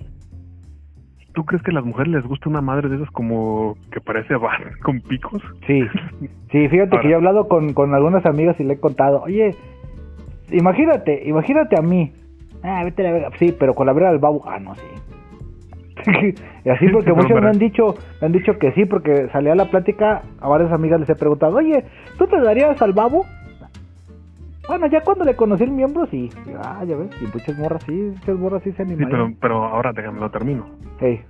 ¿Tú 1.35 1.45
crees 1.45 1.63
que 1.63 1.71
a 1.71 1.75
las 1.75 1.85
mujeres 1.85 2.13
les 2.13 2.25
gusta 2.25 2.49
una 2.49 2.61
madre 2.61 2.89
de 2.89 2.97
esas 2.97 3.11
como 3.11 3.77
que 3.91 4.01
parece 4.01 4.37
bar 4.37 4.79
con 4.83 5.01
picos? 5.01 5.43
Sí, 5.67 5.83
sí, 6.51 6.69
fíjate 6.69 6.97
Ahora. 6.97 7.03
que 7.03 7.09
yo 7.09 7.13
he 7.13 7.17
hablado 7.17 7.49
con, 7.49 7.75
con 7.75 7.95
algunas 7.95 8.25
amigas 8.25 8.59
y 8.59 8.65
le 8.65 8.75
he 8.75 8.81
contado, 8.81 9.23
oye, 9.23 9.55
imagínate, 10.51 11.29
imagínate 11.29 11.79
a 11.79 11.83
mí. 11.83 12.13
Ah, 12.63 12.83
vete 12.85 13.03
a 13.03 13.05
la 13.07 13.13
verga. 13.13 13.31
Sí, 13.39 13.55
pero 13.59 13.75
con 13.75 13.87
la 13.87 13.93
verga 13.93 14.11
del 14.11 14.21
babu. 14.21 14.43
Ah, 14.47 14.59
no, 14.59 14.75
sí. 14.75 14.83
y 16.65 16.69
así 16.69 16.89
porque 16.89 17.13
muchos 17.15 17.41
me 17.41 17.49
han 17.49 17.59
dicho, 17.59 17.95
me 18.21 18.27
han 18.27 18.33
dicho 18.33 18.59
que 18.59 18.73
sí, 18.73 18.85
porque 18.87 19.29
salía 19.33 19.53
a 19.53 19.57
la 19.57 19.71
plática, 19.71 20.23
a 20.41 20.49
varias 20.49 20.73
amigas 20.73 21.01
les 21.01 21.11
he 21.11 21.15
preguntado, 21.15 21.57
oye, 21.57 21.85
¿tú 22.17 22.27
te 22.27 22.41
darías 22.41 22.81
al 22.81 22.93
babu? 22.93 23.25
Bueno, 24.67 24.87
ya 24.87 25.03
cuando 25.03 25.25
le 25.25 25.37
conocí 25.37 25.65
el 25.65 25.71
miembro, 25.73 26.07
sí. 26.07 26.31
Ah, 26.65 26.83
ya 26.87 26.97
ves, 26.97 27.11
y 27.21 27.25
muchas 27.27 27.59
morras 27.59 27.83
sí, 27.85 27.93
muchas 27.93 28.37
morras 28.39 28.63
sí 28.63 28.71
se 28.73 28.77
Sí, 28.87 28.93
animan. 28.93 29.11
pero, 29.11 29.31
pero 29.41 29.65
ahora 29.65 29.93
déjame 29.93 30.21
lo 30.21 30.31
termino. 30.31 30.67
Ey, 31.01 31.21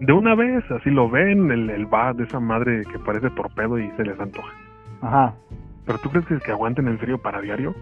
De 0.00 0.12
una 0.12 0.34
vez, 0.34 0.62
así 0.70 0.90
lo 0.90 1.08
ven, 1.08 1.50
el, 1.50 1.70
el 1.70 1.86
bar 1.86 2.14
de 2.16 2.24
esa 2.24 2.38
madre 2.40 2.82
que 2.92 2.98
parece 2.98 3.30
torpedo 3.30 3.78
y 3.78 3.90
se 3.92 4.04
les 4.04 4.18
antoja. 4.20 4.52
ajá. 5.00 5.34
¿Pero 5.84 5.98
tú 5.98 6.10
crees 6.10 6.26
que, 6.26 6.38
que 6.38 6.52
aguanten 6.52 6.86
en 6.86 6.98
serio 7.00 7.18
para 7.20 7.40
diario? 7.40 7.74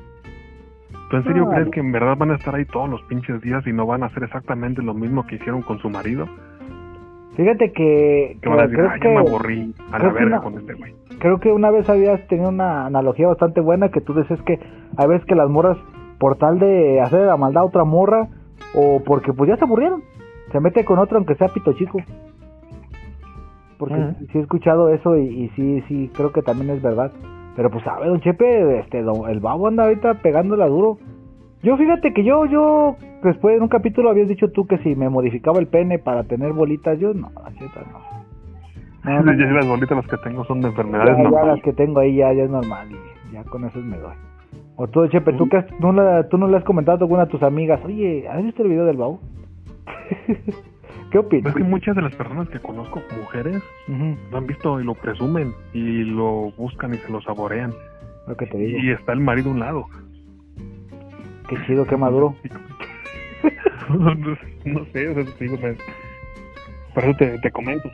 ¿Tú 1.10 1.16
en 1.16 1.24
serio 1.24 1.44
No, 1.44 1.50
crees 1.50 1.68
que 1.70 1.80
en 1.80 1.92
verdad 1.92 2.16
van 2.16 2.30
a 2.30 2.36
estar 2.36 2.54
ahí 2.54 2.64
todos 2.64 2.88
los 2.88 3.02
pinches 3.02 3.42
días 3.42 3.66
y 3.66 3.72
no 3.74 3.84
van 3.84 4.02
a 4.04 4.06
hacer 4.06 4.22
exactamente 4.22 4.80
lo 4.80 4.94
mismo 4.94 5.26
que 5.26 5.34
hicieron 5.34 5.60
con 5.62 5.78
su 5.80 5.90
marido? 5.90 6.26
Fíjate 7.36 7.72
que, 7.72 8.38
Que 8.40 8.48
van 8.48 8.60
a 8.60 8.62
decir, 8.62 8.76
creo 8.78 8.88
ah, 8.90 8.94
ya 8.96 9.00
que 9.00 9.08
me 9.08 9.18
aburrí 9.18 9.74
a 9.92 9.98
la 9.98 10.08
verga 10.12 10.40
con 10.40 10.54
este 10.58 10.72
güey. 10.74 10.94
Creo 11.20 11.38
que 11.38 11.52
una 11.52 11.70
vez 11.70 11.88
habías 11.88 12.26
tenido 12.26 12.48
una 12.48 12.86
analogía 12.86 13.28
bastante 13.28 13.60
buena 13.60 13.90
que 13.90 14.00
tú 14.00 14.12
decías 14.14 14.42
que 14.42 14.58
hay 14.96 15.06
veces 15.06 15.24
que 15.26 15.36
las 15.36 15.48
morras 15.48 15.78
por 16.18 16.36
tal 16.36 16.58
de 16.58 17.00
hacer 17.00 17.26
la 17.26 17.36
maldad 17.36 17.62
a 17.62 17.66
otra 17.66 17.84
morra 17.84 18.26
o 18.74 19.00
porque 19.04 19.32
pues 19.32 19.48
ya 19.48 19.56
se 19.56 19.64
aburrieron 19.64 20.02
se 20.50 20.58
mete 20.60 20.84
con 20.84 20.98
otro 20.98 21.16
aunque 21.18 21.36
sea 21.36 21.46
pito 21.48 21.72
chico. 21.74 21.98
Porque 23.78 23.94
Ujú. 23.94 24.26
sí 24.32 24.38
he 24.38 24.40
escuchado 24.42 24.88
eso 24.90 25.16
y, 25.16 25.22
y 25.44 25.48
sí 25.50 25.82
sí 25.88 26.10
creo 26.14 26.32
que 26.32 26.42
también 26.42 26.70
es 26.70 26.82
verdad. 26.82 27.12
Pero 27.56 27.70
pues 27.70 27.84
sabe 27.84 28.08
don 28.08 28.20
Chepe 28.20 28.80
este 28.80 29.02
don- 29.02 29.28
el 29.30 29.40
babo 29.40 29.68
anda 29.68 29.84
ahorita 29.84 30.14
pegándola 30.14 30.66
duro. 30.66 30.98
Yo 31.62 31.76
fíjate 31.76 32.12
que 32.12 32.24
yo 32.24 32.44
yo 32.46 32.96
después 33.22 33.56
en 33.56 33.62
un 33.62 33.68
capítulo 33.68 34.10
habías 34.10 34.28
dicho 34.28 34.50
tú 34.50 34.66
que 34.66 34.78
si 34.78 34.94
me 34.96 35.08
modificaba 35.08 35.58
el 35.60 35.66
pene 35.66 35.98
para 35.98 36.24
tener 36.24 36.52
bolitas 36.52 36.98
yo 36.98 37.14
no 37.14 37.30
la 37.36 37.50
no 37.50 38.09
No, 39.04 39.22
no, 39.22 39.32
Ya 39.32 39.46
no. 39.46 39.54
las 39.56 39.66
bolitas 39.66 39.96
las 39.96 40.06
que 40.06 40.16
tengo 40.18 40.44
son 40.44 40.58
de 40.60 40.64
Ya, 40.64 40.68
enfermedades 40.70 41.16
ya 41.16 41.22
normales. 41.22 41.48
las 41.54 41.62
que 41.62 41.72
tengo 41.72 42.00
ahí 42.00 42.16
ya, 42.16 42.32
ya 42.32 42.44
es 42.44 42.50
normal 42.50 42.88
y 42.92 43.32
ya 43.32 43.44
con 43.44 43.64
eso 43.64 43.78
me 43.80 43.96
doy. 43.98 44.14
O 44.76 44.86
tú, 44.88 45.06
Chepe, 45.08 45.32
¿tú, 45.34 45.48
has- 45.52 45.66
no 45.80 45.92
la- 45.92 46.28
tú 46.28 46.38
no 46.38 46.48
le 46.48 46.56
has 46.56 46.64
comentado 46.64 46.96
a 46.96 47.00
alguna 47.00 47.24
de 47.26 47.30
tus 47.30 47.42
amigas, 47.42 47.80
oye, 47.84 48.26
¿has 48.28 48.42
visto 48.42 48.62
el 48.62 48.68
video 48.70 48.84
del 48.86 48.96
Bau? 48.96 49.20
¿Qué 51.10 51.18
opinas? 51.18 51.50
Es 51.54 51.56
que 51.62 51.64
muchas 51.68 51.96
de 51.96 52.02
las 52.02 52.14
personas 52.14 52.48
que 52.50 52.60
conozco, 52.60 53.02
mujeres, 53.18 53.62
Ujú, 53.88 54.16
lo 54.30 54.38
han 54.38 54.46
visto 54.46 54.80
y 54.80 54.84
lo 54.84 54.94
presumen 54.94 55.52
y 55.72 56.04
lo 56.04 56.52
buscan 56.56 56.94
y 56.94 56.98
se 56.98 57.08
lo 57.10 57.20
saborean. 57.20 57.72
lo 58.28 58.36
que 58.36 58.46
te 58.46 58.56
digo. 58.58 58.78
Y 58.78 58.90
está 58.92 59.12
el 59.12 59.20
marido 59.20 59.48
a 59.50 59.52
un 59.52 59.60
lado. 59.60 59.84
Qué 61.48 61.56
chido, 61.66 61.84
qué 61.86 61.96
maduro. 61.96 62.34
no, 63.90 64.14
no 64.14 64.84
sé, 64.92 65.08
o 65.08 65.14
sea, 65.14 65.24
te 65.36 65.44
digo, 65.44 65.56
pues, 65.60 65.78
por 66.94 67.04
eso 67.04 67.16
te, 67.18 67.38
te 67.40 67.50
comento. 67.50 67.90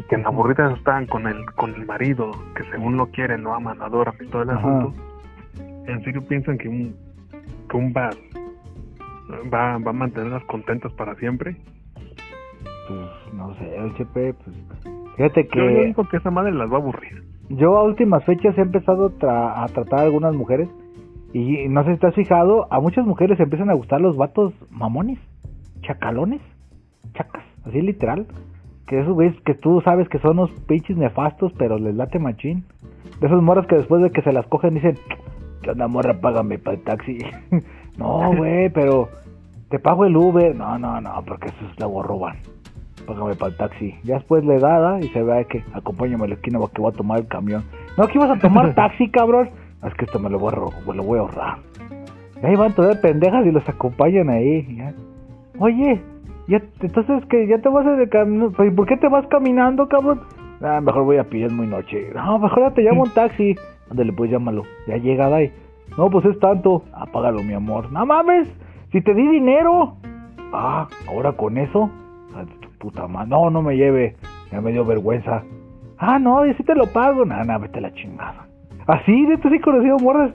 Y 0.00 0.02
que 0.08 0.14
en 0.14 0.22
la 0.22 0.30
burrita 0.30 0.72
están 0.72 1.06
con 1.06 1.26
el, 1.26 1.44
con 1.56 1.74
el 1.74 1.84
marido, 1.84 2.30
que 2.56 2.64
según 2.70 2.96
lo 2.96 3.06
quieren, 3.08 3.42
lo 3.42 3.52
aman, 3.52 3.82
adoran 3.82 4.14
y 4.18 4.26
todo 4.28 4.42
el 4.42 4.50
Ajá. 4.50 4.58
asunto. 4.58 4.94
¿En 5.86 6.02
serio 6.04 6.22
piensan 6.26 6.56
que 6.56 6.68
un, 6.68 6.96
que 7.68 7.76
un 7.76 7.92
bar 7.92 8.14
va, 9.52 9.76
va 9.78 9.90
a 9.90 9.92
mantenerlas 9.92 10.42
contentas 10.44 10.90
para 10.94 11.14
siempre? 11.16 11.54
Pues 12.88 13.34
no 13.34 13.54
sé, 13.56 13.76
el 13.76 13.92
pues 14.06 14.34
fíjate 15.16 15.48
Yo, 15.54 15.64
yo 15.64 15.80
que 15.80 15.84
digo 15.86 16.08
que 16.08 16.16
esa 16.16 16.30
madre 16.30 16.52
las 16.52 16.70
va 16.70 16.76
a 16.76 16.80
aburrir. 16.80 17.22
yo 17.50 17.76
a 17.76 17.84
últimas 17.84 18.24
fechas 18.24 18.56
he 18.56 18.62
empezado 18.62 19.12
a 19.28 19.66
tratar 19.74 20.00
a 20.00 20.02
algunas 20.04 20.34
mujeres 20.34 20.68
y 21.34 21.68
no 21.68 21.84
sé 21.84 21.94
si 21.94 22.00
te 22.00 22.06
has 22.06 22.14
fijado, 22.14 22.66
a 22.72 22.80
muchas 22.80 23.04
mujeres 23.06 23.38
empiezan 23.38 23.68
a 23.70 23.74
gustar 23.74 24.00
los 24.00 24.16
vatos 24.16 24.54
mamones, 24.70 25.18
chacalones, 25.82 26.40
chacas, 27.12 27.44
así 27.66 27.82
literal. 27.82 28.26
Que 28.86 29.00
esos 29.00 29.14
güeyes 29.14 29.40
que 29.42 29.54
tú 29.54 29.80
sabes 29.82 30.08
que 30.08 30.18
son 30.18 30.38
unos 30.38 30.50
pinches 30.66 30.96
nefastos, 30.96 31.52
pero 31.58 31.78
les 31.78 31.94
late 31.94 32.18
machín. 32.18 32.64
De 33.20 33.26
esos 33.26 33.42
morras 33.42 33.66
que 33.66 33.76
después 33.76 34.02
de 34.02 34.10
que 34.10 34.22
se 34.22 34.32
las 34.32 34.46
cogen 34.46 34.74
dicen, 34.74 34.98
¿qué 35.62 35.70
onda 35.70 35.88
morra? 35.88 36.20
Págame 36.20 36.58
para 36.58 36.76
el 36.76 36.82
taxi. 36.82 37.18
no, 37.96 38.34
güey, 38.34 38.70
pero 38.70 39.08
te 39.68 39.78
pago 39.78 40.04
el 40.04 40.16
Uber. 40.16 40.54
No, 40.54 40.78
no, 40.78 41.00
no, 41.00 41.22
porque 41.26 41.48
eso 41.48 41.58
es 41.70 41.78
la 41.78 41.86
roban. 41.86 42.36
Págame 43.06 43.34
para 43.34 43.52
el 43.52 43.56
taxi. 43.56 43.94
Ya 44.04 44.16
después 44.16 44.44
le 44.44 44.58
da 44.58 44.98
y 45.00 45.08
se 45.08 45.22
ve 45.22 45.46
que 45.46 45.64
acompáñame 45.72 46.24
a 46.24 46.28
la 46.28 46.34
esquina 46.34 46.58
porque 46.58 46.80
voy 46.80 46.92
a 46.92 46.96
tomar 46.96 47.18
el 47.20 47.28
camión. 47.28 47.62
No, 47.96 48.06
que 48.06 48.18
ibas 48.18 48.30
a 48.30 48.40
tomar 48.40 48.74
taxi, 48.74 49.08
cabrón. 49.10 49.50
Es 49.86 49.94
que 49.94 50.04
esto 50.04 50.18
me 50.18 50.28
lo 50.28 50.38
voy 50.38 50.52
a, 50.52 50.92
lo 50.92 51.02
voy 51.02 51.18
a 51.18 51.22
ahorrar. 51.22 51.58
Y 52.42 52.46
ahí 52.46 52.56
van 52.56 52.74
todas 52.74 52.96
pendejas 52.98 53.46
y 53.46 53.50
los 53.50 53.66
acompañan 53.68 54.28
ahí. 54.30 54.82
Oye, 55.58 56.00
ya, 56.50 56.60
entonces 56.80 57.24
que 57.26 57.46
ya 57.46 57.58
te 57.58 57.68
vas 57.68 57.86
a 57.86 57.92
de 57.92 58.08
pues, 58.56 58.74
¿Por 58.74 58.86
qué 58.86 58.96
te 58.96 59.08
vas 59.08 59.24
caminando, 59.28 59.88
cabrón? 59.88 60.20
Ah, 60.60 60.80
mejor 60.80 61.04
voy 61.04 61.16
a 61.16 61.24
pie, 61.24 61.46
es 61.46 61.52
muy 61.52 61.68
noche. 61.68 62.10
No, 62.12 62.38
mejor 62.40 62.74
te 62.74 62.82
llamo 62.82 63.04
un 63.04 63.10
taxi. 63.10 63.54
Ándale, 63.88 64.12
pues 64.12 64.30
llámalo. 64.30 64.64
Ya 64.88 64.96
llega, 64.96 65.34
ahí. 65.34 65.52
No, 65.96 66.10
pues 66.10 66.24
es 66.24 66.38
tanto. 66.40 66.82
Apágalo, 66.92 67.42
mi 67.42 67.54
amor. 67.54 67.90
No 67.92 68.04
mames, 68.04 68.48
si 68.90 69.00
te 69.00 69.14
di 69.14 69.26
dinero. 69.28 69.94
Ah, 70.52 70.88
ahora 71.08 71.32
con 71.32 71.56
eso. 71.56 71.88
Ah, 72.34 72.44
tu 72.60 72.68
puta 72.78 73.06
madre. 73.06 73.30
No, 73.30 73.48
no 73.48 73.62
me 73.62 73.76
lleve. 73.76 74.16
Ya 74.50 74.60
me 74.60 74.72
dio 74.72 74.84
vergüenza. 74.84 75.44
Ah, 75.98 76.18
no, 76.18 76.44
y 76.46 76.54
si 76.54 76.64
te 76.64 76.74
lo 76.74 76.86
pago. 76.86 77.24
Nada, 77.24 77.44
nada, 77.44 77.58
vete 77.60 77.78
a 77.78 77.82
la 77.82 77.94
chingada. 77.94 78.46
Así, 78.88 79.24
de 79.26 79.34
estos 79.34 79.52
sí 79.52 79.60
conocido 79.60 79.98
morras. 79.98 80.32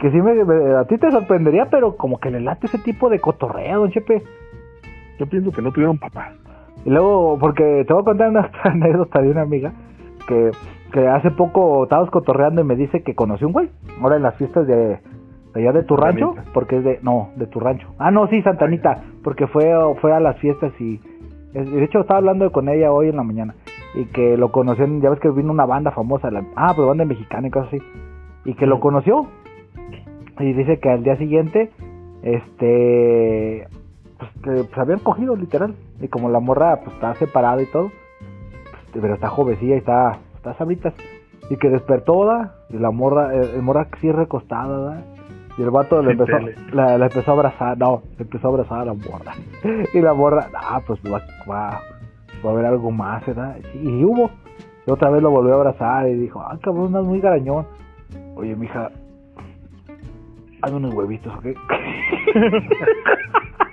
Que 0.00 0.12
sí 0.12 0.22
me, 0.22 0.40
a 0.76 0.84
ti 0.84 0.96
te 0.98 1.10
sorprendería, 1.10 1.68
pero 1.68 1.96
como 1.96 2.20
que 2.20 2.30
le 2.30 2.40
late 2.40 2.68
ese 2.68 2.78
tipo 2.78 3.10
de 3.10 3.18
cotorreo, 3.18 3.80
don 3.80 3.90
Chepe. 3.90 4.22
Yo 5.18 5.26
pienso 5.26 5.52
que 5.52 5.62
no 5.62 5.72
tuvieron 5.72 5.98
papá. 5.98 6.32
Y 6.84 6.90
luego, 6.90 7.38
porque 7.38 7.84
te 7.86 7.92
voy 7.92 8.02
a 8.02 8.04
contar 8.04 8.30
una 8.30 8.50
anécdota 8.62 9.20
de 9.20 9.30
una 9.30 9.42
amiga 9.42 9.72
que, 10.26 10.50
que 10.92 11.06
hace 11.06 11.30
poco 11.30 11.84
estábamos 11.84 12.10
cotorreando 12.10 12.60
y 12.60 12.64
me 12.64 12.76
dice 12.76 13.02
que 13.02 13.14
conoció 13.14 13.46
un 13.46 13.52
güey. 13.52 13.68
Ahora 14.00 14.16
en 14.16 14.22
las 14.22 14.36
fiestas 14.36 14.66
de, 14.66 14.98
allá 15.54 15.72
de 15.72 15.82
tu 15.82 15.96
rancho, 15.96 16.34
porque 16.54 16.78
es 16.78 16.84
de, 16.84 16.98
no, 17.02 17.30
de 17.36 17.46
tu 17.46 17.60
rancho. 17.60 17.88
Ah, 17.98 18.10
no, 18.10 18.26
sí, 18.28 18.42
Santanita, 18.42 19.02
porque 19.22 19.46
fue, 19.46 19.72
fue 20.00 20.12
a 20.12 20.20
las 20.20 20.38
fiestas 20.38 20.72
y, 20.80 21.00
de 21.52 21.84
hecho 21.84 22.00
estaba 22.00 22.18
hablando 22.18 22.50
con 22.52 22.68
ella 22.68 22.92
hoy 22.92 23.08
en 23.08 23.16
la 23.16 23.22
mañana 23.22 23.54
y 23.94 24.04
que 24.06 24.36
lo 24.36 24.52
conocen, 24.52 25.00
ya 25.00 25.10
ves 25.10 25.18
que 25.18 25.30
vino 25.30 25.50
una 25.50 25.64
banda 25.64 25.90
famosa, 25.90 26.30
la, 26.30 26.44
ah, 26.56 26.72
pues 26.76 26.86
banda 26.86 27.04
mexicana 27.04 27.48
y 27.48 27.50
cosas 27.50 27.68
así, 27.68 27.82
y 28.44 28.54
que 28.54 28.66
lo 28.66 28.80
conoció. 28.80 29.26
Y 30.38 30.52
dice 30.52 30.78
que 30.78 30.90
al 30.90 31.02
día 31.02 31.16
siguiente, 31.16 31.70
este, 32.22 33.66
pues, 34.18 34.30
que, 34.42 34.64
pues 34.64 34.78
habían 34.78 35.00
cogido 35.00 35.36
literal, 35.36 35.74
y 36.00 36.08
como 36.08 36.28
la 36.28 36.40
morra 36.40 36.80
pues 36.82 36.94
está 36.94 37.14
separada 37.14 37.62
y 37.62 37.66
todo, 37.66 37.90
pues, 37.90 39.02
pero 39.02 39.14
está 39.14 39.28
jovecilla 39.28 39.74
y 39.74 39.78
está, 39.78 40.18
está 40.36 40.54
sabritas, 40.54 40.94
y 41.50 41.56
que 41.56 41.70
despertó, 41.70 42.26
¿da? 42.26 42.54
y 42.70 42.78
la 42.78 42.90
morra, 42.90 43.34
el, 43.34 43.62
morra 43.62 43.88
sí 44.00 44.12
recostada, 44.12 44.78
¿da? 44.78 45.02
Y 45.56 45.62
el 45.62 45.70
vato 45.70 46.02
le 46.02 46.12
empezó, 46.12 46.38
la, 46.72 46.94
empezó 46.94 47.32
a 47.32 47.34
abrazar, 47.34 47.78
no, 47.78 48.02
le 48.16 48.22
empezó 48.22 48.46
a 48.46 48.50
abrazar 48.50 48.80
a 48.80 48.84
la 48.84 48.94
morra. 48.94 49.32
Y 49.92 50.00
la 50.00 50.14
morra, 50.14 50.48
ah, 50.54 50.80
pues 50.86 51.00
va, 51.00 51.20
va, 51.50 51.80
va 52.44 52.50
a 52.50 52.52
haber 52.52 52.66
algo 52.66 52.92
más, 52.92 53.26
¿verdad? 53.26 53.56
y 53.74 54.04
hubo. 54.04 54.30
Y 54.86 54.90
otra 54.90 55.10
vez 55.10 55.20
lo 55.20 55.30
volvió 55.30 55.52
a 55.52 55.56
abrazar 55.56 56.08
y 56.08 56.14
dijo, 56.14 56.40
ah, 56.40 56.56
cabrón, 56.62 56.96
es 56.96 57.04
muy 57.04 57.20
garañón. 57.20 57.66
Oye, 58.36 58.54
mija, 58.54 58.90
hazme 60.62 60.76
unos 60.76 60.94
huevitos, 60.94 61.34
¿ok? 61.36 61.44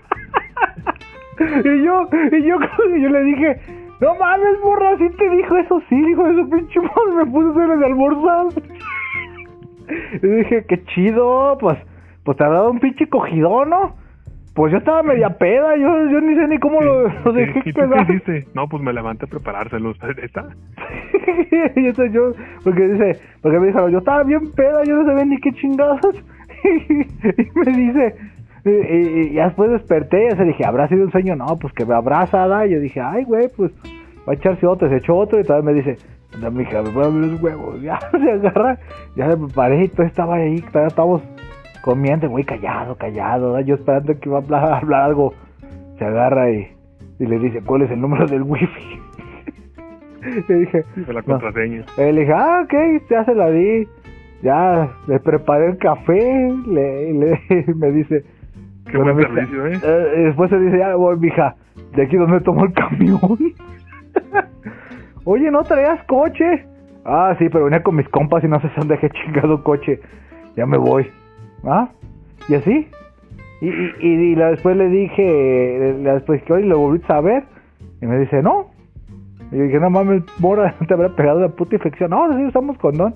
y 1.39 1.83
yo, 1.83 2.07
y 2.31 2.43
yo, 2.43 2.57
yo 2.97 3.09
le 3.09 3.23
dije, 3.23 3.59
no 4.01 4.15
mames, 4.15 4.59
morra, 4.63 4.97
sí 4.97 5.09
te 5.17 5.29
dijo 5.29 5.57
eso, 5.57 5.81
sí, 5.89 5.95
dijo 5.95 6.27
eso, 6.27 6.49
pinche 6.49 6.79
madre, 6.79 7.25
me 7.25 7.25
puso 7.31 7.59
a 7.59 7.63
el 7.65 7.83
almorzar. 7.83 8.45
y 10.21 10.27
dije, 10.27 10.65
qué 10.67 10.83
chido, 10.85 11.57
pues, 11.59 11.77
pues 12.23 12.37
te 12.37 12.43
ha 12.43 12.49
dado 12.49 12.71
un 12.71 12.79
pinche 12.79 13.07
cogidón, 13.07 13.69
¿no? 13.69 14.05
Pues 14.55 14.71
yo 14.71 14.77
estaba 14.77 15.03
media 15.03 15.37
peda, 15.37 15.75
yo, 15.75 16.09
yo 16.09 16.21
ni 16.21 16.33
sé 16.33 16.47
ni 16.47 16.57
cómo 16.59 16.79
lo, 16.81 17.09
dejé 17.33 17.59
¿Y, 17.59 17.73
qué 17.73 17.85
hiciste? 18.03 18.47
No, 18.53 18.69
pues 18.69 18.81
me 18.81 18.93
levanté 18.93 19.25
a 19.25 19.27
preparárselos. 19.27 19.97
¿Está? 20.23 20.47
y 21.75 21.87
eso 21.87 22.05
yo, 22.05 22.31
porque 22.63 22.87
dice, 22.87 23.19
porque 23.41 23.59
me 23.59 23.67
dijo, 23.67 23.89
yo 23.89 23.97
estaba 23.97 24.23
bien 24.23 24.53
peda, 24.53 24.85
yo 24.85 24.95
no 24.95 25.05
sabía 25.05 25.25
ni 25.25 25.37
qué 25.41 25.51
chingados. 25.51 26.23
y 26.63 27.59
me 27.59 27.77
dice, 27.77 28.15
y, 28.65 29.33
ya 29.33 29.45
después 29.45 29.69
desperté 29.71 30.27
y 30.27 30.35
se 30.35 30.43
dije, 30.43 30.65
¿habrá 30.65 30.87
sido 30.87 31.05
un 31.05 31.11
sueño? 31.11 31.35
No, 31.35 31.45
pues 31.59 31.73
que 31.73 31.85
me 31.85 31.93
abrazada. 31.93 32.65
Y 32.65 32.71
yo 32.71 32.79
dije, 32.79 32.99
ay, 32.99 33.23
güey, 33.23 33.47
pues 33.55 33.71
va 34.27 34.33
a 34.33 34.35
echarse 34.35 34.65
otro. 34.65 34.89
Se 34.89 34.97
echó 34.97 35.15
otro 35.15 35.39
y 35.39 35.43
todavía 35.43 35.71
me 35.71 35.73
dice, 35.73 35.97
mi 36.51 36.63
hija, 36.63 36.81
me 36.81 36.89
voy 36.89 37.03
a 37.03 37.07
abrir 37.07 37.31
los 37.31 37.41
huevos. 37.41 37.81
Ya 37.81 37.99
se 38.11 38.31
agarra, 38.31 38.77
ya 39.15 39.27
me 39.27 39.47
preparé 39.47 39.83
y 39.83 39.87
todo 39.89 40.05
estaba 40.05 40.35
ahí, 40.35 40.61
todavía 40.61 40.87
estábamos 40.87 41.21
comiendo, 41.81 42.29
muy 42.29 42.43
callado, 42.43 42.95
callado, 42.95 43.59
yo 43.61 43.75
esperando 43.75 44.19
que 44.19 44.29
iba 44.29 44.39
a 44.39 44.77
hablar, 44.77 44.93
algo, 44.93 45.33
se 45.99 46.05
agarra 46.05 46.49
y, 46.49 46.67
y, 47.19 47.25
le 47.27 47.37
dice, 47.37 47.61
¿cuál 47.61 47.83
es 47.83 47.91
el 47.91 48.01
número 48.01 48.25
del 48.25 48.41
wifi? 48.41 48.99
le 50.47 50.55
dije, 50.55 50.83
la 51.07 51.21
contraseña. 51.21 51.85
Le 51.97 52.13
dije, 52.13 52.33
ah, 52.33 52.63
ok, 52.63 52.73
ya 53.09 53.23
se 53.25 53.35
la 53.35 53.51
di, 53.51 53.87
ya 54.41 54.89
le 55.07 55.19
preparé 55.19 55.67
el 55.67 55.77
café, 55.77 56.51
le, 56.67 57.13
le 57.13 57.39
me 57.75 57.91
dice, 57.91 58.23
Qué 58.89 58.97
buen 58.97 59.17
servicio, 59.17 59.67
¿eh? 59.67 59.79
¿eh? 59.83 60.23
Después 60.25 60.49
se 60.49 60.59
dice, 60.59 60.77
ya 60.77 60.95
voy, 60.95 61.17
mija, 61.17 61.55
de 61.95 62.03
aquí 62.03 62.17
donde 62.17 62.39
tomo 62.41 62.65
el 62.65 62.73
camión. 62.73 63.19
Oye, 65.25 65.49
¿no 65.49 65.63
traías 65.63 66.03
coche? 66.05 66.65
Ah, 67.03 67.35
sí, 67.39 67.49
pero 67.49 67.65
venía 67.65 67.83
con 67.83 67.95
mis 67.95 68.07
compas 68.09 68.43
y 68.43 68.47
no 68.47 68.59
sé 68.61 68.69
dónde 68.77 68.95
dejé 68.95 69.09
chingado 69.09 69.63
coche. 69.63 69.99
Ya 70.55 70.65
me 70.65 70.77
voy. 70.77 71.07
¿Ah? 71.63 71.89
Y 72.47 72.55
así. 72.55 72.87
Y, 73.61 73.69
y, 73.99 74.35
después 74.35 74.77
le 74.77 74.89
dije, 74.89 75.93
después 76.03 76.43
que 76.43 76.53
hoy 76.53 76.63
lo 76.63 76.77
volví 76.77 77.01
a 77.03 77.07
saber. 77.07 77.43
Y 78.01 78.05
me 78.05 78.19
dice, 78.19 78.43
no. 78.43 78.67
Y 79.51 79.57
dije, 79.57 79.79
no 79.79 79.89
mames, 79.89 80.23
mora, 80.39 80.75
te 80.87 80.93
habrá 80.93 81.09
pegado 81.09 81.39
la 81.39 81.49
puta 81.49 81.75
infección. 81.75 82.11
No, 82.11 82.31
sí 82.37 82.45
usamos 82.45 82.77
condón. 82.77 83.15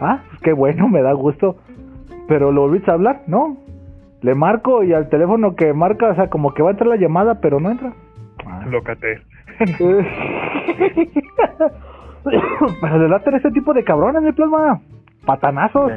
Ah, 0.00 0.22
pues 0.28 0.40
qué 0.42 0.52
bueno, 0.52 0.88
me 0.88 1.02
da 1.02 1.12
gusto. 1.12 1.56
Pero 2.28 2.52
lo 2.52 2.62
volviste 2.62 2.90
a 2.90 2.94
hablar, 2.94 3.22
no. 3.26 3.56
Le 4.22 4.34
marco 4.34 4.82
y 4.84 4.92
al 4.92 5.08
teléfono 5.08 5.56
que 5.56 5.72
marca, 5.72 6.08
o 6.10 6.14
sea, 6.14 6.28
como 6.28 6.52
que 6.52 6.62
va 6.62 6.68
a 6.70 6.72
entrar 6.72 6.88
la 6.88 6.96
llamada, 6.96 7.40
pero 7.40 7.58
no 7.60 7.70
entra. 7.70 7.92
Ah. 8.46 8.64
Lócate. 8.70 9.20
pero 12.80 12.98
le 12.98 13.08
late 13.08 13.36
ese 13.36 13.50
tipo 13.50 13.72
de 13.72 13.82
cabrones, 13.84 14.22
de 14.22 14.32
plasma. 14.32 14.80
Patanazos. 15.24 15.92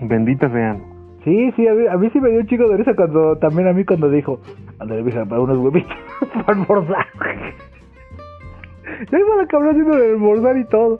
Benditas 0.00 0.50
sean. 0.52 0.82
Sí, 1.24 1.52
sí, 1.56 1.66
a 1.66 1.96
mí, 1.96 2.10
sí 2.10 2.20
me 2.20 2.28
dio 2.30 2.40
un 2.40 2.46
chico 2.46 2.68
de 2.68 2.76
risa 2.76 2.94
cuando, 2.94 3.36
también 3.38 3.66
a 3.66 3.72
mí 3.72 3.84
cuando 3.84 4.10
dijo, 4.10 4.40
andale, 4.78 5.02
mija, 5.02 5.24
para 5.24 5.40
unos 5.40 5.56
huevitos 5.56 5.96
para 6.46 6.58
almorzar. 6.58 7.06
ya 9.10 9.18
iba 9.18 9.36
la 9.36 9.46
cabrón 9.46 9.70
haciendo 9.70 9.96
el 9.96 10.10
almorzar 10.12 10.58
y 10.58 10.64
todo. 10.64 10.98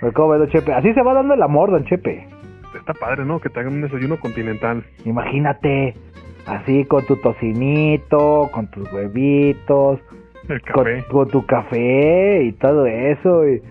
Pero 0.00 0.46
Chepe, 0.46 0.72
así 0.72 0.94
se 0.94 1.02
va 1.02 1.14
dando 1.14 1.34
el 1.34 1.42
amor, 1.42 1.70
don 1.70 1.84
Chepe. 1.84 2.26
Está 2.74 2.94
padre, 2.94 3.24
¿no? 3.24 3.40
Que 3.40 3.48
te 3.48 3.60
hagan 3.60 3.74
un 3.74 3.82
desayuno 3.82 4.18
continental. 4.18 4.84
Imagínate, 5.04 5.94
así 6.46 6.84
con 6.84 7.04
tu 7.06 7.16
tocinito, 7.16 8.50
con 8.52 8.70
tus 8.70 8.92
huevitos, 8.92 10.00
el 10.48 10.62
café. 10.62 11.04
Con, 11.10 11.28
tu 11.28 11.46
café 11.46 12.42
y 12.42 12.52
todo 12.52 12.86
eso. 12.86 13.48
Y, 13.48 13.62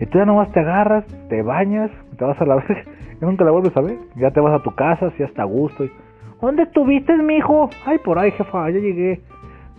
y 0.00 0.06
tú 0.06 0.18
ya 0.18 0.24
nomás 0.24 0.52
te 0.52 0.60
agarras, 0.60 1.06
te 1.28 1.42
bañas, 1.42 1.90
te 2.18 2.24
vas 2.24 2.40
a 2.40 2.44
la 2.44 2.56
vez 2.68 2.86
nunca 3.20 3.44
la 3.44 3.50
vuelves 3.50 3.76
a 3.76 3.80
ver. 3.80 3.98
Ya 4.16 4.30
te 4.30 4.40
vas 4.40 4.58
a 4.58 4.62
tu 4.62 4.74
casa, 4.74 5.10
si 5.16 5.22
hasta 5.22 5.44
gusto. 5.44 5.84
Y, 5.84 5.92
¿Dónde 6.40 6.64
estuviste, 6.64 7.16
mijo? 7.16 7.68
Ay, 7.84 7.98
por 7.98 8.18
ahí, 8.18 8.30
jefa, 8.32 8.70
ya 8.70 8.78
llegué. 8.78 9.20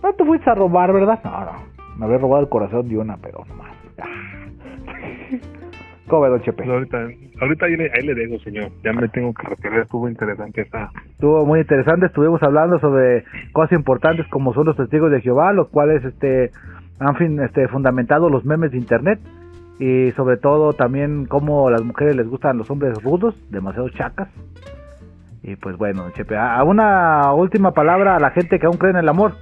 No 0.02 0.12
te 0.12 0.24
fuiste 0.24 0.50
a 0.50 0.54
robar, 0.54 0.92
¿verdad? 0.92 1.20
No, 1.24 1.44
no. 1.44 1.52
Me 1.96 2.06
había 2.06 2.18
robado 2.18 2.42
el 2.42 2.48
corazón 2.48 2.88
de 2.88 2.98
una, 2.98 3.16
pero 3.16 3.44
nomás. 3.48 3.72
¿Cómo 6.08 6.22
ves, 6.22 6.30
don 6.30 6.42
Chepe? 6.42 6.64
Pues 6.64 6.68
ahorita, 6.68 7.08
ahorita 7.40 7.66
ahí, 7.66 7.76
le, 7.76 7.90
ahí, 7.92 8.06
le, 8.06 8.14
dejo, 8.14 8.38
señor. 8.42 8.70
Ya 8.84 8.92
me 8.92 9.08
tengo 9.08 9.32
que 9.34 9.46
retirar. 9.46 9.80
Estuvo 9.80 10.08
interesante 10.08 10.62
esta. 10.62 10.90
Estuvo 11.10 11.44
muy 11.46 11.60
interesante. 11.60 12.06
Estuvimos 12.06 12.42
hablando 12.42 12.78
sobre 12.78 13.24
cosas 13.52 13.72
importantes 13.72 14.26
como 14.28 14.54
son 14.54 14.66
los 14.66 14.76
testigos 14.76 15.10
de 15.10 15.20
Jehová, 15.20 15.52
los 15.52 15.68
cuales 15.68 16.04
este, 16.04 16.50
han 16.98 17.16
fin, 17.16 17.40
este, 17.40 17.68
fundamentado 17.68 18.28
los 18.28 18.44
memes 18.44 18.70
de 18.72 18.78
Internet 18.78 19.20
y 19.78 20.10
sobre 20.12 20.36
todo 20.36 20.74
también 20.74 21.24
cómo 21.24 21.70
las 21.70 21.82
mujeres 21.82 22.14
les 22.14 22.28
gustan 22.28 22.58
los 22.58 22.70
hombres 22.70 23.02
rudos, 23.02 23.34
demasiado 23.50 23.88
chacas. 23.88 24.28
Y 25.42 25.56
pues 25.56 25.76
bueno, 25.78 26.10
Chepe, 26.10 26.36
a 26.36 26.62
una 26.64 27.32
última 27.32 27.72
palabra 27.72 28.16
a 28.16 28.20
la 28.20 28.30
gente 28.30 28.58
que 28.58 28.66
aún 28.66 28.76
cree 28.76 28.90
en 28.90 28.98
el 28.98 29.08
amor. 29.08 29.32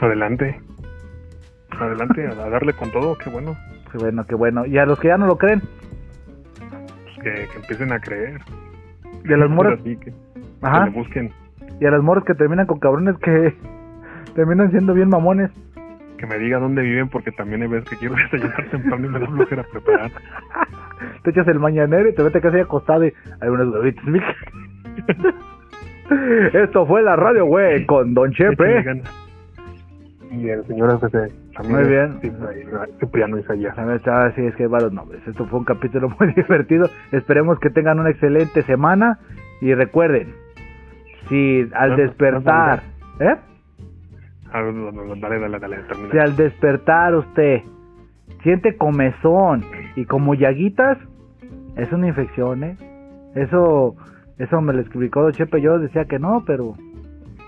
Adelante. 0.00 0.60
Adelante, 1.70 2.26
a 2.40 2.48
darle 2.48 2.72
con 2.74 2.90
todo, 2.92 3.16
qué 3.18 3.28
bueno. 3.28 3.56
Qué 3.90 3.98
bueno, 3.98 4.24
qué 4.26 4.34
bueno. 4.34 4.66
¿Y 4.66 4.78
a 4.78 4.86
los 4.86 5.00
que 5.00 5.08
ya 5.08 5.18
no 5.18 5.26
lo 5.26 5.36
creen? 5.36 5.62
Que, 7.22 7.30
que 7.52 7.56
empiecen 7.56 7.92
a 7.92 7.98
creer. 8.00 8.40
¿Y 9.24 9.32
a 9.32 9.36
las 9.36 9.50
morras? 9.50 9.80
Así 9.80 9.96
que, 9.96 10.12
Ajá. 10.62 10.84
que 10.84 10.90
le 10.90 10.96
busquen, 10.96 11.30
Y 11.80 11.86
a 11.86 11.90
las 11.90 12.02
morras 12.02 12.24
que 12.24 12.34
terminan 12.34 12.66
con 12.66 12.78
cabrones 12.78 13.16
que 13.18 13.54
terminan 14.34 14.70
siendo 14.70 14.94
bien 14.94 15.08
mamones. 15.08 15.50
que 16.18 16.26
me 16.26 16.38
diga 16.38 16.58
dónde 16.58 16.82
viven, 16.82 17.08
porque 17.08 17.30
también 17.32 17.62
hay 17.62 17.68
veces 17.68 17.88
que 17.90 17.96
quiero 17.96 18.14
desayunar 18.32 18.64
temprano 18.70 19.06
y 19.06 19.10
me 19.10 19.18
da 19.20 19.26
flojera 19.26 19.64
preparar. 19.72 20.10
Te 21.24 21.30
echas 21.30 21.46
el 21.48 21.58
mañanero 21.58 22.08
y 22.08 22.14
te 22.14 22.22
metes 22.22 22.40
casi 22.40 22.58
acostado 22.58 23.04
y 23.04 23.12
hay 23.40 23.48
unos 23.50 23.74
huevitos. 23.74 24.04
mija. 24.06 24.32
Esto 26.54 26.86
fue 26.86 27.02
la 27.02 27.16
radio, 27.16 27.44
güey, 27.46 27.84
con 27.84 28.14
Don 28.14 28.30
Chepe. 28.32 29.02
Y 30.36 30.48
el 30.50 30.66
señor 30.66 30.98
también. 31.00 31.32
Muy 31.68 31.84
bien. 31.84 32.20
Cipriano 33.00 33.38
Isaías. 33.38 33.74
Ah, 33.78 34.30
sí, 34.34 34.42
es 34.42 34.54
que 34.56 34.64
hay 34.64 34.68
varios 34.68 34.92
nombres. 34.92 35.26
Esto 35.26 35.46
fue 35.46 35.58
un 35.60 35.64
capítulo 35.64 36.08
muy 36.20 36.32
divertido. 36.34 36.88
Esperemos 37.12 37.58
que 37.60 37.70
tengan 37.70 37.98
una 37.98 38.10
excelente 38.10 38.62
semana. 38.62 39.18
Y 39.60 39.72
recuerden, 39.72 40.34
si 41.28 41.66
al 41.74 41.96
despertar, 41.96 42.82
¿eh? 43.20 43.36
Si 46.12 46.18
al 46.18 46.36
despertar 46.36 47.14
usted 47.14 47.62
siente 48.42 48.76
comezón 48.76 49.64
y 49.96 50.04
como 50.04 50.34
llaguitas, 50.34 50.98
es 51.76 51.90
una 51.92 52.08
infección, 52.08 52.64
¿eh? 52.64 52.76
Eso, 53.34 53.96
eso 54.38 54.60
me 54.60 54.72
lo 54.72 54.80
explicó 54.80 55.30
Chepe. 55.30 55.60
Yo 55.60 55.78
decía 55.78 56.04
que 56.04 56.18
no, 56.18 56.44
pero 56.46 56.74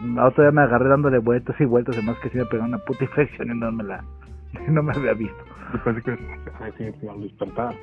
la 0.03 0.27
otra 0.27 0.45
día 0.45 0.53
me 0.53 0.63
agarré 0.63 0.89
dándole 0.89 1.19
vueltas 1.19 1.57
y 1.61 1.65
vueltas. 1.65 1.97
Además 1.97 2.17
que 2.23 2.31
sí 2.31 2.39
me 2.39 2.47
pegó 2.47 2.65
una 2.65 2.79
puta 2.79 3.05
infección 3.05 3.51
y 3.51 3.59
no 3.59 3.73
me 3.73 3.85
la, 3.85 4.05
no 4.69 4.83
me 4.83 4.93
había 4.93 5.15
visto. 5.15 5.45
Yo 5.73 5.85
pensé 5.85 6.03
que 6.03 6.19
ay, 6.61 6.73
sí, 6.79 7.09
al 7.09 7.21
despertar. 7.21 7.75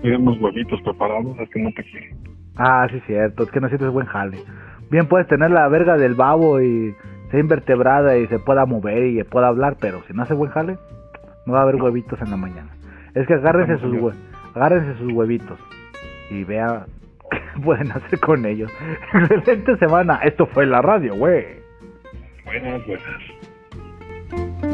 Tienen 0.00 0.22
unos 0.22 0.40
huevitos 0.40 0.80
preparados, 0.82 1.38
es 1.38 1.50
que 1.50 1.62
no 1.62 1.70
te 1.72 1.84
quieren. 1.84 2.16
Ah, 2.56 2.88
sí, 2.90 3.00
cierto. 3.06 3.42
Es 3.42 3.50
que 3.50 3.60
no 3.60 3.68
sientes 3.68 3.90
buen 3.90 4.06
jale. 4.06 4.38
Bien 4.90 5.06
puedes 5.06 5.26
tener 5.26 5.50
la 5.50 5.68
verga 5.68 5.96
del 5.96 6.14
babo 6.14 6.60
y 6.60 6.94
sea 7.30 7.40
invertebrada 7.40 8.16
y 8.16 8.26
se 8.28 8.38
pueda 8.38 8.66
mover 8.66 9.06
y 9.06 9.22
pueda 9.24 9.48
hablar, 9.48 9.76
pero 9.80 10.02
si 10.06 10.14
no 10.14 10.22
hace 10.22 10.34
buen 10.34 10.50
jale, 10.50 10.78
no 11.44 11.52
va 11.52 11.60
a 11.60 11.62
haber 11.62 11.76
huevitos 11.76 12.20
en 12.22 12.30
la 12.30 12.36
mañana. 12.36 12.70
Es 13.14 13.26
que 13.26 13.34
agárrense 13.34 13.78
sus, 13.78 13.92
hue 13.92 14.12
agárrense 14.54 14.98
sus 14.98 15.12
huevitos 15.12 15.58
y 16.30 16.44
vea 16.44 16.86
pueden 17.64 17.92
hacer 17.92 18.18
con 18.20 18.44
ellos. 18.44 18.70
Excelente 19.12 19.76
semana. 19.78 20.20
Esto 20.22 20.46
fue 20.46 20.66
la 20.66 20.82
radio, 20.82 21.14
güey. 21.14 21.44
Buenas, 22.44 22.86
buenas. 22.86 24.65